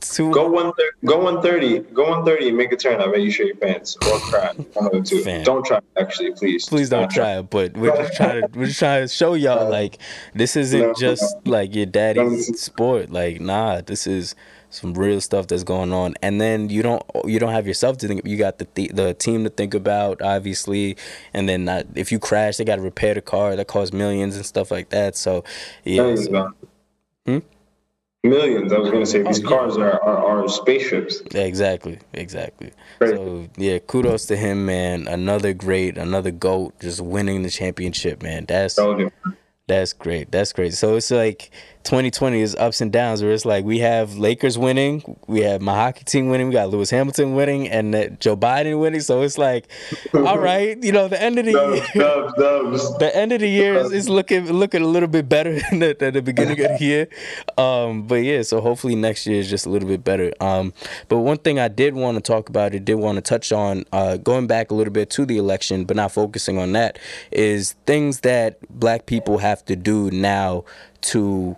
two. 0.00 0.32
go 0.32 0.48
one 0.48 0.72
thirty. 0.72 0.96
Go 1.06 1.18
one 1.22 1.42
thirty. 1.42 1.78
Go 1.80 2.08
one 2.10 2.24
thirty 2.24 2.48
and 2.48 2.56
make 2.56 2.72
a 2.72 2.76
turn. 2.76 3.00
I 3.00 3.06
bet 3.06 3.20
you 3.20 3.30
shit 3.30 3.46
your 3.48 3.56
pants 3.56 3.96
or 4.06 4.18
cry. 4.20 4.52
One 4.74 4.96
of 4.96 5.04
two. 5.04 5.22
Don't 5.44 5.64
try. 5.64 5.80
Actually, 5.96 6.32
please. 6.32 6.68
Please 6.68 6.88
don't 6.90 7.10
try 7.10 7.38
it, 7.38 7.50
but 7.50 7.76
we're 7.76 7.96
just 7.96 8.14
trying 8.16 8.42
to 8.42 8.58
we're 8.58 8.66
just 8.66 8.78
trying 8.78 9.02
to 9.02 9.08
show 9.08 9.34
y'all 9.34 9.68
like 9.78 9.98
this 10.34 10.56
isn't 10.56 10.80
No. 10.80 10.94
just 10.94 11.24
like 11.46 11.74
your 11.74 11.86
daddy's 11.86 12.48
No. 12.50 12.56
sport. 12.56 13.10
Like 13.10 13.40
nah, 13.40 13.80
this 13.80 14.06
is 14.06 14.34
some 14.72 14.94
real 14.94 15.20
stuff 15.20 15.46
that's 15.46 15.62
going 15.64 15.92
on. 15.92 16.14
And 16.22 16.40
then 16.40 16.68
you 16.70 16.82
don't 16.82 17.02
you 17.24 17.38
don't 17.38 17.52
have 17.52 17.66
yourself 17.66 17.98
to 17.98 18.08
think. 18.08 18.26
You 18.26 18.36
got 18.36 18.58
the 18.58 18.66
the, 18.74 18.88
the 18.92 19.14
team 19.14 19.44
to 19.44 19.50
think 19.50 19.74
about, 19.74 20.20
obviously. 20.22 20.96
And 21.32 21.48
then 21.48 21.64
not, 21.66 21.86
if 21.94 22.10
you 22.10 22.18
crash, 22.18 22.56
they 22.56 22.64
got 22.64 22.76
to 22.76 22.82
repair 22.82 23.14
the 23.14 23.22
car. 23.22 23.54
That 23.54 23.68
costs 23.68 23.92
millions 23.92 24.34
and 24.36 24.44
stuff 24.44 24.70
like 24.70 24.88
that. 24.90 25.14
So 25.16 25.44
yeah, 25.84 26.02
Millions, 26.02 26.24
so- 26.26 26.52
Hmm? 27.26 27.38
Millions. 28.24 28.72
I 28.72 28.78
was 28.78 28.90
gonna 28.90 29.04
say 29.06 29.22
these 29.22 29.40
Oh, 29.40 29.42
yeah. 29.42 29.48
cars 29.48 29.76
are, 29.76 30.00
are 30.04 30.42
are 30.44 30.48
spaceships. 30.48 31.20
Exactly, 31.34 31.98
exactly. 32.12 32.70
Right. 33.00 33.10
So 33.10 33.48
yeah, 33.56 33.78
kudos 33.80 34.26
to 34.26 34.36
him, 34.36 34.64
man. 34.64 35.08
Another 35.08 35.52
great, 35.52 35.98
another 35.98 36.30
goat, 36.30 36.78
just 36.80 37.00
winning 37.00 37.42
the 37.42 37.50
championship, 37.50 38.22
man. 38.22 38.44
That's 38.46 38.78
that's 39.66 39.92
great. 39.92 40.30
That's 40.30 40.52
great. 40.52 40.74
So 40.74 40.96
it's 40.96 41.10
like 41.10 41.50
2020 41.84 42.40
is 42.40 42.54
ups 42.56 42.80
and 42.80 42.92
downs 42.92 43.22
where 43.22 43.32
it's 43.32 43.44
like 43.44 43.64
we 43.64 43.80
have 43.80 44.16
Lakers 44.16 44.56
winning, 44.56 45.16
we 45.26 45.40
have 45.40 45.60
my 45.60 45.74
hockey 45.74 46.04
team 46.04 46.28
winning, 46.28 46.48
we 46.48 46.52
got 46.52 46.70
Lewis 46.70 46.90
Hamilton 46.90 47.34
winning, 47.34 47.68
and 47.68 48.18
Joe 48.20 48.36
Biden 48.36 48.80
winning. 48.80 49.00
So 49.00 49.22
it's 49.22 49.38
like, 49.38 49.68
all 50.14 50.38
right, 50.38 50.82
you 50.82 50.92
know, 50.92 51.08
the 51.08 51.20
end 51.20 51.38
of 51.38 51.44
the 51.46 51.52
Dubs, 51.52 51.94
year. 51.94 52.04
dubs, 52.04 52.34
dubs. 52.34 52.98
The 52.98 53.16
end 53.16 53.32
of 53.32 53.40
the 53.40 53.48
year 53.48 53.74
is, 53.74 53.92
is 53.92 54.08
looking 54.08 54.50
looking 54.52 54.82
a 54.82 54.86
little 54.86 55.08
bit 55.08 55.28
better 55.28 55.58
than 55.70 55.80
the, 55.80 55.96
than 55.98 56.14
the 56.14 56.22
beginning 56.22 56.60
of 56.64 56.78
the 56.78 56.84
year, 56.84 57.08
um, 57.58 58.06
but 58.06 58.16
yeah. 58.16 58.42
So 58.42 58.60
hopefully 58.60 58.94
next 58.94 59.26
year 59.26 59.40
is 59.40 59.50
just 59.50 59.66
a 59.66 59.70
little 59.70 59.88
bit 59.88 60.04
better. 60.04 60.32
Um, 60.40 60.72
but 61.08 61.18
one 61.18 61.38
thing 61.38 61.58
I 61.58 61.68
did 61.68 61.94
want 61.94 62.16
to 62.16 62.20
talk 62.20 62.48
about, 62.48 62.74
I 62.74 62.78
did 62.78 62.94
want 62.94 63.16
to 63.16 63.22
touch 63.22 63.52
on, 63.52 63.84
uh, 63.92 64.16
going 64.18 64.46
back 64.46 64.70
a 64.70 64.74
little 64.74 64.92
bit 64.92 65.10
to 65.10 65.26
the 65.26 65.36
election, 65.38 65.84
but 65.84 65.96
not 65.96 66.12
focusing 66.12 66.58
on 66.58 66.72
that, 66.72 66.98
is 67.30 67.72
things 67.86 68.20
that 68.20 68.58
Black 68.70 69.06
people 69.06 69.38
have 69.38 69.64
to 69.66 69.76
do 69.76 70.10
now 70.10 70.64
to 71.02 71.56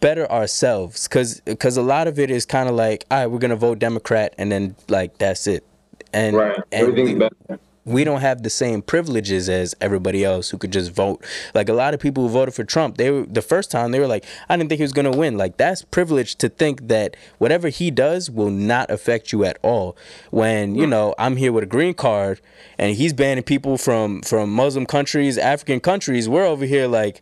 better 0.00 0.30
ourselves 0.30 1.06
because 1.08 1.40
because 1.40 1.76
a 1.76 1.82
lot 1.82 2.06
of 2.06 2.18
it 2.18 2.30
is 2.30 2.46
kind 2.46 2.68
of 2.68 2.74
like 2.74 3.04
all 3.10 3.18
right 3.18 3.26
we're 3.26 3.38
gonna 3.38 3.56
vote 3.56 3.78
democrat 3.78 4.34
and 4.38 4.50
then 4.52 4.74
like 4.88 5.18
that's 5.18 5.46
it 5.46 5.64
and 6.12 6.36
Right. 6.36 6.56
and 6.70 6.82
Everything's 6.88 7.12
we, 7.12 7.18
better. 7.18 7.60
we 7.84 8.04
don't 8.04 8.20
have 8.20 8.42
the 8.42 8.50
same 8.50 8.80
privileges 8.80 9.48
as 9.48 9.74
everybody 9.80 10.24
else 10.24 10.50
who 10.50 10.56
could 10.58 10.72
just 10.72 10.92
vote 10.92 11.24
like 11.54 11.68
a 11.68 11.72
lot 11.72 11.94
of 11.94 12.00
people 12.00 12.22
who 12.22 12.28
voted 12.28 12.54
for 12.54 12.64
trump 12.64 12.96
they 12.96 13.10
were 13.10 13.26
the 13.26 13.42
first 13.42 13.70
time 13.70 13.90
they 13.90 13.98
were 14.00 14.06
like 14.06 14.24
i 14.48 14.56
didn't 14.56 14.68
think 14.68 14.78
he 14.78 14.84
was 14.84 14.92
gonna 14.92 15.10
win 15.10 15.36
like 15.36 15.56
that's 15.56 15.82
privilege 15.82 16.36
to 16.36 16.48
think 16.48 16.88
that 16.88 17.16
whatever 17.38 17.68
he 17.68 17.90
does 17.90 18.30
will 18.30 18.50
not 18.50 18.90
affect 18.90 19.32
you 19.32 19.44
at 19.44 19.58
all 19.62 19.96
when 20.30 20.74
you 20.74 20.86
know 20.86 21.14
i'm 21.18 21.36
here 21.36 21.52
with 21.52 21.64
a 21.64 21.66
green 21.66 21.92
card 21.92 22.40
and 22.78 22.96
he's 22.96 23.12
banning 23.12 23.42
people 23.44 23.76
from 23.76 24.22
from 24.22 24.48
muslim 24.50 24.86
countries 24.86 25.36
african 25.36 25.80
countries 25.80 26.28
we're 26.28 26.46
over 26.46 26.64
here 26.64 26.86
like 26.86 27.20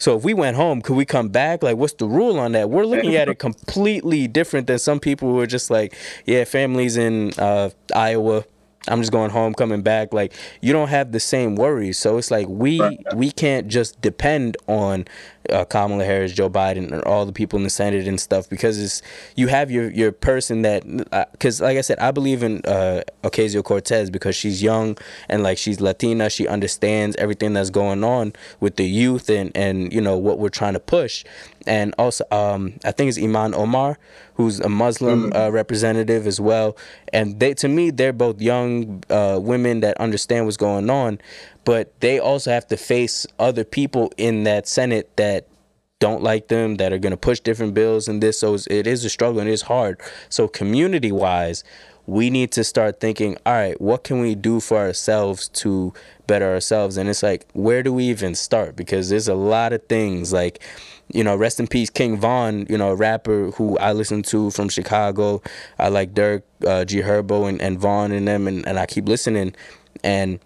so 0.00 0.16
if 0.16 0.24
we 0.24 0.32
went 0.32 0.56
home, 0.56 0.80
could 0.80 0.96
we 0.96 1.04
come 1.04 1.28
back? 1.28 1.62
Like, 1.62 1.76
what's 1.76 1.92
the 1.92 2.06
rule 2.06 2.38
on 2.38 2.52
that? 2.52 2.70
We're 2.70 2.86
looking 2.86 3.14
at 3.16 3.28
it 3.28 3.38
completely 3.38 4.26
different 4.26 4.66
than 4.66 4.78
some 4.78 4.98
people 4.98 5.28
who 5.28 5.38
are 5.40 5.46
just 5.46 5.70
like, 5.70 5.94
yeah, 6.24 6.44
families 6.44 6.96
in 6.96 7.32
uh, 7.38 7.68
Iowa. 7.94 8.44
I'm 8.88 9.00
just 9.00 9.12
going 9.12 9.30
home, 9.30 9.52
coming 9.54 9.82
back. 9.82 10.14
Like, 10.14 10.32
you 10.62 10.72
don't 10.72 10.88
have 10.88 11.12
the 11.12 11.20
same 11.20 11.54
worries. 11.54 11.98
So 11.98 12.16
it's 12.16 12.30
like 12.30 12.48
we 12.48 12.80
Right. 12.80 12.98
we 13.14 13.30
can't 13.30 13.68
just 13.68 14.00
depend 14.00 14.56
on 14.66 15.04
uh, 15.50 15.64
Kamala 15.64 16.04
Harris, 16.04 16.32
Joe 16.32 16.48
Biden, 16.48 16.90
and 16.92 17.02
all 17.04 17.26
the 17.26 17.32
people 17.32 17.58
in 17.58 17.62
the 17.64 17.70
Senate 17.70 18.06
and 18.06 18.20
stuff 18.20 18.48
because 18.48 18.78
it's 18.82 19.02
you 19.36 19.48
have 19.48 19.70
your 19.70 19.90
your 19.90 20.12
person 20.12 20.62
that 20.62 20.84
because 21.32 21.60
like 21.60 21.76
I 21.76 21.80
said, 21.82 21.98
I 21.98 22.10
believe 22.10 22.42
in 22.42 22.62
uh, 22.64 23.02
Ocasio 23.22 23.62
Cortez 23.62 24.10
because 24.10 24.34
she's 24.34 24.62
young 24.62 24.96
and 25.28 25.42
like 25.42 25.58
she's 25.58 25.80
Latina, 25.80 26.30
she 26.30 26.46
understands 26.46 27.16
everything 27.16 27.52
that's 27.52 27.70
going 27.70 28.02
on 28.04 28.32
with 28.60 28.76
the 28.76 28.86
youth 28.86 29.28
and 29.28 29.50
and 29.54 29.92
you 29.92 30.00
know 30.00 30.16
what 30.16 30.38
we're 30.38 30.48
trying 30.48 30.74
to 30.74 30.80
push, 30.80 31.24
and 31.66 31.94
also 31.98 32.24
um, 32.30 32.74
I 32.84 32.92
think 32.92 33.08
it's 33.08 33.18
Iman 33.18 33.54
Omar 33.54 33.98
who's 34.34 34.60
a 34.60 34.68
Muslim 34.68 35.32
uh, 35.34 35.50
representative 35.50 36.26
as 36.26 36.40
well, 36.40 36.76
and 37.12 37.38
they 37.38 37.54
to 37.54 37.68
me 37.68 37.90
they're 37.90 38.12
both 38.12 38.40
young 38.40 39.02
uh, 39.10 39.38
women 39.40 39.80
that 39.80 39.96
understand 39.98 40.46
what's 40.46 40.56
going 40.56 40.90
on, 40.90 41.20
but 41.64 41.98
they 42.00 42.18
also 42.18 42.50
have 42.50 42.66
to 42.68 42.76
face 42.76 43.26
other 43.38 43.64
people 43.64 44.12
in 44.16 44.44
that 44.44 44.66
Senate 44.66 45.16
that 45.16 45.46
don't 45.98 46.22
like 46.22 46.48
them 46.48 46.76
that 46.76 46.92
are 46.92 46.98
going 46.98 47.10
to 47.10 47.16
push 47.16 47.40
different 47.40 47.74
bills 47.74 48.08
and 48.08 48.22
this. 48.22 48.40
So 48.40 48.56
it 48.70 48.86
is 48.86 49.04
a 49.04 49.10
struggle 49.10 49.38
and 49.38 49.48
it 49.48 49.52
is 49.52 49.62
hard. 49.62 50.00
So 50.30 50.48
community 50.48 51.12
wise 51.12 51.62
we 52.06 52.28
need 52.28 52.50
to 52.50 52.64
start 52.64 52.98
thinking 52.98 53.36
all 53.46 53.52
right 53.52 53.80
what 53.80 54.02
can 54.02 54.20
we 54.20 54.34
do 54.34 54.58
for 54.58 54.78
ourselves 54.78 55.48
to 55.48 55.92
better 56.26 56.50
ourselves? 56.50 56.96
And 56.96 57.08
it's 57.08 57.22
like 57.22 57.46
where 57.52 57.82
do 57.82 57.92
we 57.92 58.04
even 58.04 58.34
start? 58.34 58.74
Because 58.74 59.10
there's 59.10 59.28
a 59.28 59.34
lot 59.34 59.72
of 59.72 59.84
things 59.86 60.32
like 60.32 60.60
you 61.12 61.24
know 61.24 61.36
rest 61.36 61.58
in 61.60 61.66
peace 61.66 61.90
king 61.90 62.16
von 62.16 62.66
you 62.68 62.78
know 62.78 62.90
a 62.90 62.94
rapper 62.94 63.50
who 63.52 63.76
i 63.78 63.92
listen 63.92 64.22
to 64.22 64.50
from 64.50 64.68
chicago 64.68 65.42
i 65.78 65.88
like 65.88 66.14
Durk 66.14 66.42
uh, 66.66 66.84
g 66.84 67.00
herbo 67.02 67.48
and, 67.48 67.60
and 67.60 67.78
Von 67.78 68.12
and 68.12 68.28
them 68.28 68.46
and, 68.46 68.66
and 68.66 68.78
i 68.78 68.86
keep 68.86 69.08
listening 69.08 69.54
and 70.04 70.40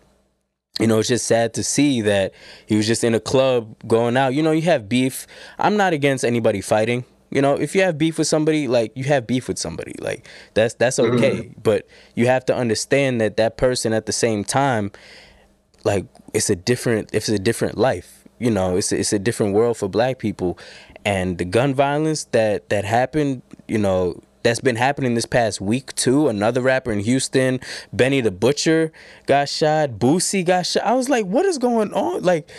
you 0.81 0.89
know, 0.89 0.99
it's 0.99 1.09
just 1.09 1.27
sad 1.27 1.55
to 1.55 1.63
see 1.63 2.01
that 2.01 2.33
he 2.67 2.77
was 2.77 2.87
just 2.87 3.05
in 3.05 3.15
a 3.15 3.21
club 3.21 3.77
going 3.87 4.17
out. 4.17 4.35
You 4.35 4.43
know, 4.43 4.51
you 4.51 4.63
have 4.63 4.89
beef. 4.89 5.27
I'm 5.59 5.77
not 5.77 5.93
against 5.93 6.25
anybody 6.25 6.61
fighting. 6.61 7.05
You 7.31 7.43
know, 7.43 7.55
if 7.55 7.75
you 7.75 7.83
have 7.83 7.97
beef 7.97 8.19
with 8.19 8.27
somebody, 8.27 8.67
like 8.69 8.93
you 8.97 9.05
have 9.05 9.27
beef 9.27 9.49
with 9.49 9.59
somebody, 9.59 9.95
like 10.01 10.27
that's 10.55 10.75
that's 10.75 10.99
okay. 10.99 11.51
But 11.63 11.87
you 12.15 12.27
have 12.27 12.45
to 12.47 12.55
understand 12.55 13.21
that 13.21 13.37
that 13.37 13.57
person 13.57 13.93
at 13.93 14.07
the 14.07 14.13
same 14.13 14.45
time, 14.45 14.93
like 15.85 16.07
it's 16.33 16.51
a 16.51 16.57
different, 16.57 17.11
it's 17.13 17.29
a 17.29 17.39
different 17.39 17.77
life. 17.77 18.24
You 18.45 18.51
know, 18.51 18.77
it's 18.77 18.93
a, 18.93 18.99
it's 18.99 19.13
a 19.13 19.19
different 19.19 19.55
world 19.55 19.79
for 19.79 19.89
Black 19.89 20.19
people, 20.19 20.59
and 21.05 21.39
the 21.39 21.47
gun 21.47 21.75
violence 21.75 22.25
that 22.33 22.69
that 22.69 22.85
happened. 22.85 23.41
You 23.67 23.79
know, 23.79 24.21
that's 24.43 24.61
been 24.61 24.77
happening 24.77 25.15
this 25.15 25.25
past 25.25 25.63
week 25.63 25.95
too. 25.95 26.29
Another 26.29 26.61
rapper 26.61 26.93
in 26.93 27.01
Houston, 27.01 27.59
Benny 27.93 28.21
the 28.21 28.31
Butcher, 28.31 28.93
got 29.27 29.49
shot. 29.49 29.93
Boosie 29.93 30.45
got 30.45 30.67
shot. 30.67 30.85
I 30.85 30.93
was 30.93 31.09
like, 31.09 31.25
what 31.25 31.47
is 31.47 31.57
going 31.57 31.95
on? 31.95 32.23
Like, 32.23 32.51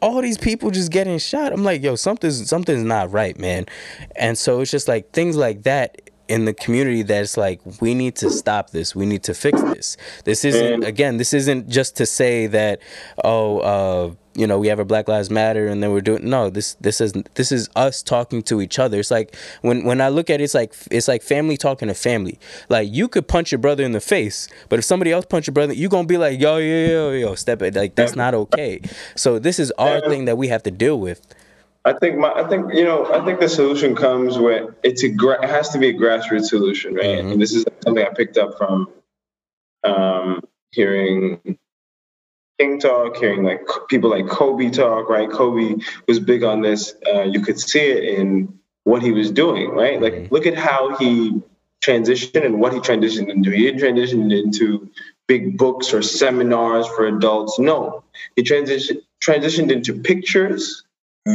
all 0.00 0.20
these 0.20 0.38
people 0.38 0.70
just 0.70 0.90
getting 0.90 1.18
shot. 1.18 1.52
I'm 1.52 1.64
like, 1.64 1.82
yo, 1.82 1.94
something's 1.94 2.48
something's 2.48 2.84
not 2.84 3.12
right, 3.12 3.38
man. 3.38 3.66
And 4.16 4.36
so 4.36 4.60
it's 4.60 4.70
just 4.70 4.88
like 4.88 5.12
things 5.12 5.36
like 5.36 5.62
that. 5.62 6.07
In 6.28 6.44
the 6.44 6.52
community 6.52 7.02
that's 7.02 7.36
like 7.36 7.60
we 7.80 7.94
need 7.94 8.14
to 8.16 8.30
stop 8.30 8.70
this. 8.70 8.94
We 8.94 9.06
need 9.06 9.22
to 9.24 9.34
fix 9.34 9.60
this. 9.62 9.96
This 10.24 10.44
isn't 10.44 10.84
again 10.84 11.16
this 11.16 11.32
isn't 11.32 11.68
just 11.68 11.96
to 11.96 12.06
say 12.06 12.46
that 12.48 12.80
oh 13.24 13.58
uh 13.60 14.14
you 14.34 14.46
know 14.46 14.58
we 14.58 14.68
have 14.68 14.78
a 14.78 14.84
black 14.84 15.08
lives 15.08 15.30
matter 15.30 15.66
and 15.66 15.82
then 15.82 15.90
we're 15.90 16.00
doing 16.00 16.28
no 16.28 16.48
this 16.48 16.74
this 16.74 17.00
is 17.00 17.12
this 17.34 17.50
is 17.50 17.68
us 17.74 18.02
talking 18.02 18.42
to 18.42 18.60
each 18.60 18.78
other. 18.78 19.00
It's 19.00 19.10
like 19.10 19.34
when 19.62 19.84
when 19.84 20.00
i 20.00 20.08
look 20.08 20.30
at 20.30 20.40
it 20.40 20.44
it's 20.44 20.54
like 20.54 20.74
it's 20.90 21.08
like 21.08 21.22
family 21.22 21.56
talking 21.56 21.88
to 21.88 21.94
family. 21.94 22.38
Like 22.68 22.92
you 22.92 23.08
could 23.08 23.26
punch 23.26 23.50
your 23.50 23.58
brother 23.58 23.84
in 23.84 23.92
the 23.92 24.00
face 24.00 24.48
but 24.68 24.78
if 24.78 24.84
somebody 24.84 25.12
else 25.12 25.24
punch 25.24 25.46
your 25.46 25.54
brother 25.54 25.72
you're 25.72 25.90
gonna 25.90 26.06
be 26.06 26.18
like 26.18 26.38
yo 26.38 26.58
yo 26.58 26.86
yo 26.86 27.10
yo 27.12 27.34
step 27.34 27.62
it. 27.62 27.74
Like 27.74 27.94
that's 27.94 28.14
not 28.14 28.34
okay. 28.34 28.80
So 29.16 29.38
this 29.38 29.58
is 29.58 29.70
our 29.72 30.00
thing 30.02 30.26
that 30.26 30.36
we 30.36 30.48
have 30.48 30.62
to 30.64 30.70
deal 30.70 31.00
with 31.00 31.26
I 31.88 31.98
think 31.98 32.18
my, 32.18 32.30
I 32.32 32.46
think 32.48 32.74
you 32.74 32.84
know, 32.84 33.06
I 33.12 33.24
think 33.24 33.40
the 33.40 33.48
solution 33.48 33.96
comes 33.96 34.38
when 34.38 34.74
it's 34.82 35.02
a 35.04 35.08
gra- 35.08 35.42
it 35.42 35.48
has 35.48 35.70
to 35.70 35.78
be 35.78 35.88
a 35.88 35.94
grassroots 35.94 36.46
solution, 36.46 36.94
right? 36.94 37.04
Mm-hmm. 37.18 37.32
And 37.32 37.40
this 37.42 37.54
is 37.54 37.64
something 37.82 38.04
I 38.04 38.10
picked 38.10 38.36
up 38.36 38.58
from 38.58 38.90
um, 39.84 40.42
hearing 40.70 41.58
King 42.58 42.78
talk, 42.80 43.16
hearing 43.16 43.42
like 43.42 43.62
people 43.88 44.10
like 44.10 44.28
Kobe 44.28 44.70
talk, 44.70 45.08
right? 45.08 45.30
Kobe 45.30 45.82
was 46.06 46.20
big 46.20 46.42
on 46.44 46.60
this. 46.60 46.94
Uh, 47.06 47.22
you 47.22 47.40
could 47.40 47.58
see 47.58 47.80
it 47.80 48.18
in 48.18 48.58
what 48.84 49.02
he 49.02 49.12
was 49.12 49.30
doing, 49.30 49.70
right? 49.70 50.00
Like, 50.00 50.14
Mm-hmm. 50.14 50.34
look 50.34 50.46
at 50.46 50.56
how 50.56 50.96
he 50.96 51.40
transitioned 51.80 52.44
and 52.44 52.60
what 52.60 52.72
he 52.72 52.80
transitioned 52.80 53.28
into. 53.30 53.50
He 53.50 53.62
didn't 53.64 53.80
transition 53.80 54.30
into 54.30 54.90
big 55.26 55.56
books 55.56 55.94
or 55.94 56.02
seminars 56.02 56.86
for 56.88 57.06
adults. 57.06 57.58
No, 57.58 58.02
he 58.36 58.42
transitioned 58.42 59.02
transitioned 59.22 59.70
into 59.70 59.94
pictures, 59.94 60.84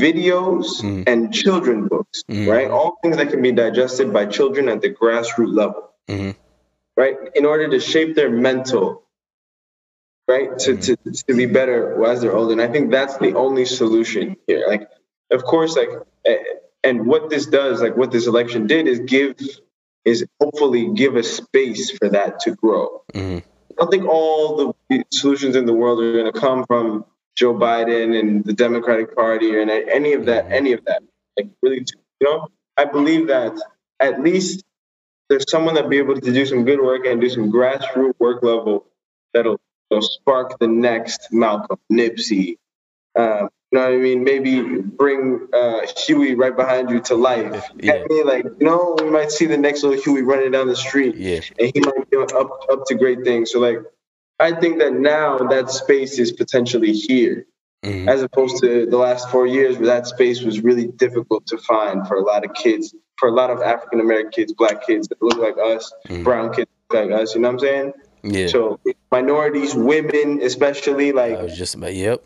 videos, 0.02 0.66
Mm. 0.82 1.04
and 1.08 1.34
children 1.34 1.88
books, 1.88 2.24
Mhm. 2.30 2.48
right? 2.48 2.70
All 2.70 2.98
things 3.02 3.18
that 3.18 3.30
can 3.30 3.42
be 3.42 3.52
digested 3.52 4.12
by 4.14 4.26
children 4.26 4.70
at 4.70 4.82
the 4.82 4.90
grassroots 4.90 5.54
level, 5.54 5.90
Mhm. 6.10 6.36
right? 6.98 7.18
In 7.36 7.46
order 7.46 7.68
to 7.70 7.80
shape 7.80 8.16
their 8.16 8.30
mental, 8.30 9.04
right? 10.28 10.58
To, 10.60 10.78
to, 10.78 10.96
to 11.28 11.34
be 11.36 11.46
better 11.46 12.04
as 12.06 12.22
they're 12.22 12.36
older. 12.36 12.54
And 12.54 12.62
I 12.62 12.68
think 12.68 12.92
that's 12.92 13.18
the 13.18 13.34
only 13.36 13.66
solution 13.66 14.36
here. 14.48 14.66
Like, 14.68 14.88
of 15.32 15.44
course, 15.44 15.76
like, 15.76 15.90
eh, 16.26 16.38
and 16.84 17.06
what 17.06 17.30
this 17.30 17.46
does, 17.46 17.82
like 17.82 17.96
what 17.98 18.12
this 18.12 18.28
election 18.28 18.68
did 18.68 18.88
is 18.88 19.00
give, 19.00 19.36
is 20.06 20.26
hopefully 20.40 20.90
give 20.94 21.16
a 21.16 21.24
space 21.24 21.92
for 21.98 22.10
that 22.10 22.40
to 22.42 22.52
grow. 22.52 23.04
Mhm. 23.14 23.42
I 23.72 23.74
don't 23.78 23.90
think 23.92 24.06
all 24.08 24.56
the 24.90 25.04
solutions 25.12 25.56
in 25.56 25.66
the 25.66 25.74
world 25.74 26.00
are 26.02 26.14
going 26.14 26.32
to 26.32 26.40
come 26.40 26.66
from 26.66 27.06
Joe 27.36 27.54
Biden 27.54 28.20
and 28.20 28.44
the 28.46 28.54
Democratic 28.54 29.16
Party 29.16 29.60
and 29.60 29.70
any 29.70 30.14
of 30.14 30.26
that. 30.26 30.52
Any 30.52 30.74
of 30.74 30.86
that, 30.86 31.04
like 31.38 31.50
really, 31.62 31.86
you 32.20 32.28
know, 32.28 32.48
I 32.78 32.86
believe 32.86 33.28
that 33.28 33.54
at 34.00 34.22
least 34.22 34.64
there's 35.30 35.50
someone 35.50 35.76
that'll 35.76 35.90
be 35.90 35.98
able 35.98 36.20
to 36.20 36.34
do 36.34 36.46
some 36.46 36.66
good 36.66 36.82
work 36.82 37.06
and 37.06 37.20
do 37.20 37.30
some 37.30 37.52
grassroots 37.52 38.20
work 38.20 38.44
level 38.44 38.86
that'll, 39.34 39.60
that'll 39.90 40.02
spark 40.02 40.60
the 40.60 40.68
next 40.68 41.30
Malcolm, 41.32 41.80
Nipsey. 41.92 42.58
Uh, 43.18 43.48
you 43.72 43.80
know 43.80 43.86
what 43.86 43.94
I 43.94 43.98
mean? 43.98 44.24
Maybe 44.24 44.62
bring 44.62 45.48
uh, 45.52 45.80
Huey 45.98 46.36
right 46.36 46.56
behind 46.56 46.92
you 46.92 47.00
to 47.02 47.16
life. 47.16 47.64
Yeah. 47.76 48.04
Like, 48.24 48.46
you 48.46 48.68
know, 48.68 48.96
we 49.02 49.10
might 49.10 49.32
see 49.32 49.48
the 49.48 49.58
next 49.58 49.82
little 49.82 50.00
Huey 50.00 50.22
running 50.22 50.52
down 50.52 50.68
the 50.68 50.76
street 50.76 51.16
yeah 51.16 51.40
and 51.58 51.72
he 51.74 51.80
might 51.80 52.10
be 52.12 52.18
up 52.18 52.52
up 52.72 52.86
to 52.86 52.96
great 52.96 53.24
things. 53.24 53.52
So 53.52 53.60
like, 53.60 53.80
I 54.44 54.52
think 54.60 54.80
that 54.80 54.94
now 54.94 55.38
that 55.54 55.72
space 55.72 56.20
is 56.20 56.32
potentially 56.34 56.92
here, 56.92 57.46
Mhm. 57.86 58.10
as 58.14 58.22
opposed 58.22 58.56
to 58.64 58.86
the 58.94 58.98
last 58.98 59.30
four 59.30 59.46
years 59.48 59.78
where 59.78 59.88
that 59.88 60.06
space 60.08 60.42
was 60.44 60.62
really 60.68 60.88
difficult 60.88 61.48
to 61.48 61.58
find 61.58 62.06
for 62.08 62.16
a 62.18 62.22
lot 62.32 62.44
of 62.46 62.54
kids, 62.54 62.94
for 63.20 63.28
a 63.30 63.32
lot 63.32 63.50
of 63.50 63.62
African 63.62 64.00
American 64.02 64.32
kids, 64.32 64.52
black 64.54 64.86
kids 64.86 65.08
that 65.10 65.22
look 65.22 65.38
like 65.48 65.58
us, 65.74 65.84
brown 66.24 66.54
kids 66.54 66.70
like 66.92 67.12
us. 67.12 67.34
You 67.36 67.42
know 67.42 67.48
what 67.50 67.54
I'm 67.54 67.60
saying? 67.60 67.94
yeah 68.24 68.48
So 68.48 68.80
minorities, 69.12 69.76
women, 69.76 70.42
especially 70.42 71.12
like 71.12 71.36
i 71.38 71.44
was 71.44 71.58
just 71.58 71.76
about 71.76 71.94
yep 71.94 72.20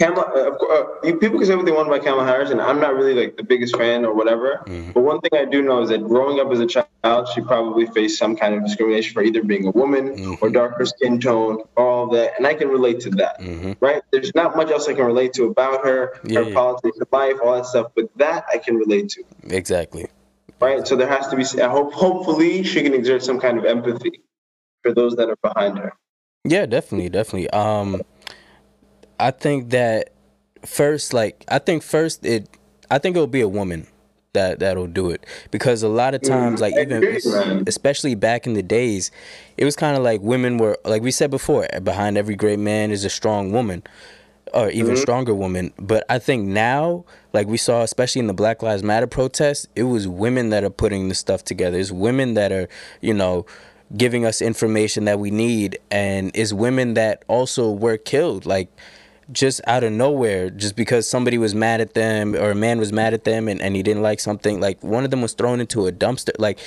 Kamala, 0.00 0.22
uh, 0.22 0.64
uh, 0.72 0.86
you- 1.02 1.16
people 1.16 1.38
can 1.38 1.46
say 1.48 1.56
what 1.56 1.64
they 1.66 1.72
want 1.72 1.88
about 1.88 2.02
Kamala 2.04 2.24
Harris, 2.24 2.50
and 2.50 2.60
I'm 2.60 2.78
not 2.78 2.94
really 2.94 3.14
like 3.14 3.36
the 3.36 3.42
biggest 3.42 3.76
fan 3.76 4.04
or 4.04 4.14
whatever. 4.14 4.62
But 4.94 5.00
one 5.00 5.20
thing 5.20 5.30
I 5.34 5.44
do 5.44 5.60
know 5.60 5.82
is 5.82 5.88
that 5.88 6.06
growing 6.06 6.38
up 6.38 6.52
as 6.52 6.60
a 6.60 6.66
child, 6.66 7.28
she 7.34 7.40
probably 7.40 7.86
faced 7.86 8.16
some 8.16 8.36
kind 8.36 8.54
of 8.54 8.64
discrimination 8.64 9.12
for 9.12 9.22
either 9.22 9.42
being 9.42 9.66
a 9.66 9.70
woman 9.72 10.38
or 10.40 10.50
darker 10.50 10.86
skin 10.86 11.18
tone, 11.20 11.62
all 11.76 12.06
that, 12.10 12.34
and 12.38 12.46
I 12.46 12.54
can 12.54 12.68
relate 12.68 13.00
to 13.00 13.10
that. 13.10 13.40
Right? 13.80 14.02
There's 14.12 14.32
not 14.36 14.56
much 14.56 14.70
else 14.70 14.88
I 14.88 14.94
can 14.94 15.04
relate 15.04 15.32
to 15.34 15.44
about 15.46 15.84
her, 15.84 16.14
Yeah, 16.24 16.40
her 16.40 16.48
yeah. 16.50 16.54
politics 16.54 16.98
of 17.00 17.08
life, 17.10 17.34
all 17.42 17.54
that 17.56 17.66
stuff, 17.66 17.88
but 17.96 18.08
that 18.16 18.44
I 18.52 18.58
can 18.58 18.76
relate 18.76 19.08
to. 19.10 19.24
exactly 19.50 20.06
Right? 20.60 20.86
So 20.88 20.94
there 20.96 21.06
has 21.08 21.26
to 21.28 21.36
be. 21.36 21.44
I 21.62 21.68
hope, 21.68 21.92
hopefully, 21.92 22.62
she 22.64 22.82
can 22.82 22.92
exert 22.94 23.22
some 23.22 23.38
kind 23.40 23.58
of 23.58 23.64
empathy 23.64 24.20
for 24.82 24.92
those 24.92 25.14
that 25.16 25.28
are 25.28 25.36
behind 25.42 25.78
her. 25.78 25.92
Yeah, 26.44 26.66
definitely, 26.66 27.08
definitely. 27.10 27.48
Um, 27.50 28.02
I 29.18 29.30
think 29.30 29.70
that 29.70 30.10
first, 30.64 31.12
like, 31.12 31.44
I 31.48 31.58
think 31.58 31.82
first 31.82 32.24
it, 32.24 32.48
I 32.90 32.98
think 32.98 33.16
it'll 33.16 33.26
be 33.26 33.40
a 33.40 33.48
woman 33.48 33.86
that 34.32 34.58
that'll 34.60 34.86
do 34.86 35.10
it. 35.10 35.26
Because 35.50 35.82
a 35.82 35.88
lot 35.88 36.14
of 36.14 36.20
mm-hmm. 36.20 36.32
times, 36.32 36.60
like, 36.60 36.74
even 36.76 37.64
especially 37.66 38.14
back 38.14 38.46
in 38.46 38.54
the 38.54 38.62
days, 38.62 39.10
it 39.56 39.64
was 39.64 39.76
kind 39.76 39.96
of 39.96 40.02
like 40.02 40.20
women 40.20 40.58
were, 40.58 40.78
like 40.84 41.02
we 41.02 41.10
said 41.10 41.30
before, 41.30 41.66
behind 41.82 42.16
every 42.18 42.36
great 42.36 42.58
man 42.58 42.90
is 42.90 43.04
a 43.04 43.10
strong 43.10 43.52
woman. 43.52 43.82
Or 44.54 44.70
even 44.70 44.94
mm-hmm. 44.94 45.02
stronger 45.02 45.34
woman, 45.34 45.74
but 45.78 46.06
I 46.08 46.18
think 46.18 46.46
now, 46.46 47.04
like 47.34 47.48
we 47.48 47.58
saw, 47.58 47.82
especially 47.82 48.20
in 48.20 48.28
the 48.28 48.32
Black 48.32 48.62
Lives 48.62 48.82
Matter 48.82 49.06
protests, 49.06 49.68
it 49.76 49.82
was 49.82 50.08
women 50.08 50.48
that 50.48 50.64
are 50.64 50.70
putting 50.70 51.10
the 51.10 51.14
stuff 51.14 51.44
together. 51.44 51.78
It's 51.78 51.90
women 51.90 52.32
that 52.32 52.50
are, 52.50 52.66
you 53.02 53.12
know, 53.12 53.44
giving 53.94 54.24
us 54.24 54.40
information 54.40 55.04
that 55.04 55.20
we 55.20 55.30
need. 55.30 55.78
And 55.90 56.34
is 56.34 56.54
women 56.54 56.94
that 56.94 57.26
also 57.28 57.70
were 57.70 57.98
killed. 57.98 58.46
Like 58.46 58.74
just 59.30 59.60
out 59.66 59.84
of 59.84 59.92
nowhere 59.92 60.50
just 60.50 60.76
because 60.76 61.08
somebody 61.08 61.38
was 61.38 61.54
mad 61.54 61.80
at 61.80 61.94
them 61.94 62.34
or 62.34 62.50
a 62.50 62.54
man 62.54 62.78
was 62.78 62.92
mad 62.92 63.12
at 63.12 63.24
them 63.24 63.48
and, 63.48 63.60
and 63.60 63.76
he 63.76 63.82
didn't 63.82 64.02
like 64.02 64.20
something 64.20 64.60
like 64.60 64.82
one 64.82 65.04
of 65.04 65.10
them 65.10 65.20
was 65.20 65.34
thrown 65.34 65.60
into 65.60 65.86
a 65.86 65.92
dumpster. 65.92 66.32
Like 66.38 66.58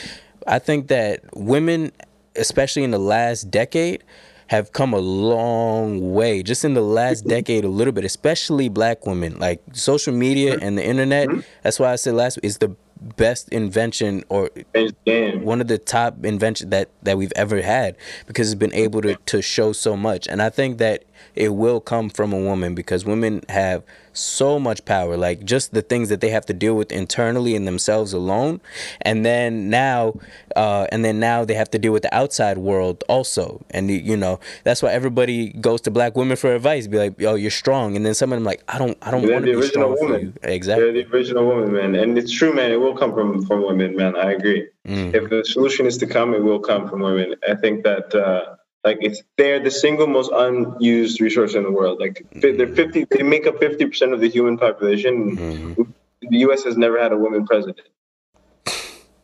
i 0.47 0.59
think 0.59 0.87
that 0.87 1.21
women 1.35 1.91
especially 2.35 2.83
in 2.83 2.91
the 2.91 2.99
last 2.99 3.51
decade 3.51 4.03
have 4.47 4.73
come 4.73 4.93
a 4.93 4.99
long 4.99 6.13
way 6.13 6.43
just 6.43 6.63
in 6.65 6.73
the 6.73 6.81
last 6.81 7.21
mm-hmm. 7.21 7.29
decade 7.29 7.63
a 7.63 7.69
little 7.69 7.93
bit 7.93 8.05
especially 8.05 8.69
black 8.69 9.05
women. 9.05 9.39
Like 9.39 9.61
social 9.73 10.13
media 10.13 10.55
mm-hmm. 10.55 10.65
and 10.65 10.77
the 10.77 10.85
internet 10.85 11.29
mm-hmm. 11.29 11.41
that's 11.63 11.79
why 11.79 11.91
i 11.91 11.95
said 11.95 12.13
last 12.13 12.37
is 12.43 12.59
the 12.59 12.75
best 13.17 13.49
invention 13.49 14.23
or 14.29 14.49
Change 14.75 14.91
the 14.91 14.95
game. 15.05 15.43
one 15.43 15.59
of 15.59 15.67
the 15.67 15.77
top 15.77 16.23
invention 16.23 16.69
that 16.69 16.89
that 17.01 17.17
we've 17.17 17.33
ever 17.35 17.61
had 17.61 17.95
because 18.27 18.51
it's 18.51 18.59
been 18.59 18.73
able 18.73 19.01
to 19.01 19.15
to 19.15 19.41
show 19.41 19.73
so 19.73 19.97
much 19.97 20.27
and 20.27 20.41
i 20.41 20.49
think 20.49 20.77
that 20.77 21.03
it 21.35 21.49
will 21.49 21.79
come 21.79 22.09
from 22.09 22.31
a 22.31 22.37
woman 22.39 22.75
because 22.75 23.03
women 23.03 23.41
have 23.49 23.83
so 24.13 24.59
much 24.59 24.83
power 24.85 25.17
like 25.17 25.43
just 25.43 25.73
the 25.73 25.81
things 25.81 26.09
that 26.09 26.21
they 26.21 26.29
have 26.29 26.45
to 26.45 26.53
deal 26.53 26.75
with 26.75 26.91
internally 26.91 27.55
in 27.55 27.65
themselves 27.65 28.13
alone 28.13 28.59
and 29.01 29.25
then 29.25 29.69
now 29.69 30.13
uh 30.55 30.85
and 30.91 31.05
then 31.05 31.19
now 31.19 31.45
they 31.45 31.53
have 31.53 31.69
to 31.69 31.79
deal 31.79 31.93
with 31.93 32.03
the 32.03 32.13
outside 32.13 32.57
world 32.57 33.03
also 33.07 33.63
and 33.71 33.89
you 33.89 34.17
know 34.17 34.39
that's 34.63 34.81
why 34.81 34.91
everybody 34.91 35.49
goes 35.53 35.81
to 35.81 35.91
black 35.91 36.15
women 36.15 36.35
for 36.35 36.53
advice 36.53 36.87
be 36.87 36.97
like 36.97 37.19
yo 37.19 37.35
you're 37.35 37.51
strong 37.51 37.95
and 37.95 38.05
then 38.05 38.13
some 38.13 38.31
of 38.31 38.37
them 38.37 38.43
like 38.43 38.61
i 38.67 38.77
don't 38.77 38.97
i 39.01 39.11
don't 39.11 39.21
want 39.21 39.45
to 39.45 39.51
be 39.51 39.53
original 39.53 39.95
strong 39.95 39.97
for 39.97 40.05
woman. 40.05 40.21
you 40.21 40.33
exactly 40.43 40.91
They're 40.91 41.03
the 41.03 41.11
original 41.11 41.45
woman, 41.45 41.73
man. 41.73 41.95
And 41.95 42.17
it's 42.17 42.31
true, 42.31 42.53
man. 42.53 42.71
It 42.71 42.79
will 42.79 42.95
come 42.95 43.13
from, 43.13 43.45
from 43.45 43.63
women, 43.65 43.95
man. 43.95 44.15
I 44.15 44.31
agree. 44.31 44.67
Mm. 44.87 45.13
If 45.13 45.29
the 45.29 45.43
solution 45.45 45.85
is 45.85 45.97
to 45.97 46.07
come, 46.07 46.33
it 46.33 46.43
will 46.43 46.59
come 46.59 46.89
from 46.89 47.01
women. 47.01 47.35
I 47.47 47.55
think 47.55 47.83
that, 47.83 48.13
uh, 48.13 48.55
like, 48.83 48.97
it's 49.01 49.21
they're 49.37 49.59
the 49.59 49.71
single 49.71 50.07
most 50.07 50.31
unused 50.33 51.21
resource 51.21 51.53
in 51.55 51.63
the 51.63 51.71
world. 51.71 51.99
Like, 51.99 52.25
they're 52.31 52.67
50, 52.67 53.05
they 53.11 53.23
make 53.23 53.47
up 53.47 53.55
50% 53.59 54.13
of 54.13 54.19
the 54.19 54.29
human 54.29 54.57
population. 54.57 55.37
Mm-hmm. 55.37 55.81
The 56.21 56.37
U.S. 56.39 56.63
has 56.63 56.77
never 56.77 56.99
had 57.01 57.11
a 57.11 57.17
woman 57.17 57.45
president. 57.45 57.79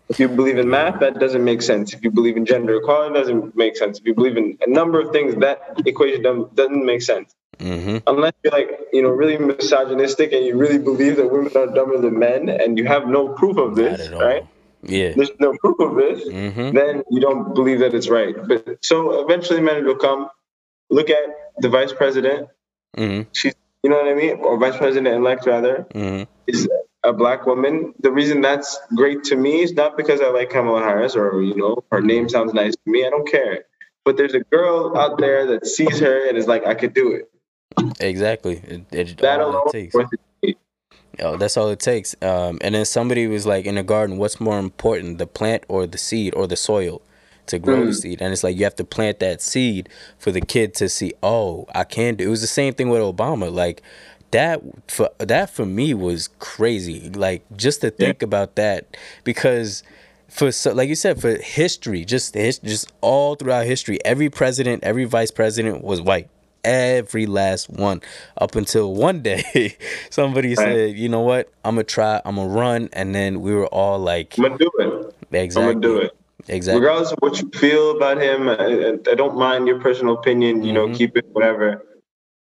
If 0.10 0.20
you 0.20 0.30
believe 0.30 0.58
in 0.58 0.70
math, 0.70 1.01
that 1.01 1.20
doesn't 1.20 1.43
make 1.43 1.62
sense. 1.62 1.93
If 1.93 2.03
you 2.03 2.12
believe 2.12 2.38
in 2.38 2.45
gender 2.45 2.76
equality, 2.78 3.14
it 3.14 3.20
doesn't 3.20 3.55
make 3.58 3.76
sense. 3.76 3.99
If 3.99 4.05
you 4.05 4.14
believe 4.14 4.38
in 4.38 4.58
a 4.66 4.70
number 4.70 5.01
of 5.01 5.12
things, 5.12 5.36
that 5.36 5.82
equation 5.86 6.22
doesn't- 6.22 6.55
doesn't 6.55 6.86
make 6.86 7.01
sense 7.01 7.36
mm-hmm 7.60 7.97
unless 8.08 8.34
you're 8.43 8.51
like 8.51 8.70
you 8.93 9.01
know 9.01 9.10
really 9.10 9.38
misogynistic 9.38 10.32
and 10.32 10.45
you 10.45 10.55
really 10.55 10.78
believe 10.78 11.16
that 11.18 11.30
women 11.32 11.51
are 11.55 11.68
dumber 11.68 11.99
than 11.99 12.18
men 12.18 12.49
and 12.49 12.78
you 12.78 12.86
have 12.86 13.08
no 13.08 13.30
proof 13.30 13.58
of 13.58 13.76
this 13.76 14.10
right 14.12 14.45
yeah. 14.88 15.13
There's 15.15 15.31
no 15.39 15.53
proof 15.61 15.79
of 15.79 15.95
this 15.95 16.27
Mhm. 16.27 16.73
then 16.73 17.03
you 17.11 17.19
don't 17.21 17.53
believe 17.53 17.79
that 17.79 17.93
it's 17.93 18.09
right. 18.09 18.35
But 18.47 18.83
so 18.83 19.21
eventually 19.23 19.61
men 19.61 19.85
will 19.85 19.95
come 19.95 20.29
look 20.89 21.09
at 21.09 21.23
the 21.59 21.69
vice 21.69 21.93
president. 21.93 22.49
Mm-hmm. 22.97 23.29
She's 23.33 23.53
you 23.83 23.89
know 23.91 23.97
what 23.97 24.07
i 24.07 24.15
mean? 24.15 24.38
Or 24.41 24.57
vice 24.57 24.77
president 24.77 25.15
elect 25.15 25.45
rather. 25.45 25.85
Mm-hmm. 25.93 26.23
Is 26.47 26.67
a 27.03 27.13
black 27.13 27.45
woman. 27.45 27.93
The 27.99 28.11
reason 28.11 28.41
that's 28.41 28.79
great 28.95 29.23
to 29.25 29.35
me 29.35 29.61
is 29.61 29.73
not 29.73 29.95
because 29.97 30.19
i 30.19 30.29
like 30.29 30.49
kamala 30.49 30.81
harris 30.81 31.15
or 31.15 31.41
you 31.41 31.55
know 31.55 31.83
her 31.91 32.01
name 32.01 32.27
sounds 32.29 32.53
nice 32.53 32.73
to 32.75 32.85
me. 32.93 33.05
I 33.05 33.09
don't 33.09 33.27
care. 33.29 33.65
But 34.05 34.17
there's 34.17 34.33
a 34.33 34.39
girl 34.55 34.97
out 34.97 35.17
there 35.19 35.45
that 35.47 35.67
sees 35.67 35.99
her 35.99 36.27
and 36.27 36.38
is 36.38 36.47
like 36.47 36.65
i 36.65 36.73
could 36.73 36.93
do 36.93 37.11
it. 37.11 37.29
Exactly. 37.99 38.55
It, 38.73 38.81
it, 38.91 39.17
that 39.19 39.39
alone 39.39 39.67
it 39.67 39.71
takes. 39.71 39.93
worth 39.93 40.11
it. 40.11 40.19
Oh, 41.20 41.38
that's 41.38 41.57
all 41.57 41.70
it 41.70 41.80
takes. 41.80 42.15
Um, 42.22 42.57
and 42.61 42.76
then 42.76 42.86
somebody 42.86 43.28
was 43.28 43.45
like, 43.45 43.65
in 43.65 43.78
a 43.78 43.84
garden, 43.84 44.18
what's 44.18 44.39
more 44.39 44.59
important, 44.59 45.18
the 45.18 45.28
plant 45.28 45.63
or 45.68 45.88
the 45.88 45.97
seed 45.97 46.34
or 46.36 46.47
the 46.47 46.55
soil 46.55 47.01
to 47.47 47.59
grow 47.59 47.86
the 47.86 47.93
seed? 47.93 48.22
And 48.22 48.32
it's 48.32 48.43
like 48.43 48.55
you 48.57 48.63
have 48.63 48.76
to 48.76 48.84
plant 48.84 49.20
that 49.20 49.41
seed 49.41 49.89
for 50.18 50.32
the 50.32 50.41
kid 50.41 50.74
to 50.76 50.89
see. 50.89 51.13
Oh, 51.24 51.65
I 51.74 51.84
can 51.84 52.15
do. 52.15 52.26
It 52.26 52.30
was 52.30 52.41
the 52.41 52.47
same 52.47 52.74
thing 52.74 52.89
with 52.89 53.01
Obama. 53.01 53.51
Like 53.51 53.82
that 54.32 54.61
for 54.89 55.09
that 55.20 55.49
for 55.49 55.65
me 55.65 55.93
was 55.93 56.30
crazy. 56.39 57.09
Like 57.09 57.43
just 57.55 57.82
to 57.82 57.89
think 57.89 58.22
about 58.22 58.55
that 58.55 58.97
because 59.24 59.84
for 60.28 60.51
so 60.51 60.74
like 60.74 60.89
you 60.89 60.95
said 60.95 61.20
for 61.22 61.38
history 61.38 62.03
just 62.03 62.34
his, 62.34 62.59
just 62.59 62.91
all 63.01 63.36
throughout 63.36 63.65
history 63.65 63.97
every 64.03 64.30
president 64.30 64.84
every 64.84 65.05
vice 65.05 65.32
president 65.32 65.84
was 65.84 66.01
white 66.01 66.30
every 66.68 67.26
last 67.26 67.70
one 67.70 68.01
up 68.38 68.55
until 68.55 68.93
one 68.93 69.22
day 69.22 69.76
somebody 70.09 70.49
Right. 70.49 70.57
said 70.57 70.97
you 70.97 71.07
know 71.07 71.22
what 71.22 71.49
i'm 71.63 71.76
gonna 71.76 71.84
try 71.86 72.22
i'm 72.26 72.36
gonna 72.36 72.49
run 72.49 72.89
and 72.91 73.15
then 73.15 73.41
we 73.41 73.53
were 73.53 73.68
all 73.68 73.97
like 73.99 74.38
I'm 74.38 74.43
gonna 74.43 74.57
do 74.57 74.72
it. 74.80 75.15
exactly 75.32 75.74
I'm 75.76 75.80
gonna 75.82 75.88
do 75.95 75.97
it. 76.01 76.11
exactly 76.49 76.82
Regardless 76.82 77.11
of 77.13 77.18
what 77.20 77.41
you 77.41 77.49
feel 77.55 77.95
about 77.97 78.22
him, 78.22 78.49
I, 78.49 78.97
I 79.11 79.15
don't 79.15 79.38
mind 79.38 79.68
your 79.68 79.80
personal 79.80 80.13
opinion. 80.15 80.63
You 80.63 80.74
Mm-hmm. 80.74 80.91
know, 80.91 80.97
keep 80.97 81.15
it 81.18 81.26
whatever. 81.32 81.84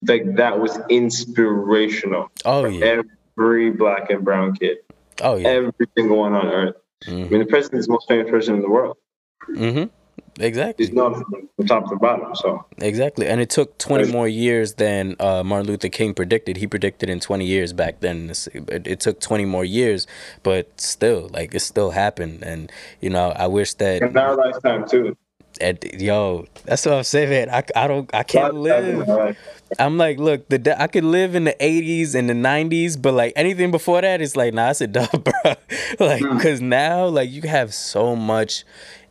Like 0.08 0.36
that 0.36 0.60
was 0.60 0.80
inspirational. 0.90 2.30
oh 2.46 2.66
yeah 2.68 3.02
Every 3.38 3.72
black 3.72 4.10
and 4.10 4.24
brown 4.24 4.56
kid, 4.56 4.78
oh 5.22 5.36
yeah 5.36 5.50
every 5.50 5.74
single 5.98 6.18
one 6.20 6.34
on 6.34 6.48
earth. 6.48 6.76
I 7.08 7.12
mean, 7.12 7.40
the 7.40 7.46
president 7.46 7.80
is 7.82 7.88
the 7.88 7.92
most 7.94 8.08
famous 8.08 8.30
person 8.32 8.56
in 8.56 8.62
the 8.62 8.70
world. 8.70 8.96
mm-hmm 9.50 9.86
exactly 10.40 10.86
He's 10.86 10.94
known 10.94 11.24
from 11.56 11.68
top 11.68 11.90
to 11.90 11.96
bottom. 11.96 12.36
So 12.36 12.66
Exactly, 12.80 13.28
and 13.28 13.40
it 13.42 13.50
took 13.50 13.78
20 13.78 14.12
more 14.12 14.28
years 14.28 14.74
than 14.76 15.16
uh, 15.20 15.44
Martin 15.44 15.68
Luther 15.68 15.90
King 15.90 16.14
predicted. 16.14 16.58
He 16.58 16.68
predicted 16.68 17.10
in 17.10 17.20
20 17.20 17.46
years 17.46 17.74
back 17.74 18.00
then. 18.00 18.32
It, 18.54 18.88
it 18.88 19.00
took 19.00 19.20
20 19.20 19.46
more 19.46 19.66
years, 19.66 20.08
but 20.42 20.80
still, 20.80 21.30
like 21.34 21.54
it 21.54 21.62
still 21.62 21.92
happened. 21.92 22.44
And 22.44 22.72
you 23.02 23.10
know, 23.10 23.32
I 23.32 23.48
wish 23.48 23.74
that, 23.76 24.02
in 24.02 24.18
our 24.18 24.36
lifetime 24.36 24.88
too. 24.88 25.16
at, 25.62 26.00
yo, 26.00 26.46
that's 26.66 26.86
what 26.86 26.96
I'm 26.96 27.04
saying, 27.04 27.30
man. 27.30 27.50
I, 27.50 27.64
I 27.76 27.88
don't, 27.88 28.14
I 28.14 28.24
can't 28.24 28.56
live. 28.56 29.38
I'm 29.80 29.98
like, 29.98 30.20
look, 30.20 30.48
the 30.50 30.82
I 30.82 30.88
could 30.88 31.04
live 31.04 31.36
in 31.36 31.46
the 31.46 31.56
80s 31.60 32.16
and 32.16 32.30
the 32.30 32.34
90s, 32.34 33.02
but 33.02 33.14
like 33.14 33.34
anything 33.36 33.72
before 33.72 34.02
that, 34.02 34.22
it's 34.22 34.36
like, 34.36 34.54
nah, 34.54 34.70
it's 34.70 34.82
a 34.82 34.88
dub, 34.88 35.24
bro. 35.24 35.54
like, 36.00 36.22
cause 36.42 36.62
now, 36.62 37.06
like, 37.08 37.32
you 37.32 37.44
have 37.44 37.74
so 37.74 38.16
much 38.16 38.64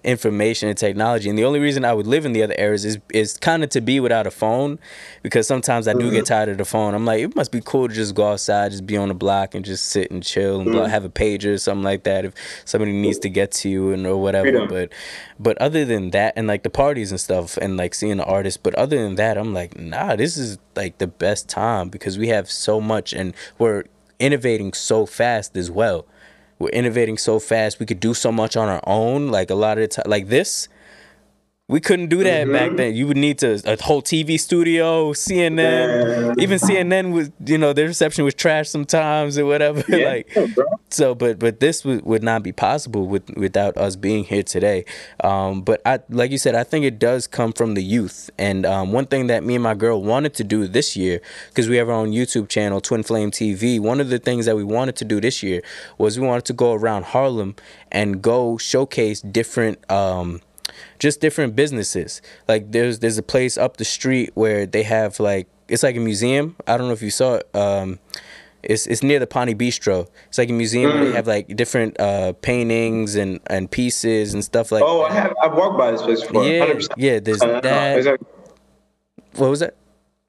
information 0.05 0.69
and 0.69 0.77
technology, 0.77 1.29
and 1.29 1.39
the 1.39 1.45
only 1.45 1.61
reason 1.61 1.85
I 1.85 1.93
would 1.93 2.07
live 2.07 2.27
in 2.27 2.33
the 2.33 2.43
other 2.43 2.55
eras 2.59 2.85
is 2.85 2.99
is 3.13 3.37
kind 3.37 3.63
of 3.63 3.71
to 3.71 3.81
be 3.81 4.01
without 4.01 4.27
a 4.27 4.31
phone, 4.31 4.79
because 5.23 5.47
sometimes 5.47 5.87
I 5.87 5.93
do 5.93 6.11
get 6.11 6.25
mm-hmm. 6.25 6.25
tired 6.25 6.49
of 6.49 6.59
the 6.59 6.65
phone. 6.65 6.95
I'm 6.95 7.05
like, 7.05 7.23
it 7.23 7.37
must 7.37 7.53
be 7.53 7.61
cool 7.65 7.89
to 7.89 7.95
just 7.95 8.15
go 8.15 8.33
outside, 8.33 8.73
just 8.73 8.87
be 8.87 8.97
on 8.97 9.09
the 9.09 9.15
block, 9.15 9.55
and 9.55 9.65
just 9.65 9.87
sit 9.87 10.11
and 10.11 10.23
chill, 10.23 10.61
and 10.61 10.71
blah, 10.71 10.87
mm. 10.87 10.91
have 10.91 11.05
a 11.05 11.09
pager 11.09 11.55
or 11.55 11.59
something 11.59 11.85
like 11.85 12.03
that 12.05 12.25
if 12.25 12.35
somebody 12.65 12.93
needs 12.93 13.19
to 13.21 13.29
get 13.29 13.53
to 13.53 13.69
you 13.69 13.93
and 13.93 14.07
or 14.07 14.21
whatever. 14.21 14.51
Freedom. 14.51 14.69
But 14.69 14.93
but 15.39 15.59
other 15.59 15.85
than 15.85 16.11
that, 16.11 16.35
and 16.37 16.47
like 16.47 16.63
the 16.63 16.71
parties 16.71 17.11
and 17.11 17.21
stuff, 17.21 17.57
and 17.57 17.77
like 17.77 17.95
seeing 17.95 18.17
the 18.17 18.25
artists, 18.25 18.59
but 18.63 18.75
other 18.75 19.03
than 19.03 19.15
that, 19.17 19.39
I'm 19.39 19.55
like, 19.55 19.79
nah, 19.79 20.17
this 20.17 20.37
is 20.37 20.59
like 20.75 20.99
the 20.99 21.07
best 21.07 21.49
time 21.49 21.89
because 21.89 22.19
we 22.19 22.29
have 22.29 22.51
so 22.51 22.81
much, 22.81 23.13
and 23.13 23.35
we're 23.59 23.85
innovating 24.19 24.73
so 24.73 25.07
fast 25.07 25.57
as 25.57 25.71
well. 25.71 26.07
We're 26.63 26.69
innovating 26.69 27.19
so 27.19 27.41
fast. 27.41 27.81
We 27.81 27.87
could 27.87 27.99
do 27.99 28.15
so 28.15 28.31
much 28.31 28.57
on 28.57 28.69
our 28.69 28.81
own. 28.87 29.27
Like 29.27 29.51
a 29.51 29.57
lot 29.57 29.79
of 29.79 29.83
the 29.83 29.89
time, 29.89 30.05
like 30.07 30.29
this, 30.29 30.69
we 31.73 31.81
couldn't 31.81 32.09
do 32.09 32.23
that 32.23 32.43
Mm-hmm. 32.43 32.53
back 32.53 32.77
then. 32.77 32.95
You 32.95 33.07
would 33.07 33.16
need 33.16 33.39
to 33.39 33.61
a 33.64 33.83
whole 33.83 34.03
TV 34.03 34.39
studio, 34.39 35.12
CNN. 35.12 36.39
Even 36.39 36.59
CNN 36.59 37.12
was, 37.12 37.31
you 37.47 37.57
know, 37.59 37.73
their 37.73 37.87
reception 37.87 38.25
was 38.25 38.35
trash 38.35 38.68
sometimes 38.68 39.39
or 39.39 39.47
whatever. 39.47 39.83
Yeah, 39.93 40.09
like, 40.09 40.37
so, 40.91 41.14
but 41.14 41.39
but 41.39 41.61
this 41.61 41.85
would, 41.85 42.05
would 42.05 42.23
not 42.23 42.43
be 42.43 42.53
possible 42.53 43.07
with 43.07 43.29
without 43.37 43.77
us 43.77 43.97
being 43.97 44.25
here 44.25 44.43
today. 44.43 44.85
Um, 45.23 45.62
but 45.62 45.81
I, 45.87 46.01
like 46.09 46.31
you 46.31 46.39
said, 46.39 46.55
I 46.55 46.64
think 46.64 46.85
it 46.85 46.99
does 46.99 47.27
come 47.27 47.53
from 47.53 47.75
the 47.75 47.83
youth. 47.83 48.31
And 48.39 48.64
um, 48.66 48.93
one 48.93 49.07
thing 49.07 49.27
that 49.29 49.43
me 49.45 49.55
and 49.55 49.62
my 49.62 49.75
girl 49.75 50.03
wanted 50.03 50.35
to 50.35 50.45
do 50.45 50.66
this 50.66 50.97
year, 50.97 51.20
because 51.49 51.68
we 51.68 51.77
have 51.77 51.89
our 51.89 51.95
own 51.95 52.12
YouTube 52.12 52.49
channel, 52.49 52.81
Twin 52.81 53.03
Flame 53.03 53.31
TV. 53.31 53.81
One 53.81 54.01
of 54.01 54.09
the 54.11 54.18
things 54.18 54.47
that 54.47 54.57
we 54.57 54.64
wanted 54.64 54.97
to 54.97 55.05
do 55.05 55.20
this 55.20 55.43
year 55.43 55.62
was 55.99 56.18
we 56.18 56.27
wanted 56.27 56.45
to 56.47 56.53
go 56.53 56.73
around 56.75 57.05
Harlem 57.07 57.55
and 57.91 58.20
go 58.23 58.59
showcase 58.59 59.20
different. 59.23 59.79
Um, 59.91 60.41
just 60.99 61.20
different 61.20 61.57
businesses. 61.57 62.22
Like 62.49 62.72
there's 62.72 63.01
there's 63.01 63.18
a 63.18 63.22
place 63.22 63.57
up 63.59 63.76
the 63.76 63.85
street 63.85 64.30
where 64.35 64.66
they 64.66 64.83
have 64.83 65.20
like 65.20 65.49
it's 65.68 65.83
like 65.83 65.97
a 65.97 66.01
museum. 66.01 66.57
I 66.66 66.76
don't 66.76 66.87
know 66.89 66.93
if 66.93 67.03
you 67.03 67.11
saw 67.11 67.35
it. 67.37 67.49
Um, 67.55 67.99
it's 68.62 68.87
it's 68.87 69.03
near 69.03 69.18
the 69.18 69.26
Ponty 69.26 69.55
Bistro. 69.55 70.07
It's 70.28 70.39
like 70.39 70.51
a 70.51 70.53
museum 70.53 70.93
where 70.93 71.05
they 71.07 71.12
have 71.12 71.26
like 71.26 71.57
different 71.57 71.99
uh, 71.99 72.33
paintings 72.35 73.16
and, 73.16 73.41
and 73.49 73.70
pieces 73.70 74.35
and 74.35 74.45
stuff 74.45 74.70
like. 74.70 74.83
Oh, 74.85 75.03
I 75.03 75.12
have. 75.12 75.35
I've 75.43 75.55
walked 75.55 75.78
by 75.78 75.91
this 75.91 76.03
place 76.03 76.22
before. 76.22 76.45
yeah, 76.45 76.66
100%. 76.66 76.89
yeah. 76.97 77.18
There's 77.20 77.41
that. 77.41 78.20
What 79.35 79.51
was 79.51 79.61
that? 79.61 79.76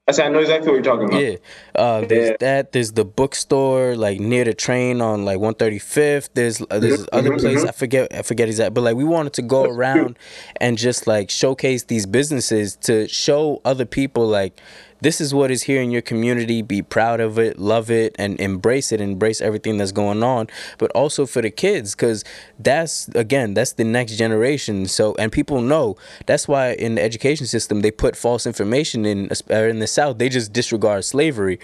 I 0.05 0.11
said 0.11 0.25
I 0.25 0.29
know 0.29 0.39
exactly 0.39 0.67
what 0.69 0.75
you're 0.75 0.83
talking 0.83 1.07
about. 1.07 1.21
Yeah. 1.23 1.35
Uh, 1.75 2.01
there's 2.01 2.29
Yeah. 2.31 2.35
that. 2.41 2.71
There's 2.73 2.91
the 2.91 3.05
bookstore 3.05 3.95
like 3.95 4.19
near 4.19 4.43
the 4.43 4.53
train 4.53 4.99
on 4.99 5.23
like 5.23 5.37
135th. 5.39 6.29
There's 6.33 6.61
uh, 6.61 6.79
there's 6.79 6.97
this 6.99 7.07
other 7.13 7.37
place 7.37 7.63
I 7.63 7.71
forget 7.71 8.13
I 8.13 8.21
forget 8.21 8.49
exactly. 8.49 8.73
But 8.73 8.81
like 8.81 8.95
we 8.97 9.05
wanted 9.05 9.31
to 9.33 9.41
go 9.41 9.63
around 9.63 10.19
and 10.59 10.77
just 10.77 11.07
like 11.07 11.29
showcase 11.29 11.83
these 11.83 12.05
businesses 12.05 12.75
to 12.81 13.07
show 13.07 13.61
other 13.63 13.85
people 13.85 14.27
like 14.27 14.59
this 15.03 15.19
is 15.19 15.33
what 15.33 15.51
is 15.51 15.63
here 15.63 15.81
in 15.81 15.91
your 15.91 16.01
community. 16.01 16.61
Be 16.61 16.81
proud 16.81 17.19
of 17.19 17.37
it, 17.37 17.59
love 17.59 17.91
it, 17.91 18.15
and 18.17 18.39
embrace 18.39 18.91
it. 18.91 19.01
Embrace 19.01 19.41
everything 19.41 19.77
that's 19.77 19.91
going 19.91 20.23
on. 20.23 20.47
But 20.77 20.91
also 20.91 21.25
for 21.25 21.41
the 21.41 21.51
kids, 21.51 21.93
because 21.93 22.23
that's 22.57 23.09
again 23.09 23.53
that's 23.53 23.73
the 23.73 23.83
next 23.83 24.15
generation. 24.15 24.87
So 24.87 25.15
and 25.15 25.31
people 25.31 25.61
know 25.61 25.97
that's 26.25 26.47
why 26.47 26.71
in 26.71 26.95
the 26.95 27.03
education 27.03 27.45
system 27.47 27.81
they 27.81 27.91
put 27.91 28.15
false 28.15 28.47
information 28.47 29.05
in 29.05 29.29
uh, 29.51 29.55
in 29.55 29.79
the 29.79 29.87
South. 29.87 30.17
They 30.17 30.29
just 30.29 30.53
disregard 30.53 31.05
slavery, 31.05 31.59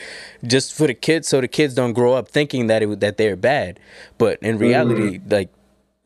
just 0.45 0.73
for 0.73 0.87
the 0.87 0.93
kids, 0.93 1.27
so 1.27 1.41
the 1.41 1.47
kids 1.47 1.73
don't 1.73 1.93
grow 1.93 2.13
up 2.13 2.27
thinking 2.27 2.67
that 2.67 2.83
it 2.83 2.99
that 2.99 3.17
they're 3.17 3.35
bad. 3.35 3.79
But 4.17 4.39
in 4.41 4.57
reality, 4.57 5.21
like 5.29 5.49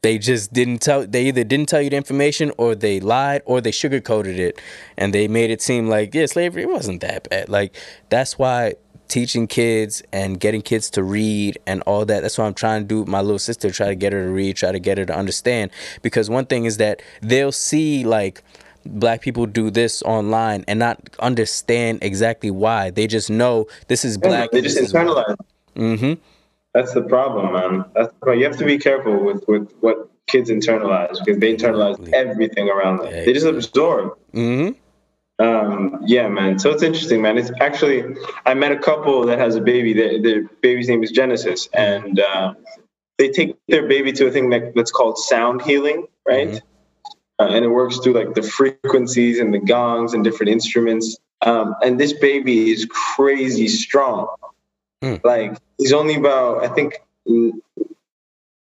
they 0.04 0.18
just 0.20 0.54
didn't 0.54 0.80
tell 0.80 1.06
they 1.08 1.24
either 1.26 1.44
didn't 1.44 1.68
tell 1.68 1.82
you 1.82 1.90
the 1.90 1.96
information 1.98 2.52
or 2.58 2.76
they 2.76 3.00
lied 3.00 3.42
or 3.46 3.60
they 3.62 3.72
sugarcoated 3.72 4.38
it 4.38 4.62
and 4.98 5.14
they 5.14 5.28
made 5.28 5.50
it 5.50 5.62
seem 5.62 5.88
like 5.90 6.14
yeah 6.14 6.28
slavery 6.28 6.66
wasn't 6.66 7.02
that 7.02 7.28
bad 7.30 7.50
like 7.50 7.76
that's 8.10 8.38
why 8.38 8.74
teaching 9.08 9.48
kids 9.48 10.02
and 10.12 10.40
getting 10.40 10.62
kids 10.62 10.90
to 10.90 11.04
read 11.04 11.58
and 11.68 11.82
all 11.84 12.06
that 12.06 12.22
that's 12.22 12.38
what 12.38 12.46
i'm 12.46 12.54
trying 12.54 12.82
to 12.84 12.88
do 12.88 13.00
with 13.00 13.08
my 13.08 13.22
little 13.22 13.40
sister 13.40 13.70
try 13.72 13.88
to 13.88 13.96
get 13.96 14.14
her 14.14 14.24
to 14.26 14.32
read 14.32 14.56
try 14.56 14.72
to 14.72 14.80
get 14.80 14.98
her 14.98 15.06
to 15.06 15.16
understand 15.16 15.70
because 16.02 16.30
one 16.30 16.46
thing 16.46 16.66
is 16.66 16.78
that 16.78 17.02
they'll 17.22 17.52
see 17.52 18.04
like 18.04 18.44
black 18.86 19.22
people 19.22 19.46
do 19.46 19.70
this 19.70 20.02
online 20.04 20.66
and 20.68 20.80
not 20.80 21.00
understand 21.20 22.00
exactly 22.02 22.52
why 22.52 22.90
they 22.92 23.08
just 23.08 23.30
know 23.30 23.66
this 23.88 24.04
is 24.04 24.18
black 24.18 24.52
They 24.52 24.62
just 24.62 24.76
this 24.76 24.88
is 24.88 24.94
why. 24.94 25.04
internalize. 25.06 25.36
Mhm. 25.76 26.18
That's 26.74 26.94
the 26.94 27.04
problem, 27.04 27.54
man. 27.54 27.86
That's 27.96 28.08
the 28.08 28.20
problem. 28.20 28.40
You 28.40 28.46
have 28.46 28.58
to 28.58 28.66
be 28.66 28.78
careful 28.78 29.24
with, 29.24 29.48
with 29.48 29.72
what 29.82 30.10
kids 30.28 30.50
internalize 30.50 31.24
because 31.24 31.40
they 31.40 31.56
internalize 31.56 32.12
everything 32.14 32.70
around 32.70 32.98
them. 32.98 33.12
They 33.12 33.34
just 33.34 33.46
absorb. 33.46 34.18
Mhm. 34.34 34.76
Um, 35.40 36.00
yeah, 36.06 36.28
man. 36.28 36.60
So 36.60 36.70
it's 36.72 36.84
interesting, 36.84 37.22
man. 37.22 37.38
It's 37.38 37.52
actually 37.60 38.04
I 38.46 38.54
met 38.54 38.72
a 38.72 38.78
couple 38.80 39.26
that 39.26 39.40
has 39.40 39.56
a 39.56 39.62
baby. 39.62 39.94
Their, 39.94 40.22
their 40.22 40.44
baby's 40.62 40.88
name 40.88 41.04
is 41.04 41.12
Genesis, 41.12 41.68
and 41.74 42.20
uh, 42.20 42.54
they 43.18 43.30
take 43.30 43.58
their 43.68 43.88
baby 43.88 44.12
to 44.14 44.28
a 44.28 44.32
thing 44.32 44.50
that, 44.52 44.74
that's 44.76 44.92
called 44.92 45.18
sound 45.18 45.62
healing, 45.64 46.08
right? 46.28 46.62
Uh, 47.40 47.48
and 47.48 47.66
it 47.66 47.70
works 47.70 47.98
through 47.98 48.14
like 48.14 48.36
the 48.36 48.44
frequencies 48.44 49.40
and 49.40 49.54
the 49.54 49.60
gongs 49.60 50.14
and 50.14 50.24
different 50.24 50.52
instruments. 50.52 51.18
Um, 51.42 51.76
and 51.84 52.00
this 52.00 52.14
baby 52.14 52.72
is 52.72 52.86
crazy 52.86 53.68
strong. 53.68 54.28
Hmm. 55.04 55.16
Like 55.24 55.58
he's 55.78 55.92
only 55.92 56.16
about 56.16 56.64
I 56.64 56.70
think 56.70 57.02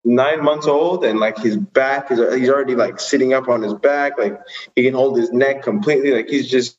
nine 0.05 0.45
months 0.45 0.67
old, 0.67 1.05
and 1.05 1.19
like 1.19 1.39
his 1.39 1.57
back 1.57 2.11
is 2.11 2.19
he's 2.39 2.51
already 2.51 2.75
like 2.75 3.01
sitting 3.01 3.33
up 3.33 3.49
on 3.49 3.63
his 3.63 3.73
back. 3.73 4.19
Like 4.19 4.39
he 4.77 4.85
can 4.85 4.93
hold 4.93 5.17
his 5.19 5.33
neck 5.33 5.63
completely. 5.63 6.11
Like 6.11 6.29
he's 6.29 6.51
just 6.51 6.79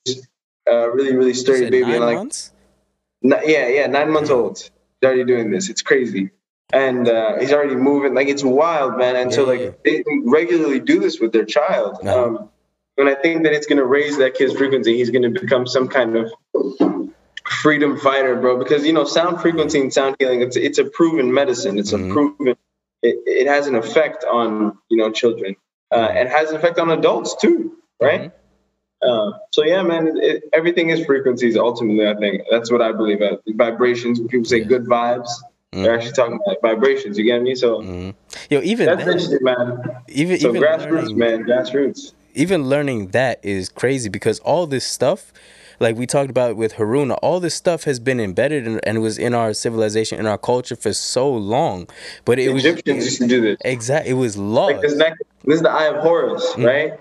a 0.68 0.92
really 0.92 1.16
really 1.16 1.34
sturdy 1.34 1.70
baby. 1.70 1.82
nine 1.82 1.96
and 1.96 2.06
like 2.06 2.18
months? 2.18 2.52
N- 3.24 3.42
yeah, 3.46 3.68
yeah, 3.68 3.88
nine 3.88 4.12
months 4.12 4.30
old. 4.30 4.60
He's 4.60 4.72
already 5.04 5.24
doing 5.26 5.50
this. 5.50 5.68
It's 5.70 5.82
crazy. 5.82 6.30
And 6.72 7.10
uh, 7.10 7.40
he's 7.40 7.52
already 7.52 7.76
moving. 7.76 8.14
Like, 8.14 8.28
it's 8.28 8.44
wild, 8.44 8.98
man. 9.00 9.16
And 9.16 9.34
so, 9.34 9.52
Yeah, 9.52 9.66
like, 9.66 9.84
they 9.84 10.04
regularly 10.24 10.80
do 10.80 11.00
this 11.00 11.20
with 11.20 11.34
their 11.34 11.46
child. 11.46 11.98
Uh-huh. 12.04 12.26
Um, 12.26 12.50
and 12.96 13.10
I 13.10 13.16
think 13.16 13.44
that 13.44 13.54
it's 13.54 13.66
going 13.66 13.80
to 13.80 13.86
raise 13.86 14.20
that 14.20 14.36
kid's 14.36 14.54
frequency. 14.54 14.96
He's 14.98 15.10
going 15.10 15.24
to 15.24 15.42
become 15.42 15.66
some 15.66 15.88
kind 15.88 16.16
of 16.16 16.32
freedom 17.50 17.98
fighter, 17.98 18.36
bro. 18.36 18.58
Because, 18.58 18.86
you 18.86 18.94
know, 18.94 19.04
sound 19.04 19.42
frequency 19.42 19.80
and 19.82 19.94
sound 19.94 20.16
healing, 20.20 20.42
it's, 20.42 20.56
it's 20.56 20.78
a 20.78 20.86
proven 20.86 21.34
medicine. 21.34 21.78
It's 21.80 21.92
Mhm. 21.92 22.10
a 22.10 22.14
proven, 22.14 22.48
it, 23.02 23.18
it 23.26 23.48
has 23.48 23.68
an 23.68 23.76
effect 23.76 24.24
on, 24.24 24.78
you 24.90 24.98
know, 24.98 25.12
children. 25.12 25.56
Uh, 25.92 26.10
it 26.12 26.28
has 26.30 26.52
an 26.52 26.56
effect 26.58 26.78
on 26.80 26.92
adults, 26.92 27.36
too, 27.42 27.76
right? 28.00 28.32
Uh, 29.02 29.32
so 29.52 29.64
yeah, 29.64 29.82
man, 29.82 30.18
it, 30.22 30.44
everything 30.54 30.90
is 30.90 31.06
frequencies. 31.06 31.56
Ultimately, 31.56 32.06
I 32.08 32.16
think 32.16 32.42
that's 32.52 32.70
what 32.70 32.82
I 32.82 32.92
believe. 32.92 33.22
At. 33.22 33.40
Vibrations. 33.48 34.20
When 34.20 34.28
people 34.28 34.46
say 34.46 34.60
good 34.60 34.84
vibes, 34.86 35.30
They're 35.72 35.96
actually 35.96 36.12
talking 36.14 36.40
about 36.46 36.58
vibrations. 36.62 37.18
You 37.18 37.24
get 37.24 37.42
me? 37.42 37.56
So 37.56 37.82
Yo, 38.50 38.60
even 38.62 38.88
that's 38.88 39.02
interesting, 39.08 39.40
man. 39.42 39.82
even 40.10 40.38
So 40.40 40.50
even 40.50 40.62
grassroots, 40.62 40.92
learning, 40.92 41.18
man, 41.18 41.44
grassroots. 41.46 42.12
even 42.36 42.68
learning 42.68 43.08
that 43.10 43.40
is 43.42 43.70
crazy 43.70 44.10
because 44.10 44.40
all 44.40 44.68
this 44.68 44.86
stuff 44.86 45.32
like 45.80 45.96
we 45.96 46.06
talked 46.06 46.30
about 46.30 46.56
with 46.58 46.74
Haruna, 46.76 47.18
all 47.22 47.40
this 47.40 47.56
stuff 47.56 47.84
has 47.86 48.00
been 48.00 48.20
embedded 48.20 48.68
in, 48.68 48.80
and 48.82 49.02
was 49.02 49.18
in 49.18 49.34
our 49.34 49.54
civilization, 49.54 50.20
in 50.20 50.26
our 50.26 50.38
culture 50.38 50.76
for 50.76 50.94
so 50.94 51.30
long. 51.32 51.88
But 52.26 52.40
it 52.40 52.54
was 52.54 52.66
Egyptians 52.66 53.06
used 53.06 53.22
to 53.22 53.28
do 53.28 53.42
this. 53.42 53.58
exactly 53.66 54.12
it 54.12 54.16
was 54.16 54.38
lost. 54.38 54.74
Like 54.74 54.82
this, 54.82 54.94
this 54.94 55.56
is 55.56 55.62
the 55.62 55.72
Eye 55.72 55.88
of 55.88 55.98
Horus, 56.04 56.44
Mm-hmm. 56.52 56.64
right? 56.66 56.94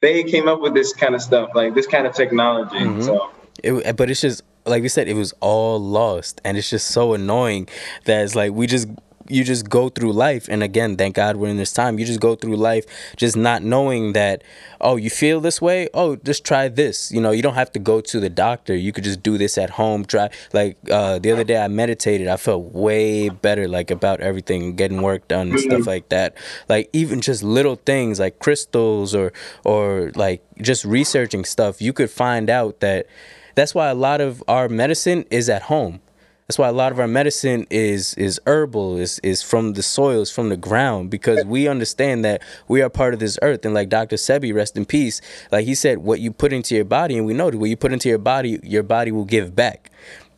They 0.00 0.24
came 0.24 0.48
up 0.48 0.60
with 0.60 0.74
this 0.74 0.92
kind 0.92 1.14
of 1.14 1.22
stuff, 1.22 1.50
like 1.54 1.74
this 1.74 1.86
kind 1.86 2.06
of 2.06 2.14
technology. 2.14 2.76
Mm-hmm. 2.76 3.02
So 3.02 3.30
It, 3.62 3.96
but 3.96 4.10
it's 4.10 4.20
just 4.20 4.42
like 4.66 4.82
we 4.82 4.88
said, 4.88 5.08
it 5.08 5.14
was 5.14 5.32
all 5.40 5.78
lost, 5.80 6.40
and 6.44 6.56
it's 6.56 6.70
just 6.70 6.88
so 6.88 7.14
annoying 7.14 7.68
that 8.04 8.22
it's 8.24 8.34
like 8.34 8.52
we 8.52 8.66
just 8.66 8.88
you 9.28 9.44
just 9.44 9.68
go 9.68 9.88
through 9.88 10.12
life, 10.12 10.48
and 10.48 10.62
again, 10.62 10.96
thank 10.96 11.16
God 11.16 11.36
we're 11.36 11.48
in 11.48 11.56
this 11.56 11.72
time. 11.72 11.98
You 11.98 12.04
just 12.04 12.20
go 12.20 12.34
through 12.34 12.56
life 12.56 12.84
just 13.16 13.36
not 13.36 13.62
knowing 13.62 14.12
that. 14.12 14.42
Oh, 14.80 14.96
you 14.96 15.10
feel 15.10 15.40
this 15.40 15.60
way? 15.60 15.88
Oh, 15.94 16.16
just 16.16 16.44
try 16.44 16.68
this. 16.68 17.12
You 17.12 17.20
know, 17.20 17.30
you 17.30 17.42
don't 17.42 17.54
have 17.54 17.72
to 17.72 17.78
go 17.78 18.00
to 18.00 18.20
the 18.20 18.28
doctor. 18.28 18.74
You 18.74 18.92
could 18.92 19.04
just 19.04 19.22
do 19.22 19.38
this 19.38 19.56
at 19.58 19.70
home. 19.70 20.04
Try 20.04 20.30
like 20.52 20.76
uh, 20.90 21.18
the 21.18 21.30
other 21.32 21.44
day, 21.44 21.56
I 21.56 21.68
meditated. 21.68 22.28
I 22.28 22.36
felt 22.36 22.72
way 22.72 23.28
better, 23.28 23.68
like 23.68 23.90
about 23.90 24.20
everything, 24.20 24.76
getting 24.76 25.02
work 25.02 25.28
done 25.28 25.50
and 25.50 25.60
stuff 25.60 25.86
like 25.86 26.08
that. 26.08 26.36
Like 26.68 26.90
even 26.92 27.20
just 27.20 27.42
little 27.42 27.76
things 27.76 28.18
like 28.20 28.38
crystals 28.38 29.14
or 29.14 29.32
or 29.64 30.10
like 30.14 30.42
just 30.60 30.84
researching 30.84 31.44
stuff, 31.44 31.80
you 31.80 31.92
could 31.92 32.10
find 32.10 32.50
out 32.50 32.80
that 32.80 33.06
that's 33.54 33.74
why 33.74 33.88
a 33.88 33.94
lot 33.94 34.20
of 34.20 34.42
our 34.48 34.68
medicine 34.68 35.24
is 35.30 35.48
at 35.48 35.62
home. 35.62 36.00
That's 36.48 36.58
why 36.58 36.68
a 36.68 36.72
lot 36.72 36.92
of 36.92 36.98
our 36.98 37.06
medicine 37.08 37.66
is 37.70 38.14
is 38.14 38.40
herbal, 38.46 38.98
is 38.98 39.18
is 39.20 39.42
from 39.42 39.72
the 39.74 39.82
soils, 39.82 40.30
from 40.30 40.48
the 40.48 40.56
ground, 40.56 41.10
because 41.10 41.44
we 41.44 41.68
understand 41.68 42.24
that 42.24 42.42
we 42.68 42.82
are 42.82 42.90
part 42.90 43.14
of 43.14 43.20
this 43.20 43.38
earth. 43.42 43.64
And 43.64 43.74
like 43.74 43.88
Dr. 43.88 44.16
Sebi, 44.16 44.52
rest 44.52 44.76
in 44.76 44.84
peace, 44.84 45.20
like 45.50 45.64
he 45.64 45.74
said, 45.74 45.98
what 45.98 46.20
you 46.20 46.32
put 46.32 46.52
into 46.52 46.74
your 46.74 46.84
body, 46.84 47.16
and 47.16 47.26
we 47.26 47.32
know 47.32 47.50
that 47.50 47.56
what 47.56 47.70
you 47.70 47.76
put 47.76 47.92
into 47.92 48.08
your 48.08 48.18
body, 48.18 48.58
your 48.62 48.82
body 48.82 49.12
will 49.12 49.24
give 49.24 49.54
back. 49.54 49.90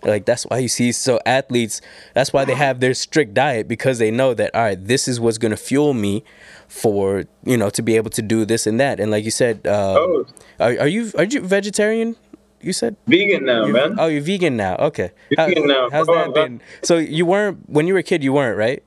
Like 0.04 0.26
that's 0.26 0.44
why 0.44 0.58
you 0.58 0.68
see 0.68 0.92
so 0.92 1.18
athletes. 1.24 1.80
That's 2.12 2.32
why 2.32 2.44
they 2.44 2.54
have 2.54 2.80
their 2.80 2.92
strict 2.92 3.32
diet 3.32 3.66
because 3.66 3.98
they 3.98 4.10
know 4.10 4.34
that 4.34 4.54
all 4.54 4.62
right, 4.62 4.86
this 4.86 5.08
is 5.08 5.18
what's 5.18 5.38
gonna 5.38 5.56
fuel 5.56 5.94
me 5.94 6.22
for 6.68 7.24
you 7.44 7.56
know 7.56 7.70
to 7.70 7.82
be 7.82 7.96
able 7.96 8.10
to 8.10 8.22
do 8.22 8.44
this 8.44 8.66
and 8.66 8.78
that. 8.78 9.00
And 9.00 9.10
like 9.10 9.24
you 9.24 9.30
said, 9.30 9.66
uh, 9.66 9.96
Oh. 9.98 10.26
are, 10.60 10.80
are 10.80 10.86
you 10.88 11.10
are 11.16 11.24
you 11.24 11.40
vegetarian? 11.40 12.16
You 12.64 12.72
said 12.72 12.96
vegan 13.06 13.44
now, 13.44 13.66
you're- 13.66 13.72
man. 13.72 13.96
Oh, 13.98 14.06
you're 14.06 14.22
vegan 14.22 14.56
now. 14.56 14.76
Okay. 14.76 15.10
Vegan 15.36 15.66
now. 15.66 15.90
How's 15.90 16.06
that 16.06 16.32
been? 16.34 16.60
So 16.82 16.96
you 16.96 17.26
weren't 17.26 17.68
when 17.68 17.86
you 17.86 17.94
were 17.94 18.00
a 18.00 18.02
kid. 18.02 18.24
You 18.24 18.32
weren't 18.32 18.56
right. 18.58 18.82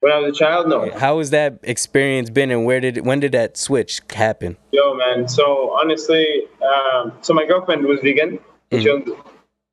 When 0.00 0.12
I 0.12 0.18
was 0.18 0.36
a 0.36 0.38
child, 0.38 0.68
no. 0.68 0.90
How 0.90 1.18
has 1.18 1.30
that 1.30 1.58
experience 1.62 2.28
been, 2.28 2.50
and 2.50 2.66
where 2.66 2.78
did 2.80 3.06
when 3.06 3.20
did 3.20 3.32
that 3.32 3.56
switch 3.56 4.02
happen? 4.12 4.58
Yo, 4.70 4.94
man. 4.94 5.28
So 5.28 5.74
honestly, 5.80 6.42
um, 6.62 7.12
so 7.22 7.32
my 7.32 7.46
girlfriend 7.46 7.84
was 7.86 8.00
vegan. 8.00 8.38
And 8.70 8.82
she 8.82 8.90
owns, 8.90 9.08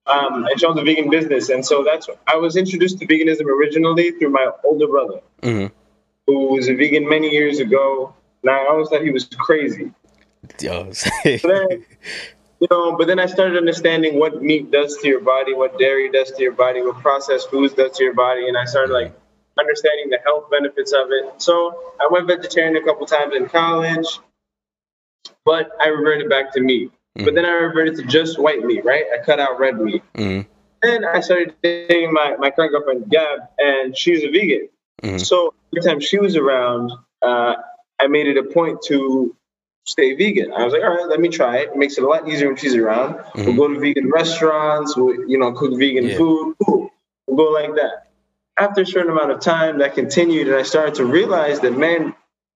um, 0.05 0.45
and 0.45 0.59
she 0.59 0.65
owns 0.65 0.79
a 0.79 0.83
vegan 0.83 1.09
business, 1.09 1.49
and 1.49 1.65
so 1.65 1.83
that's 1.83 2.07
I 2.27 2.35
was 2.35 2.55
introduced 2.55 2.99
to 2.99 3.07
veganism 3.07 3.45
originally 3.45 4.11
through 4.11 4.29
my 4.29 4.47
older 4.63 4.87
brother, 4.87 5.19
Mhm. 5.41 5.71
who 6.27 6.53
was 6.53 6.69
a 6.69 6.75
vegan 6.75 7.09
many 7.09 7.29
years 7.29 7.59
ago. 7.59 8.13
And 8.43 8.51
I 8.51 8.67
always 8.67 8.87
thought 8.89 9.01
he 9.03 9.11
was 9.11 9.25
crazy. 9.25 9.91
Yo, 10.61 10.91
But 11.23 11.41
then, 11.43 11.85
you 12.61 12.67
know, 12.69 12.95
but 12.95 13.07
then 13.07 13.19
I 13.19 13.25
started 13.25 13.57
understanding 13.57 14.19
what 14.19 14.41
meat 14.41 14.71
does 14.71 14.97
to 14.97 15.07
your 15.07 15.19
body, 15.19 15.55
what 15.55 15.79
dairy 15.79 16.11
does 16.11 16.31
to 16.31 16.43
your 16.43 16.51
body, 16.51 16.81
what 16.81 16.99
processed 16.99 17.49
foods 17.49 17.73
does 17.73 17.97
to 17.97 18.03
your 18.03 18.13
body, 18.13 18.47
and 18.47 18.55
I 18.55 18.65
started 18.65 18.93
like 18.93 19.11
understanding 19.59 20.11
the 20.11 20.19
health 20.23 20.49
benefits 20.51 20.93
of 20.93 21.07
it. 21.09 21.41
So 21.41 21.93
I 21.99 22.07
went 22.11 22.27
vegetarian 22.27 22.77
a 22.77 22.85
couple 22.85 23.07
times 23.07 23.33
in 23.35 23.49
college, 23.49 24.05
but 25.43 25.71
I 25.81 25.87
reverted 25.87 26.29
back 26.29 26.53
to 26.53 26.61
meat. 26.61 26.91
But 27.15 27.35
then 27.35 27.45
I 27.45 27.49
reverted 27.49 27.97
to 27.97 28.03
just 28.03 28.39
white 28.39 28.63
meat, 28.63 28.85
right? 28.85 29.05
I 29.13 29.23
cut 29.23 29.39
out 29.39 29.59
red 29.59 29.79
meat. 29.79 30.03
Mhm. 30.13 30.45
Then 30.81 31.03
I 31.03 31.19
started 31.19 31.55
dating 31.61 32.13
my, 32.13 32.35
my 32.37 32.51
current 32.51 32.71
girlfriend, 32.71 33.09
Gab, 33.09 33.39
and 33.57 33.97
she's 33.97 34.23
a 34.23 34.29
vegan. 34.29 34.69
Mhm. 35.03 35.19
So 35.19 35.53
every 35.75 35.81
time 35.81 35.99
she 35.99 36.19
was 36.19 36.35
around, 36.37 36.91
uh, 37.21 37.55
I 37.99 38.07
made 38.07 38.27
it 38.27 38.37
a 38.37 38.43
point 38.43 38.81
to 38.83 39.35
stay 39.85 40.13
vegan. 40.15 40.51
I 40.53 40.63
was 40.63 40.73
like, 40.73 40.83
all 40.83 40.95
right, 40.95 41.07
let 41.07 41.19
me 41.19 41.29
try 41.29 41.57
it. 41.57 41.69
It 41.69 41.77
makes 41.77 41.97
it 41.97 42.03
a 42.03 42.07
lot 42.07 42.27
easier 42.27 42.47
when 42.47 42.57
she's 42.57 42.75
around. 42.75 43.19
We'll 43.35 43.55
go 43.55 43.67
to 43.67 43.79
vegan 43.79 44.09
restaurants, 44.09 44.95
we'll, 44.95 45.27
you 45.29 45.37
know, 45.37 45.51
cook 45.53 45.77
vegan 45.77 46.05
Yeah. 46.05 46.17
food. 46.17 46.55
Cool. 46.65 46.91
We'll 47.27 47.37
go 47.37 47.51
like 47.51 47.73
that. 47.75 48.07
After 48.57 48.81
a 48.81 48.85
certain 48.85 49.11
amount 49.11 49.31
of 49.31 49.39
time, 49.39 49.79
that 49.79 49.95
continued, 49.95 50.47
and 50.47 50.55
I 50.55 50.63
started 50.63 50.95
to 50.95 51.05
realize 51.05 51.59
that, 51.61 51.77
man, 51.77 52.13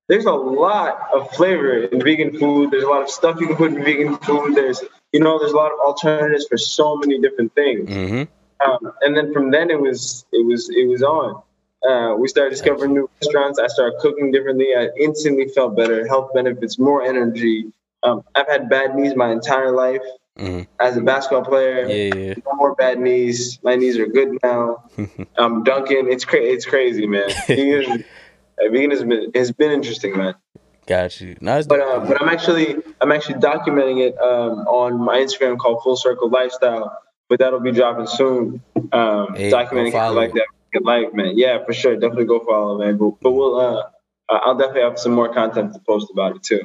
there's 0.07 0.25
a 0.25 0.33
lot 0.33 0.99
of 1.13 1.31
flavor 1.31 1.77
in 1.83 2.03
vegan 2.03 2.37
food. 2.37 2.69
There's 2.69 2.83
a 2.83 2.87
lot 2.89 3.01
of 3.01 3.09
stuff 3.09 3.39
you 3.39 3.47
can 3.47 3.55
put 3.55 3.71
in 3.73 3.83
vegan 3.83 4.17
food. 4.17 4.53
There's, 4.53 4.83
you 5.11 5.19
know, 5.19 5.39
there's 5.39 5.53
a 5.53 5.55
lot 5.55 5.71
of 5.71 5.79
alternatives 5.79 6.45
for 6.47 6.57
so 6.57 6.95
many 6.97 7.19
different 7.19 7.55
things. 7.55 7.89
Mhm. 7.89 8.27
Um, 8.63 8.93
and 9.01 9.17
then 9.17 9.33
from 9.33 9.49
then 9.51 9.69
it 9.71 9.79
was 9.79 10.25
it 10.31 10.45
was 10.45 10.69
it 10.69 10.87
was 10.87 11.01
on. 11.01 11.41
Uh, 11.87 12.15
we 12.17 12.27
started 12.27 12.49
discovering 12.51 12.93
new 12.93 13.09
restaurants. 13.21 13.59
I 13.59 13.67
started 13.67 13.99
cooking 13.99 14.31
differently. 14.31 14.69
I 14.75 14.89
instantly 14.99 15.47
felt 15.49 15.75
better, 15.75 16.07
health 16.07 16.31
benefits, 16.33 16.79
more 16.79 17.03
energy. 17.03 17.65
Um, 18.03 18.23
I've 18.35 18.47
had 18.47 18.69
bad 18.69 18.95
knees 18.95 19.15
my 19.15 19.31
entire 19.31 19.71
life 19.71 20.01
Mhm. 20.37 20.67
as 20.79 20.97
a 20.97 21.01
basketball 21.01 21.43
player. 21.45 21.85
Yeah, 21.87 22.13
yeah. 22.15 22.33
No 22.45 22.53
more 22.55 22.75
bad 22.75 22.99
knees. 22.99 23.59
My 23.63 23.75
knees 23.75 23.97
are 23.97 24.07
good 24.07 24.37
now. 24.43 24.83
I'm 25.37 25.63
dunking. 25.63 26.11
It's 26.11 26.25
cra- 26.25 26.39
It's 26.41 26.65
crazy, 26.65 27.07
man. 27.07 27.29
Vegan, 27.47 28.03
uh, 28.63 28.69
vegan 28.71 28.91
has 28.91 29.03
been 29.03 29.31
has 29.35 29.51
been 29.51 29.71
interesting, 29.71 30.17
man. 30.17 30.35
Got 30.87 31.19
you. 31.19 31.35
No, 31.41 31.61
But 31.67 31.79
uh, 31.79 31.99
but 32.07 32.21
I'm 32.21 32.29
actually 32.29 32.75
I'm 33.01 33.11
actually 33.11 33.39
documenting 33.39 34.05
it 34.07 34.19
um, 34.21 34.67
on 34.67 34.99
my 34.99 35.17
Instagram 35.17 35.57
called 35.57 35.81
Full 35.83 35.95
Circle 35.97 36.29
Lifestyle. 36.29 36.95
But 37.27 37.39
that'll 37.39 37.59
be 37.59 37.71
dropping 37.71 38.05
soon. 38.05 38.61
Um, 38.91 39.33
Hey, 39.35 39.49
documenting 39.51 39.93
how 39.93 39.97
I 39.99 40.07
follow 40.09 40.15
like 40.21 40.33
that 40.33 40.45
fucking 40.75 40.85
life, 40.87 41.13
man. 41.13 41.37
Yeah, 41.37 41.63
for 41.65 41.73
sure. 41.73 41.95
Definitely 41.95 42.25
go 42.25 42.41
follow, 42.45 42.79
man. 42.79 42.97
But, 42.97 43.13
but 43.21 43.31
we'll 43.31 43.59
uh, 43.59 43.83
I'll 44.29 44.57
definitely 44.57 44.83
have 44.83 44.99
some 44.99 45.13
more 45.13 45.33
content 45.33 45.73
to 45.73 45.79
post 45.87 46.09
about 46.13 46.37
it 46.37 46.43
too. 46.43 46.61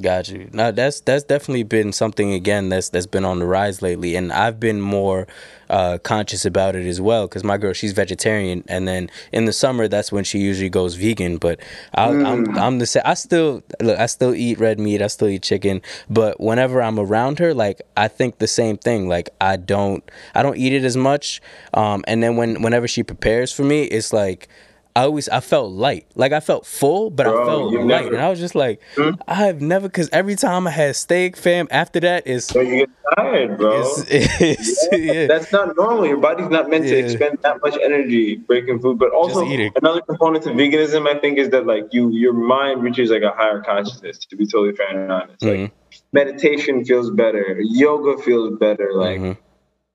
Got 0.00 0.28
you. 0.28 0.48
No, 0.52 0.70
that's 0.70 1.00
that's 1.00 1.24
definitely 1.24 1.64
been 1.64 1.92
something 1.92 2.32
again 2.32 2.68
that's 2.68 2.90
that's 2.90 3.06
been 3.06 3.24
on 3.24 3.40
the 3.40 3.44
rise 3.44 3.82
lately, 3.82 4.14
and 4.14 4.32
I've 4.32 4.60
been 4.60 4.80
more 4.80 5.26
uh, 5.68 5.98
conscious 5.98 6.44
about 6.44 6.76
it 6.76 6.86
as 6.86 7.00
well 7.00 7.26
because 7.26 7.42
my 7.42 7.58
girl 7.58 7.72
she's 7.72 7.90
vegetarian, 7.92 8.62
and 8.68 8.86
then 8.86 9.10
in 9.32 9.46
the 9.46 9.52
summer 9.52 9.88
that's 9.88 10.12
when 10.12 10.22
she 10.22 10.38
usually 10.38 10.68
goes 10.68 10.94
vegan. 10.94 11.38
But 11.38 11.58
I, 11.92 12.04
I'm 12.08 12.56
I'm 12.56 12.78
the 12.78 12.86
same. 12.86 13.02
I 13.04 13.14
still 13.14 13.64
look. 13.82 13.98
I 13.98 14.06
still 14.06 14.32
eat 14.32 14.60
red 14.60 14.78
meat. 14.78 15.02
I 15.02 15.08
still 15.08 15.26
eat 15.28 15.42
chicken. 15.42 15.82
But 16.08 16.38
whenever 16.38 16.80
I'm 16.80 17.00
around 17.00 17.40
her, 17.40 17.52
like 17.52 17.82
I 17.96 18.06
think 18.06 18.38
the 18.38 18.46
same 18.46 18.78
thing. 18.78 19.08
Like 19.08 19.28
I 19.40 19.56
don't 19.56 20.08
I 20.36 20.44
don't 20.44 20.56
eat 20.56 20.72
it 20.72 20.84
as 20.84 20.96
much. 20.96 21.42
Um, 21.74 22.04
and 22.06 22.22
then 22.22 22.36
when 22.36 22.62
whenever 22.62 22.86
she 22.86 23.02
prepares 23.02 23.52
for 23.52 23.64
me, 23.64 23.82
it's 23.84 24.12
like. 24.12 24.48
I 24.96 25.02
always 25.04 25.28
I 25.28 25.40
felt 25.40 25.70
light, 25.72 26.06
like 26.16 26.32
I 26.32 26.40
felt 26.40 26.66
full, 26.66 27.10
but 27.10 27.26
I 27.26 27.30
felt 27.30 27.72
light, 27.72 27.84
never- 27.86 28.08
Hmm? 28.08 28.14
and 28.14 28.22
I 28.22 28.28
was 28.28 28.40
just 28.40 28.54
like, 28.56 28.80
I 29.28 29.34
have 29.34 29.60
never, 29.62 29.88
because 29.88 30.08
every 30.10 30.34
time 30.34 30.66
I 30.66 30.70
had 30.70 30.96
steak, 30.96 31.36
fam, 31.36 31.68
after 31.70 32.00
that 32.00 32.26
is, 32.26 32.44
So 32.46 32.60
you 32.60 32.78
get 32.78 32.90
tired, 33.16 33.56
bro. 33.56 33.80
it's, 33.80 34.04
it's 34.40 34.88
yeah. 34.92 35.26
That's 35.28 35.52
not 35.52 35.76
normal. 35.76 36.06
Your 36.06 36.16
body's 36.16 36.48
not 36.50 36.68
meant 36.68 36.84
to 36.88 36.96
expend 36.96 37.38
that 37.42 37.62
much 37.62 37.76
energy 37.82 38.36
breaking 38.36 38.80
food. 38.80 38.98
But 38.98 39.12
also 39.12 39.42
another 39.46 40.00
component 40.00 40.42
to 40.44 40.50
veganism, 40.50 41.06
I 41.06 41.18
think, 41.20 41.38
is 41.38 41.50
that 41.50 41.66
like 41.66 41.84
you 41.92 42.10
your 42.10 42.32
mind 42.32 42.82
reaches 42.82 43.10
like 43.10 43.22
a 43.22 43.30
higher 43.30 43.60
consciousness. 43.60 44.18
To 44.26 44.36
be 44.36 44.44
totally 44.46 44.74
fair 44.74 44.88
and 44.88 45.12
honest, 45.12 45.40
Mm-hmm. 45.40 45.62
like 45.62 45.72
meditation 46.12 46.84
feels 46.84 47.10
better, 47.10 47.58
yoga 47.60 48.20
feels 48.22 48.58
better, 48.58 48.90
like. 48.94 49.20
Mm-hmm. 49.20 49.40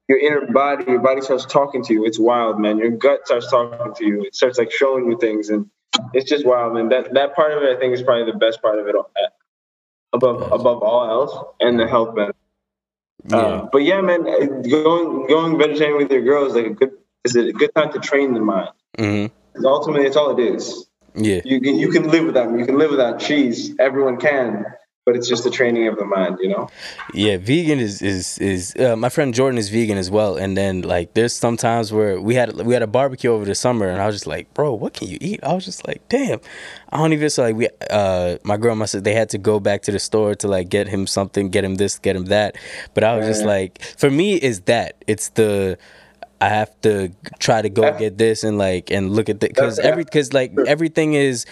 Your 0.08 0.20
inner 0.20 0.46
body, 0.52 0.86
your 0.88 1.00
body 1.00 1.22
starts 1.22 1.46
talking 1.46 1.84
to 1.86 1.94
you. 1.94 2.06
It's 2.06 2.20
wild, 2.20 2.60
man. 2.60 2.78
Your 2.78 2.92
gut 2.92 3.22
starts 3.26 3.50
talking 3.50 3.94
to 3.96 4.06
you. 4.06 4.24
It 4.24 4.36
starts 4.36 4.58
like 4.60 4.72
showing 4.72 5.10
you 5.10 5.18
things, 5.18 5.50
and 5.50 5.68
it's 6.14 6.30
just 6.30 6.46
wild, 6.46 6.76
man. 6.76 6.90
That 6.90 7.14
that 7.16 7.36
part 7.36 7.54
of 7.54 7.64
it, 7.64 7.76
I 7.76 7.80
think, 7.80 7.94
is 7.94 8.04
probably 8.04 8.32
the 8.32 8.38
best 8.38 8.62
part 8.62 8.78
of 8.78 8.88
it, 8.88 8.96
all- 8.96 9.10
above 10.14 10.52
above 10.52 10.84
all 10.84 11.10
else, 11.10 11.46
and 11.60 11.80
the 11.80 11.88
health 11.88 12.16
benefits. 12.16 12.38
yeah. 13.28 13.38
Uh, 13.38 13.70
but 13.72 13.80
yeah, 13.80 14.02
man, 14.02 14.28
uh, 14.28 14.46
going 14.70 15.28
going 15.28 15.58
vegetarian 15.58 15.98
with 15.98 16.12
your 16.12 16.22
girl 16.24 16.46
is 16.46 16.54
like 16.54 16.68
a 16.68 16.70
good 16.70 16.92
is 17.24 17.36
a 17.36 17.52
good 17.52 17.74
time 17.76 17.92
to 17.94 18.00
train 18.00 18.34
the 18.34 18.40
mind. 18.42 18.70
hmm 18.98 19.26
'Cause 19.56 19.66
ultimately, 19.66 20.06
it's 20.06 20.16
all 20.18 20.38
it 20.38 20.54
is. 20.54 20.88
yeah, 21.16 21.42
You 21.46 21.60
can 21.62 21.76
you 21.78 21.90
can 21.90 22.10
live 22.10 22.26
without 22.28 22.58
you 22.60 22.66
can 22.66 22.78
live 22.78 22.92
without 22.92 23.20
cheese. 23.20 23.74
Everyone 23.80 24.18
can, 24.18 24.66
but 25.06 25.16
it's 25.16 25.28
just 25.28 25.44
the 25.44 25.52
training 25.52 25.88
of 25.88 25.98
the 25.98 26.06
mind. 26.06 26.40
You 26.42 26.50
know. 26.50 26.70
yeah. 27.14 27.38
Vegan 27.38 27.80
is 27.80 28.02
is 28.02 28.38
is 28.40 28.76
uh, 28.78 28.96
my 28.96 29.10
friend 29.10 29.34
Jordan 29.34 29.58
is 29.58 29.70
vegan 29.70 29.98
as 29.98 30.10
well, 30.10 30.36
and 30.36 30.58
then 30.58 30.82
like 30.82 31.14
there's 31.14 31.34
sometimes 31.34 31.94
where 31.94 32.20
we 32.20 32.36
had 32.36 32.54
we 32.66 32.74
had 32.74 32.82
a 32.82 32.88
barbecue 32.88 33.30
over 33.30 33.46
the 33.46 33.56
summer, 33.56 33.88
and 33.88 34.02
I 34.02 34.08
was 34.08 34.16
just 34.16 34.28
like, 34.28 34.54
bro, 34.54 34.74
what 34.74 34.94
can 34.94 35.08
you 35.08 35.18
eat? 35.22 35.40
I 35.44 35.54
was 35.54 35.64
just 35.64 35.88
like, 35.88 36.02
damn, 36.10 36.40
I 36.90 36.98
don't 36.98 37.14
even 37.14 37.30
so 37.30 37.44
like 37.44 37.56
we 37.56 37.70
uh 37.90 38.38
my 38.44 38.58
girl, 38.58 38.76
my 38.76 38.86
sister, 38.86 39.02
they 39.02 39.14
had 39.14 39.30
to 39.30 39.38
go 39.38 39.60
back 39.60 39.84
to 39.84 39.92
the 39.92 40.00
store 40.00 40.36
to 40.36 40.48
like 40.48 40.70
get 40.70 40.88
him 40.88 41.06
something, 41.08 41.50
get 41.50 41.64
him 41.64 41.76
this, 41.76 42.00
get 42.00 42.16
him 42.16 42.26
that, 42.26 42.56
but 42.94 43.04
I 43.04 43.16
was 43.16 43.28
just 43.28 43.46
like, 43.46 43.82
for 43.98 44.10
me, 44.10 44.36
is 44.36 44.62
that 44.62 45.04
it's 45.08 45.30
the 45.30 45.78
I 46.42 46.50
have 46.50 46.70
to 46.82 47.12
try 47.40 47.62
to 47.62 47.70
go 47.70 47.98
get 47.98 48.18
this 48.18 48.44
and 48.44 48.58
like 48.58 48.92
and 48.92 49.12
look 49.12 49.30
at 49.30 49.40
the 49.40 49.48
because 49.48 49.80
every 49.80 50.04
because 50.04 50.34
like 50.34 50.54
everything 50.68 51.14
is 51.14 51.46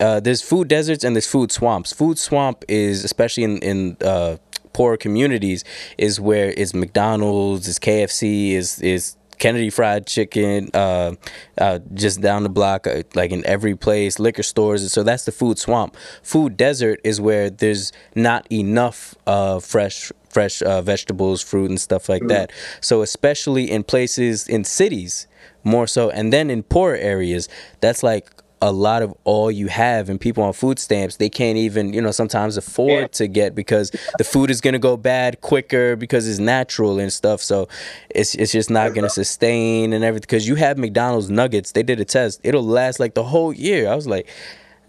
uh, 0.00 0.20
there's 0.20 0.42
food 0.42 0.68
deserts 0.68 1.04
and 1.04 1.14
there's 1.14 1.26
food 1.26 1.52
swamps. 1.52 1.92
Food 1.92 2.18
swamp 2.18 2.64
is 2.68 3.04
especially 3.04 3.44
in 3.44 3.58
in 3.58 3.96
uh, 4.02 4.36
poorer 4.72 4.96
communities 4.98 5.64
is 5.96 6.20
where 6.20 6.52
it's 6.56 6.74
McDonald's, 6.74 7.66
is 7.66 7.78
KFC, 7.78 8.52
is 8.52 8.80
is 8.80 9.16
Kennedy 9.38 9.70
Fried 9.70 10.06
Chicken, 10.06 10.70
uh, 10.74 11.14
uh, 11.58 11.78
just 11.94 12.20
down 12.20 12.42
the 12.42 12.48
block, 12.48 12.86
uh, 12.86 13.02
like 13.14 13.30
in 13.30 13.44
every 13.46 13.76
place, 13.76 14.18
liquor 14.18 14.42
stores. 14.42 14.90
So 14.92 15.02
that's 15.02 15.24
the 15.24 15.32
food 15.32 15.58
swamp. 15.58 15.96
Food 16.22 16.56
desert 16.56 17.00
is 17.04 17.20
where 17.20 17.50
there's 17.50 17.92
not 18.14 18.50
enough 18.50 19.14
uh, 19.26 19.60
fresh 19.60 20.12
fresh 20.28 20.60
uh, 20.62 20.82
vegetables, 20.82 21.42
fruit, 21.42 21.70
and 21.70 21.80
stuff 21.80 22.10
like 22.10 22.26
that. 22.28 22.50
So 22.82 23.00
especially 23.00 23.70
in 23.70 23.84
places 23.84 24.46
in 24.46 24.64
cities, 24.64 25.26
more 25.64 25.86
so, 25.86 26.10
and 26.10 26.32
then 26.32 26.50
in 26.50 26.62
poor 26.62 26.94
areas, 26.94 27.48
that's 27.80 28.02
like 28.02 28.30
a 28.62 28.72
lot 28.72 29.02
of 29.02 29.14
all 29.24 29.50
you 29.50 29.68
have 29.68 30.08
and 30.08 30.20
people 30.20 30.42
on 30.42 30.52
food 30.52 30.78
stamps 30.78 31.16
they 31.16 31.28
can't 31.28 31.58
even 31.58 31.92
you 31.92 32.00
know 32.00 32.10
sometimes 32.10 32.56
afford 32.56 33.02
yeah. 33.02 33.06
to 33.08 33.26
get 33.26 33.54
because 33.54 33.90
the 34.16 34.24
food 34.24 34.50
is 34.50 34.60
going 34.60 34.72
to 34.72 34.78
go 34.78 34.96
bad 34.96 35.40
quicker 35.42 35.94
because 35.96 36.26
it's 36.28 36.38
natural 36.38 36.98
and 36.98 37.12
stuff. 37.12 37.40
So 37.42 37.68
it's 38.10 38.34
it's 38.34 38.52
just 38.52 38.70
not 38.70 38.94
going 38.94 39.04
to 39.04 39.10
sustain 39.10 39.92
and 39.92 40.04
everything 40.04 40.26
because 40.26 40.48
you 40.48 40.54
have 40.54 40.78
McDonald's 40.78 41.30
nuggets 41.30 41.72
they 41.72 41.82
did 41.82 42.00
a 42.00 42.04
test. 42.04 42.40
It'll 42.42 42.64
last 42.64 42.98
like 42.98 43.14
the 43.14 43.24
whole 43.24 43.52
year. 43.52 43.88
I 43.88 43.94
was 43.94 44.06
like 44.06 44.28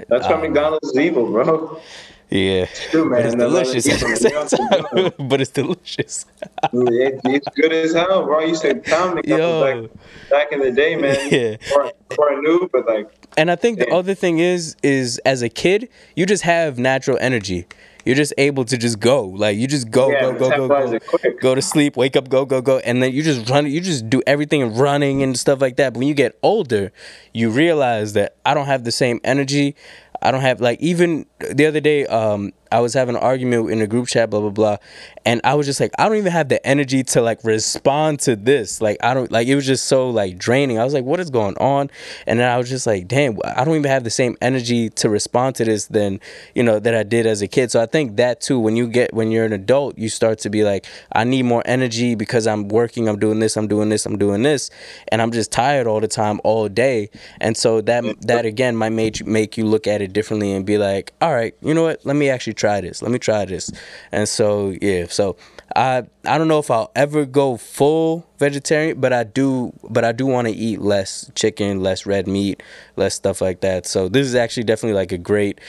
that's 0.08 0.28
why 0.28 0.34
uh, 0.34 0.38
McDonald's 0.38 0.90
is 0.90 0.98
evil 0.98 1.26
bro 1.26 1.82
yeah, 2.30 2.64
it's 2.64 2.90
true, 2.90 3.10
man. 3.10 3.26
It's 3.26 3.36
delicious. 3.36 3.88
but 5.18 5.40
it's 5.40 5.52
delicious. 5.52 6.26
it, 6.74 7.22
it's 7.24 7.48
good 7.56 7.72
as 7.72 7.94
hell, 7.94 8.26
bro. 8.26 8.42
You 8.42 8.56
said 8.56 8.86
Tom 8.86 9.16
back, 9.16 9.90
back 10.30 10.52
in 10.52 10.60
the 10.60 10.72
day, 10.76 10.96
man. 10.96 11.18
Yeah. 11.32 11.58
Or, 11.76 11.92
or 12.18 12.34
a 12.34 12.42
new, 12.42 12.70
but 12.72 12.86
like. 12.86 13.10
And 13.38 13.52
I 13.52 13.56
think 13.56 13.80
the 13.80 13.90
other 13.92 14.14
thing 14.14 14.40
is, 14.40 14.76
is 14.84 15.20
as 15.20 15.42
a 15.42 15.50
kid, 15.50 15.90
you 16.16 16.26
just 16.26 16.44
have 16.44 16.78
natural 16.78 17.18
energy. 17.22 17.66
You're 18.08 18.16
just 18.16 18.34
able 18.38 18.64
to 18.66 18.78
just 18.78 19.02
go, 19.02 19.26
like 19.26 19.58
you 19.58 19.68
just 19.68 19.92
go, 19.92 20.10
yeah, 20.10 20.22
go, 20.22 20.32
go, 20.32 20.68
go, 20.68 21.00
go, 21.00 21.30
go 21.42 21.56
to 21.56 21.62
sleep, 21.62 21.98
wake 21.98 22.16
up, 22.16 22.30
go, 22.30 22.46
go, 22.46 22.62
go, 22.62 22.78
and 22.80 23.04
then 23.04 23.12
you 23.12 23.22
just 23.22 23.50
run. 23.50 23.68
You 23.68 23.82
just 23.82 24.10
do 24.10 24.22
everything 24.26 24.76
running 24.76 25.22
and 25.24 25.38
stuff 25.38 25.60
like 25.60 25.76
that. 25.76 25.92
But 25.92 26.00
when 26.00 26.08
you 26.08 26.14
get 26.14 26.40
older, 26.42 26.94
you 27.34 27.50
realize 27.50 28.14
that 28.14 28.38
I 28.46 28.54
don't 28.54 28.68
have 28.68 28.86
the 28.86 28.94
same 28.94 29.20
energy. 29.26 29.76
I 30.22 30.32
don't 30.32 30.42
have 30.42 30.62
like 30.62 30.80
even 30.82 31.26
the 31.40 31.66
other 31.66 31.80
day 31.80 32.06
um 32.08 32.54
I 32.72 32.80
was 32.80 32.94
having 32.94 33.16
an 33.16 33.22
argument 33.22 33.70
in 33.70 33.82
a 33.82 33.88
group 33.88 34.08
chat 34.08 34.30
blah 34.30 34.40
blah 34.40 34.50
blah. 34.50 34.78
And 35.26 35.42
I 35.44 35.56
was 35.56 35.66
just 35.66 35.80
like 35.80 35.92
I 36.00 36.08
don't 36.08 36.18
even 36.18 36.32
have 36.32 36.50
the 36.50 36.66
energy 36.66 37.04
to 37.04 37.22
like 37.22 37.44
respond 37.44 38.20
to 38.22 38.36
this. 38.36 38.82
Like 38.82 38.98
I 39.04 39.14
don't 39.14 39.32
like 39.32 39.48
it 39.48 39.56
was 39.56 39.66
just 39.66 39.86
so 39.86 40.10
like 40.10 40.38
draining. 40.38 40.80
I 40.80 40.84
was 40.84 40.94
like 40.94 41.06
what 41.06 41.20
is 41.20 41.30
going 41.30 41.58
on? 41.58 41.90
And 42.26 42.40
then 42.40 42.50
I 42.52 42.58
was 42.58 42.70
just 42.70 42.88
like 42.88 43.08
damn 43.08 43.38
I 43.44 43.64
don't 43.64 43.76
even 43.76 43.92
have 43.92 44.04
the 44.04 44.10
same 44.10 44.38
energy 44.42 44.90
to 44.92 45.10
respond 45.10 45.56
to 45.58 45.66
this 45.66 45.88
than 45.88 46.20
you 46.56 46.64
know 46.64 46.80
that 46.80 46.96
I 46.96 47.04
did 47.04 47.26
as 47.26 47.42
a 47.42 47.48
kid. 47.48 47.72
So 47.72 47.82
I 47.82 47.86
think 47.86 48.18
that 48.18 48.42
too 48.42 48.60
when 48.60 48.76
you 48.76 48.88
get 48.88 49.14
when 49.14 49.32
you're 49.32 49.46
an 49.46 49.54
adult 49.54 49.98
you 49.98 50.10
start 50.10 50.40
to 50.40 50.50
be 50.50 50.64
like 50.64 50.86
I 51.12 51.24
need 51.24 51.44
more 51.44 51.64
energy 51.66 52.16
because 52.16 52.48
I'm 52.48 52.68
working 52.68 53.08
I'm 53.08 53.20
doing 53.20 53.40
this 53.40 53.58
I'm 53.58 53.68
doing 53.68 53.90
this 53.90 54.06
I'm 54.06 54.18
doing 54.18 54.44
this. 54.44 54.70
And 55.10 55.22
I'm 55.22 55.32
just 55.32 55.52
tired 55.52 55.88
all 55.88 56.00
the 56.00 56.08
time 56.08 56.40
all 56.44 56.68
day. 56.70 57.10
And 57.40 57.56
so 57.56 57.82
that 57.82 58.04
that 58.22 58.46
again 58.46 58.76
might 58.76 58.92
make 58.92 59.20
you, 59.20 59.26
make 59.26 59.58
you 59.58 59.66
look 59.66 59.88
at 59.88 60.02
it 60.02 60.14
differently 60.14 60.54
and 60.54 60.66
be 60.66 60.78
like 60.78 61.14
all 61.22 61.34
right 61.34 61.54
you 61.62 61.74
know 61.74 61.84
what? 61.84 62.06
Let 62.06 62.16
me 62.16 62.30
actually 62.30 62.54
try 62.58 62.82
this. 62.82 63.02
Let 63.02 63.12
me 63.12 63.20
try 63.20 63.46
this. 63.46 63.72
And 64.12 64.28
so 64.28 64.76
yeah, 64.82 65.06
so 65.10 65.38
I 65.76 66.04
I 66.26 66.38
don't 66.38 66.48
know 66.48 66.60
if 66.60 66.70
I'll 66.70 66.92
ever 66.96 67.26
go 67.26 67.56
full 67.56 68.28
vegetarian, 68.40 69.00
but 69.00 69.14
I 69.14 69.24
do 69.24 69.74
but 69.90 70.04
I 70.04 70.12
do 70.12 70.26
want 70.26 70.48
to 70.48 70.54
eat 70.54 70.82
less 70.82 71.32
chicken, 71.36 71.82
less 71.82 72.06
red 72.06 72.28
meat, 72.28 72.62
less 72.96 73.16
stuff 73.16 73.40
like 73.40 73.62
that. 73.62 73.86
So 73.86 74.10
this 74.10 74.28
is 74.28 74.36
actually 74.36 74.64
definitely 74.64 74.98
like 74.98 75.12
a 75.12 75.18
great 75.18 75.62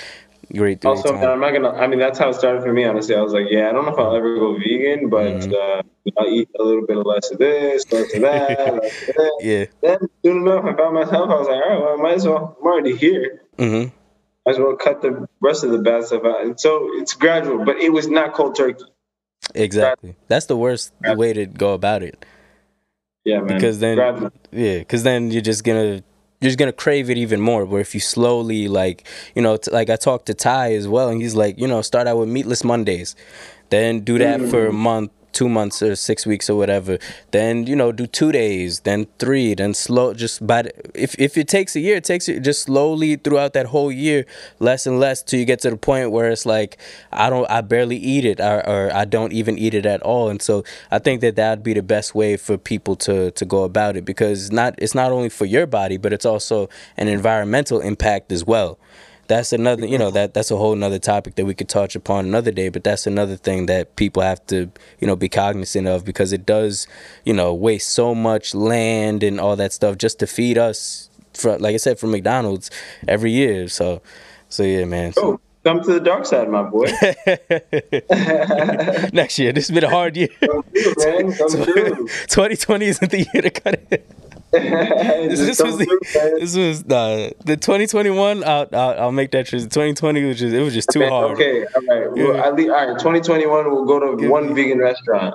great 0.56 0.82
also 0.86 1.12
man, 1.12 1.28
i'm 1.28 1.40
not 1.40 1.50
gonna 1.50 1.70
i 1.72 1.86
mean 1.86 1.98
that's 1.98 2.18
how 2.18 2.30
it 2.30 2.34
started 2.34 2.62
for 2.62 2.72
me 2.72 2.82
honestly 2.82 3.14
i 3.14 3.20
was 3.20 3.34
like 3.34 3.44
yeah 3.50 3.68
i 3.68 3.72
don't 3.72 3.84
know 3.84 3.92
if 3.92 3.98
i'll 3.98 4.16
ever 4.16 4.34
go 4.36 4.56
vegan 4.56 5.10
but 5.10 5.26
mm-hmm. 5.26 5.52
uh, 5.52 5.82
i'll 6.18 6.28
eat 6.32 6.48
a 6.58 6.62
little 6.62 6.86
bit 6.86 6.96
less 6.96 7.30
of 7.30 7.38
this 7.38 7.84
less 7.92 8.14
of 8.14 8.22
that, 8.22 8.58
less 8.82 9.08
of 9.08 9.14
that. 9.14 9.38
yeah 9.42 9.64
then 9.82 9.98
soon 10.24 10.48
enough 10.48 10.64
i 10.64 10.74
found 10.74 10.94
myself 10.94 11.28
i 11.28 11.34
was 11.34 11.48
like 11.48 11.56
all 11.56 11.68
right 11.68 11.80
well 11.80 11.98
i 11.98 12.02
might 12.02 12.14
as 12.14 12.26
well 12.26 12.56
i'm 12.58 12.66
already 12.66 12.96
here 12.96 13.42
mm-hmm 13.58 13.94
as 14.48 14.58
well 14.58 14.76
cut 14.76 15.02
the 15.02 15.28
rest 15.40 15.64
of 15.64 15.70
the 15.70 15.78
bad 15.78 16.04
stuff 16.04 16.24
out. 16.24 16.42
And 16.42 16.58
so 16.58 16.88
it's 16.92 17.14
gradual, 17.14 17.64
but 17.64 17.76
it 17.76 17.92
was 17.92 18.08
not 18.08 18.34
cold 18.34 18.56
turkey. 18.56 18.84
Exactly. 19.54 20.16
That's 20.28 20.46
the 20.46 20.56
worst 20.56 20.92
gradual. 21.00 21.20
way 21.20 21.32
to 21.32 21.46
go 21.46 21.74
about 21.74 22.02
it. 22.02 22.24
Yeah, 23.24 23.40
man. 23.40 23.56
Because 23.56 23.78
then, 23.80 23.96
gradual. 23.96 24.32
yeah, 24.52 24.78
because 24.78 25.02
then 25.02 25.30
you're 25.30 25.42
just 25.42 25.64
gonna 25.64 26.02
you're 26.40 26.48
just 26.48 26.58
gonna 26.58 26.72
crave 26.72 27.10
it 27.10 27.18
even 27.18 27.40
more. 27.40 27.64
Where 27.64 27.80
if 27.80 27.94
you 27.94 28.00
slowly, 28.00 28.68
like, 28.68 29.06
you 29.34 29.42
know, 29.42 29.56
t- 29.56 29.70
like 29.70 29.90
I 29.90 29.96
talked 29.96 30.26
to 30.26 30.34
Ty 30.34 30.74
as 30.74 30.86
well, 30.88 31.08
and 31.08 31.20
he's 31.20 31.34
like, 31.34 31.58
you 31.58 31.66
know, 31.66 31.82
start 31.82 32.06
out 32.06 32.18
with 32.18 32.28
meatless 32.28 32.64
Mondays, 32.64 33.16
then 33.70 34.00
do 34.00 34.18
that 34.18 34.40
mm-hmm. 34.40 34.50
for 34.50 34.66
a 34.66 34.72
month, 34.72 35.10
two 35.38 35.48
months 35.48 35.80
or 35.82 35.94
six 35.94 36.26
weeks 36.26 36.50
or 36.50 36.56
whatever. 36.56 36.98
Then 37.30 37.64
you 37.64 37.76
know 37.76 37.92
do 37.92 38.08
two 38.08 38.32
days, 38.32 38.80
then 38.80 39.06
three, 39.20 39.54
then 39.54 39.72
slow. 39.72 40.12
Just 40.12 40.44
but 40.44 40.72
if 40.94 41.14
if 41.16 41.38
it 41.38 41.46
takes 41.46 41.76
a 41.76 41.80
year, 41.80 41.96
it 41.96 42.04
takes 42.04 42.28
it 42.28 42.40
just 42.40 42.62
slowly 42.62 43.14
throughout 43.14 43.52
that 43.52 43.66
whole 43.66 43.92
year, 43.92 44.26
less 44.58 44.84
and 44.84 44.98
less 44.98 45.22
till 45.22 45.38
you 45.38 45.46
get 45.46 45.60
to 45.60 45.70
the 45.70 45.76
point 45.76 46.10
where 46.10 46.28
it's 46.28 46.44
like 46.44 46.76
I 47.12 47.30
don't, 47.30 47.48
I 47.48 47.60
barely 47.60 47.96
eat 47.96 48.24
it, 48.24 48.40
or, 48.40 48.66
or 48.66 48.92
I 48.92 49.04
don't 49.04 49.32
even 49.32 49.56
eat 49.56 49.74
it 49.74 49.86
at 49.86 50.02
all. 50.02 50.28
And 50.28 50.42
so 50.42 50.64
I 50.90 50.98
think 50.98 51.20
that 51.20 51.36
that 51.36 51.50
would 51.50 51.62
be 51.62 51.74
the 51.74 51.84
best 51.84 52.16
way 52.16 52.36
for 52.36 52.58
people 52.58 52.96
to 53.06 53.30
to 53.30 53.44
go 53.44 53.62
about 53.62 53.96
it 53.96 54.04
because 54.04 54.50
not 54.50 54.74
it's 54.78 54.94
not 54.94 55.12
only 55.12 55.28
for 55.28 55.44
your 55.44 55.68
body, 55.68 55.98
but 55.98 56.12
it's 56.12 56.26
also 56.26 56.68
an 56.96 57.06
environmental 57.06 57.80
impact 57.80 58.32
as 58.32 58.44
well 58.44 58.76
that's 59.28 59.52
another 59.52 59.86
you 59.86 59.98
know 59.98 60.10
that 60.10 60.34
that's 60.34 60.50
a 60.50 60.56
whole 60.56 60.72
another 60.72 60.98
topic 60.98 61.36
that 61.36 61.44
we 61.44 61.54
could 61.54 61.68
touch 61.68 61.94
upon 61.94 62.24
another 62.24 62.50
day 62.50 62.68
but 62.68 62.82
that's 62.82 63.06
another 63.06 63.36
thing 63.36 63.66
that 63.66 63.94
people 63.96 64.22
have 64.22 64.44
to 64.46 64.70
you 65.00 65.06
know 65.06 65.14
be 65.14 65.28
cognizant 65.28 65.86
of 65.86 66.04
because 66.04 66.32
it 66.32 66.44
does 66.44 66.86
you 67.24 67.32
know 67.32 67.54
waste 67.54 67.90
so 67.90 68.14
much 68.14 68.54
land 68.54 69.22
and 69.22 69.38
all 69.38 69.54
that 69.54 69.72
stuff 69.72 69.96
just 69.98 70.18
to 70.18 70.26
feed 70.26 70.58
us 70.58 71.10
for 71.34 71.58
like 71.58 71.74
i 71.74 71.76
said 71.76 71.98
from 71.98 72.10
mcdonald's 72.10 72.70
every 73.06 73.30
year. 73.30 73.68
So 73.68 74.02
so 74.48 74.62
yeah 74.62 74.84
man. 74.84 75.12
Oh, 75.18 75.38
come 75.64 75.82
to 75.82 75.92
the 75.92 76.00
dark 76.00 76.26
side 76.26 76.48
my 76.48 76.62
boy. 76.62 76.86
Next 79.12 79.38
year. 79.38 79.52
This 79.52 79.68
has 79.68 79.74
been 79.74 79.84
a 79.84 79.90
hard 79.90 80.16
year. 80.16 80.28
Come 80.40 80.62
through, 80.62 80.94
man. 80.98 81.32
Come 81.34 81.50
2020 82.28 82.86
isn't 82.86 83.10
the 83.10 83.26
year 83.32 83.42
to 83.42 83.50
cut 83.50 83.80
it 83.90 84.06
this, 84.52 85.40
this 85.40 85.62
was 85.62 85.76
the, 85.76 86.36
this 86.40 86.56
was 86.56 86.82
uh, 86.84 87.30
the 87.44 87.56
2021. 87.56 88.44
I'll, 88.44 88.66
I'll, 88.72 89.00
I'll 89.00 89.12
make 89.12 89.30
that 89.32 89.46
true. 89.46 89.60
2020 89.60 90.24
was 90.24 90.38
just 90.38 90.54
it 90.54 90.62
was 90.62 90.72
just 90.72 90.88
too 90.90 91.02
okay, 91.02 91.10
hard. 91.10 91.32
Okay, 91.32 91.64
all 91.64 91.82
right. 91.82 92.16
Yeah. 92.16 92.24
Well, 92.24 92.54
least, 92.54 92.70
all 92.70 92.88
right. 92.88 92.98
2021, 92.98 93.70
we'll 93.70 93.84
go 93.84 94.16
to 94.16 94.28
one 94.28 94.54
vegan 94.54 94.78
restaurant. 94.78 95.34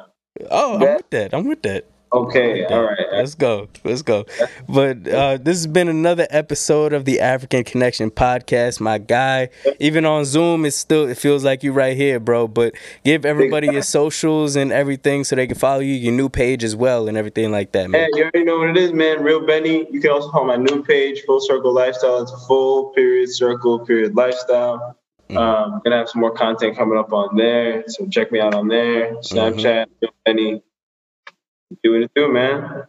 Oh, 0.50 0.76
I'm 0.76 0.80
with 0.80 1.10
that. 1.12 1.34
I'm 1.34 1.48
with 1.48 1.62
that. 1.62 1.86
Okay, 2.14 2.64
all 2.66 2.84
right. 2.84 3.08
Let's 3.12 3.34
go. 3.34 3.68
Let's 3.84 4.04
go. 4.04 4.26
But 4.70 5.08
uh, 5.08 5.38
this 5.38 5.58
has 5.58 5.66
been 5.66 5.88
another 5.88 6.28
episode 6.30 6.94
of 6.94 7.06
the 7.06 7.20
African 7.20 7.64
Connection 7.64 8.12
podcast, 8.12 8.80
my 8.80 9.00
guy. 9.00 9.50
Even 9.80 10.06
on 10.06 10.24
Zoom, 10.26 10.64
it 10.66 10.72
still 10.72 11.08
it 11.08 11.18
feels 11.18 11.44
like 11.44 11.64
you're 11.64 11.74
right 11.74 11.98
here, 11.98 12.20
bro. 12.20 12.48
But 12.48 12.76
give 13.04 13.26
everybody 13.26 13.68
your 13.68 13.82
socials 13.82 14.56
and 14.56 14.72
everything 14.72 15.24
so 15.24 15.36
they 15.36 15.48
can 15.48 15.58
follow 15.58 15.80
you, 15.80 15.96
your 15.96 16.14
new 16.14 16.30
page 16.30 16.64
as 16.64 16.76
well, 16.76 17.08
and 17.08 17.18
everything 17.18 17.52
like 17.52 17.72
that, 17.72 17.90
man. 17.90 18.02
Hey, 18.02 18.10
you 18.14 18.24
already 18.26 18.44
know 18.44 18.60
what 18.60 18.70
it 18.70 18.78
is, 18.78 18.94
man. 18.94 19.24
Real 19.24 19.44
Benny. 19.44 19.88
You 19.90 20.00
can 20.00 20.12
also 20.12 20.30
follow 20.32 20.46
my 20.46 20.58
new 20.58 20.84
page, 20.84 21.24
Full 21.26 21.42
Circle 21.42 21.74
Lifestyle. 21.74 22.22
It's 22.22 22.32
a 22.32 22.38
full 22.38 22.94
period 22.94 23.32
circle 23.32 23.80
period 23.80 24.16
lifestyle. 24.16 24.98
Mm-hmm. 25.30 25.38
Um, 25.38 25.82
gonna 25.84 25.98
have 25.98 26.10
some 26.10 26.22
more 26.22 26.34
content 26.34 26.78
coming 26.78 27.00
up 27.00 27.12
on 27.12 27.36
there, 27.38 27.86
so 27.88 28.08
check 28.08 28.32
me 28.32 28.40
out 28.40 28.54
on 28.54 28.68
there. 28.68 29.16
Snapchat, 29.16 29.88
mm-hmm. 29.88 30.06
Benny 30.26 30.62
do 31.84 31.94
what 31.94 32.02
it 32.02 32.12
do, 32.16 32.32
man. 32.32 32.86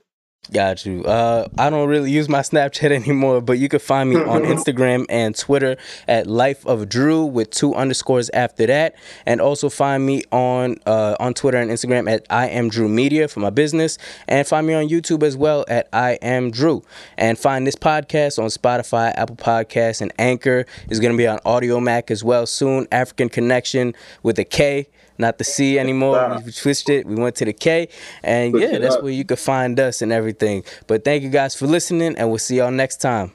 Got 0.52 0.84
you. 0.84 1.02
Uh, 1.04 1.48
I 1.56 1.70
don't 1.70 1.88
really 1.88 2.10
use 2.10 2.28
my 2.28 2.40
Snapchat 2.40 2.90
anymore, 3.02 3.40
but 3.40 3.58
you 3.58 3.68
can 3.68 3.80
find 3.80 4.10
me 4.10 4.16
on 4.16 4.42
Instagram 4.42 5.06
and 5.08 5.34
Twitter 5.34 5.76
at 6.06 6.26
Life 6.26 6.66
of 6.66 6.88
Drew 6.88 7.24
with 7.24 7.50
two 7.50 7.74
underscores 7.74 8.28
after 8.30 8.66
that, 8.66 8.94
and 9.24 9.40
also 9.40 9.70
find 9.70 10.04
me 10.04 10.22
on 10.30 10.76
uh, 10.84 11.16
on 11.18 11.32
Twitter 11.32 11.56
and 11.56 11.70
Instagram 11.70 12.10
at 12.10 12.26
I 12.28 12.48
am 12.48 12.68
Drew 12.68 12.88
Media 12.88 13.26
for 13.26 13.40
my 13.40 13.50
business, 13.50 13.96
and 14.28 14.46
find 14.46 14.66
me 14.66 14.74
on 14.74 14.88
YouTube 14.88 15.22
as 15.22 15.34
well 15.34 15.64
at 15.66 15.88
I 15.94 16.18
am 16.20 16.50
Drew, 16.50 16.84
and 17.16 17.38
find 17.38 17.66
this 17.66 17.76
podcast 17.76 18.38
on 18.38 18.50
Spotify, 18.50 19.14
Apple 19.16 19.36
Podcasts, 19.36 20.02
and 20.02 20.12
Anchor. 20.18 20.66
is 20.90 21.00
going 21.00 21.12
to 21.12 21.18
be 21.18 21.26
on 21.26 21.38
Audiomack 21.38 22.10
as 22.10 22.22
well 22.22 22.44
soon. 22.46 22.86
African 22.92 23.30
Connection 23.30 23.94
with 24.22 24.38
a 24.38 24.44
K 24.44 24.88
not 25.18 25.38
the 25.38 25.44
C 25.44 25.78
anymore. 25.78 26.40
We 26.44 26.52
switched 26.52 26.88
it. 26.88 27.06
We 27.06 27.14
went 27.14 27.36
to 27.36 27.44
the 27.44 27.52
K. 27.52 27.88
And 28.22 28.58
yeah, 28.58 28.78
that's 28.78 29.00
where 29.00 29.12
you 29.12 29.24
can 29.24 29.36
find 29.36 29.78
us 29.78 30.02
and 30.02 30.12
everything. 30.12 30.64
But 30.86 31.04
thank 31.04 31.22
you 31.22 31.30
guys 31.30 31.54
for 31.54 31.66
listening, 31.66 32.16
and 32.16 32.28
we'll 32.28 32.38
see 32.38 32.56
y'all 32.56 32.70
next 32.70 33.00
time. 33.00 33.32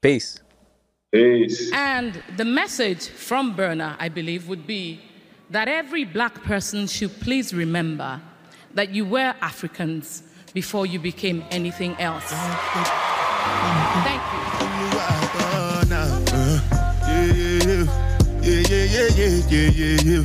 Peace. 0.00 0.40
Peace. 1.12 1.70
And 1.72 2.22
the 2.36 2.44
message 2.44 3.08
from 3.08 3.54
Burna, 3.56 3.96
I 3.98 4.08
believe, 4.08 4.48
would 4.48 4.66
be 4.66 5.00
that 5.50 5.66
every 5.68 6.04
black 6.04 6.42
person 6.44 6.86
should 6.86 7.18
please 7.20 7.52
remember 7.52 8.20
that 8.74 8.90
you 8.90 9.04
were 9.04 9.34
Africans 9.40 10.22
before 10.54 10.86
you 10.86 10.98
became 11.00 11.44
anything 11.50 11.96
else. 11.98 12.30
Thank 14.04 14.22
you. 14.32 14.40
Yeah, 18.42 18.62
yeah, 18.68 18.84
yeah, 18.84 19.08
yeah, 19.16 19.36
yeah, 19.50 19.70
yeah, 19.70 19.98
yeah, 20.02 20.24